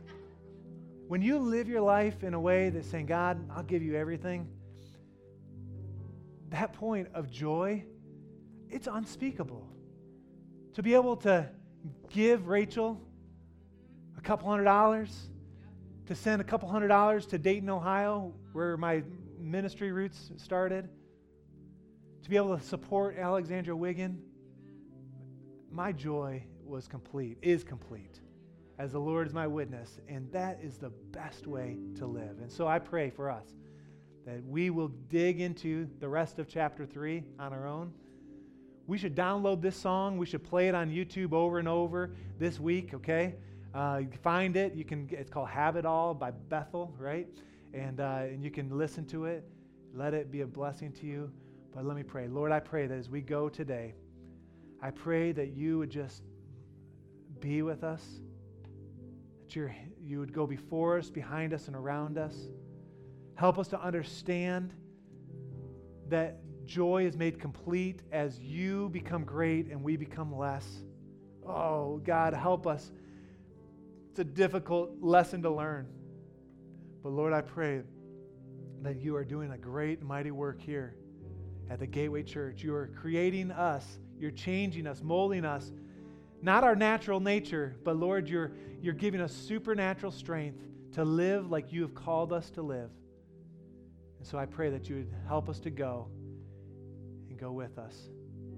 when 1.08 1.22
you 1.22 1.38
live 1.38 1.68
your 1.68 1.82
life 1.82 2.24
in 2.24 2.34
a 2.34 2.40
way 2.40 2.70
that's 2.70 2.88
saying, 2.88 3.08
God, 3.08 3.46
I'll 3.52 3.64
give 3.64 3.84
you 3.84 3.96
everything. 3.96 4.48
That 6.50 6.72
point 6.74 7.10
of 7.14 7.30
joy, 7.30 7.84
it's 8.70 8.88
unspeakable. 8.88 9.68
To 10.76 10.84
be 10.84 10.94
able 10.94 11.18
to 11.18 11.50
give 12.10 12.48
Rachel 12.48 13.00
a 14.18 14.22
couple 14.22 14.50
hundred 14.50 14.64
dollars, 14.66 15.30
to 16.08 16.16
send 16.16 16.42
a 16.42 16.46
couple 16.46 16.70
hundred 16.70 16.88
dollars 16.88 17.26
to 17.28 17.38
Dayton, 17.38 17.70
Ohio, 17.70 18.34
where 18.54 18.78
my 18.78 19.04
ministry 19.40 19.92
roots 19.92 20.32
started 20.38 20.88
to 22.24 22.30
be 22.30 22.36
able 22.36 22.58
to 22.58 22.64
support 22.64 23.18
Alexandra 23.18 23.76
Wiggin, 23.76 24.22
my 25.72 25.92
joy 25.92 26.44
was 26.64 26.88
complete, 26.88 27.38
is 27.42 27.64
complete, 27.64 28.20
as 28.78 28.92
the 28.92 29.00
Lord 29.00 29.28
is 29.28 29.34
my 29.34 29.48
witness. 29.48 30.00
And 30.08 30.32
that 30.32 30.60
is 30.62 30.78
the 30.78 30.90
best 31.12 31.48
way 31.48 31.78
to 31.98 32.06
live. 32.06 32.40
And 32.42 32.52
so 32.52 32.68
I 32.68 32.80
pray 32.80 33.10
for 33.10 33.30
us 33.30 33.48
that 34.26 34.44
we 34.46 34.70
will 34.70 34.90
dig 35.10 35.42
into 35.42 35.90
the 36.00 36.08
rest 36.08 36.38
of 36.40 36.48
chapter 36.48 36.86
3 36.86 37.24
on 37.40 37.54
our 37.54 37.68
own. 37.68 37.92
We 38.92 38.98
should 38.98 39.16
download 39.16 39.62
this 39.62 39.78
song. 39.78 40.18
We 40.18 40.26
should 40.26 40.44
play 40.44 40.68
it 40.68 40.76
on 40.76 40.90
YouTube 40.90 41.32
over 41.32 41.60
and 41.60 41.68
over 41.70 42.12
this 42.38 42.60
week, 42.60 42.94
okay? 42.94 43.36
Uh, 43.74 44.02
find 44.22 44.58
it. 44.58 44.76
You 44.76 44.84
can. 44.84 45.08
It's 45.12 45.30
called 45.30 45.48
"Have 45.48 45.78
It 45.78 45.86
All" 45.86 46.14
by 46.14 46.32
Bethel, 46.32 46.94
right? 47.00 47.26
And 47.74 48.02
uh, 48.02 48.24
and 48.24 48.44
you 48.44 48.52
can 48.52 48.78
listen 48.78 49.06
to 49.06 49.28
it. 49.28 49.50
Let 49.96 50.14
it 50.14 50.30
be 50.30 50.42
a 50.42 50.46
blessing 50.46 50.92
to 51.00 51.06
you. 51.06 51.32
But 51.74 51.86
let 51.86 51.96
me 51.96 52.04
pray. 52.04 52.28
Lord, 52.28 52.52
I 52.52 52.60
pray 52.60 52.86
that 52.86 52.98
as 52.98 53.10
we 53.10 53.22
go 53.22 53.48
today, 53.48 53.94
I 54.82 54.92
pray 54.92 55.32
that 55.32 55.54
you 55.54 55.78
would 55.78 55.90
just 55.90 56.24
be 57.40 57.62
with 57.62 57.86
us, 57.86 58.06
that 59.46 59.56
you 59.56 59.72
you 60.04 60.20
would 60.20 60.34
go 60.34 60.46
before 60.46 60.98
us, 60.98 61.10
behind 61.10 61.54
us, 61.54 61.68
and 61.68 61.78
around 61.78 62.18
us. 62.18 62.36
Help 63.36 63.58
us 63.58 63.70
to 63.70 63.82
understand 63.82 64.74
that 66.10 66.42
joy 66.72 67.06
is 67.06 67.18
made 67.18 67.38
complete 67.38 68.02
as 68.14 68.40
you 68.40 68.88
become 68.90 69.26
great 69.26 69.68
and 69.68 69.84
we 69.84 69.98
become 69.98 70.34
less. 70.34 70.66
Oh, 71.46 71.98
God, 72.06 72.34
help 72.34 72.66
us. 72.66 72.92
It's 74.10 74.20
a 74.20 74.24
difficult 74.24 74.92
lesson 75.02 75.42
to 75.42 75.50
learn. 75.50 75.88
But 77.04 77.10
Lord, 77.10 77.34
I 77.34 77.42
pray 77.42 77.82
that 78.84 79.02
you 79.02 79.18
are 79.18 79.26
doing 79.26 79.52
a 79.52 79.58
great, 79.58 80.02
mighty 80.02 80.32
work 80.32 80.62
here 80.62 80.96
at 81.70 81.80
the 81.80 81.88
Gateway 81.88 82.24
Church. 82.24 82.64
You 82.64 82.74
are 82.74 82.88
creating 82.88 83.52
us, 83.52 84.00
you're 84.18 84.32
changing 84.32 84.88
us, 84.88 85.02
molding 85.04 85.44
us. 85.44 85.74
Not 86.42 86.64
our 86.64 86.76
natural 86.76 87.20
nature, 87.20 87.76
but 87.84 87.98
Lord, 87.98 88.30
you're, 88.30 88.54
you're 88.82 88.94
giving 88.94 89.20
us 89.20 89.34
supernatural 89.34 90.12
strength 90.12 90.64
to 90.94 91.04
live 91.04 91.52
like 91.52 91.74
you 91.74 91.82
have 91.82 91.94
called 91.94 92.32
us 92.32 92.50
to 92.52 92.62
live. 92.62 92.90
And 94.20 94.26
so 94.26 94.38
I 94.38 94.46
pray 94.46 94.70
that 94.70 94.88
you 94.90 94.96
would 94.96 95.14
help 95.28 95.50
us 95.50 95.60
to 95.60 95.70
go 95.70 96.08
and 96.21 96.21
go 97.42 97.52
with 97.52 97.78
us 97.78 98.10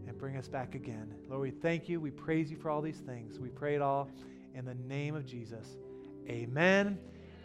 and 0.07 0.17
bring 0.17 0.37
us 0.37 0.47
back 0.47 0.75
again. 0.75 1.11
Lord, 1.27 1.41
we 1.41 1.51
thank 1.51 1.89
you. 1.89 1.99
We 1.99 2.11
praise 2.11 2.51
you 2.51 2.57
for 2.57 2.69
all 2.69 2.81
these 2.81 2.99
things. 2.99 3.39
We 3.39 3.49
pray 3.49 3.75
it 3.75 3.81
all 3.81 4.09
in 4.53 4.65
the 4.65 4.75
name 4.75 5.15
of 5.15 5.25
Jesus. 5.25 5.77
Amen 6.29 6.99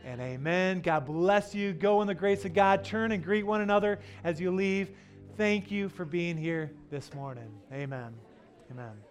and 0.04 0.20
amen. 0.20 0.80
God 0.80 1.06
bless 1.06 1.54
you. 1.54 1.72
Go 1.72 2.02
in 2.02 2.06
the 2.06 2.14
grace 2.14 2.44
of 2.44 2.52
God. 2.52 2.84
Turn 2.84 3.12
and 3.12 3.24
greet 3.24 3.44
one 3.44 3.62
another 3.62 4.00
as 4.24 4.40
you 4.40 4.50
leave 4.50 4.90
thank 5.38 5.70
you 5.70 5.88
for 5.88 6.04
being 6.04 6.36
here 6.36 6.72
this 6.90 7.14
morning. 7.14 7.48
Amen. 7.72 8.12
Amen. 8.72 9.07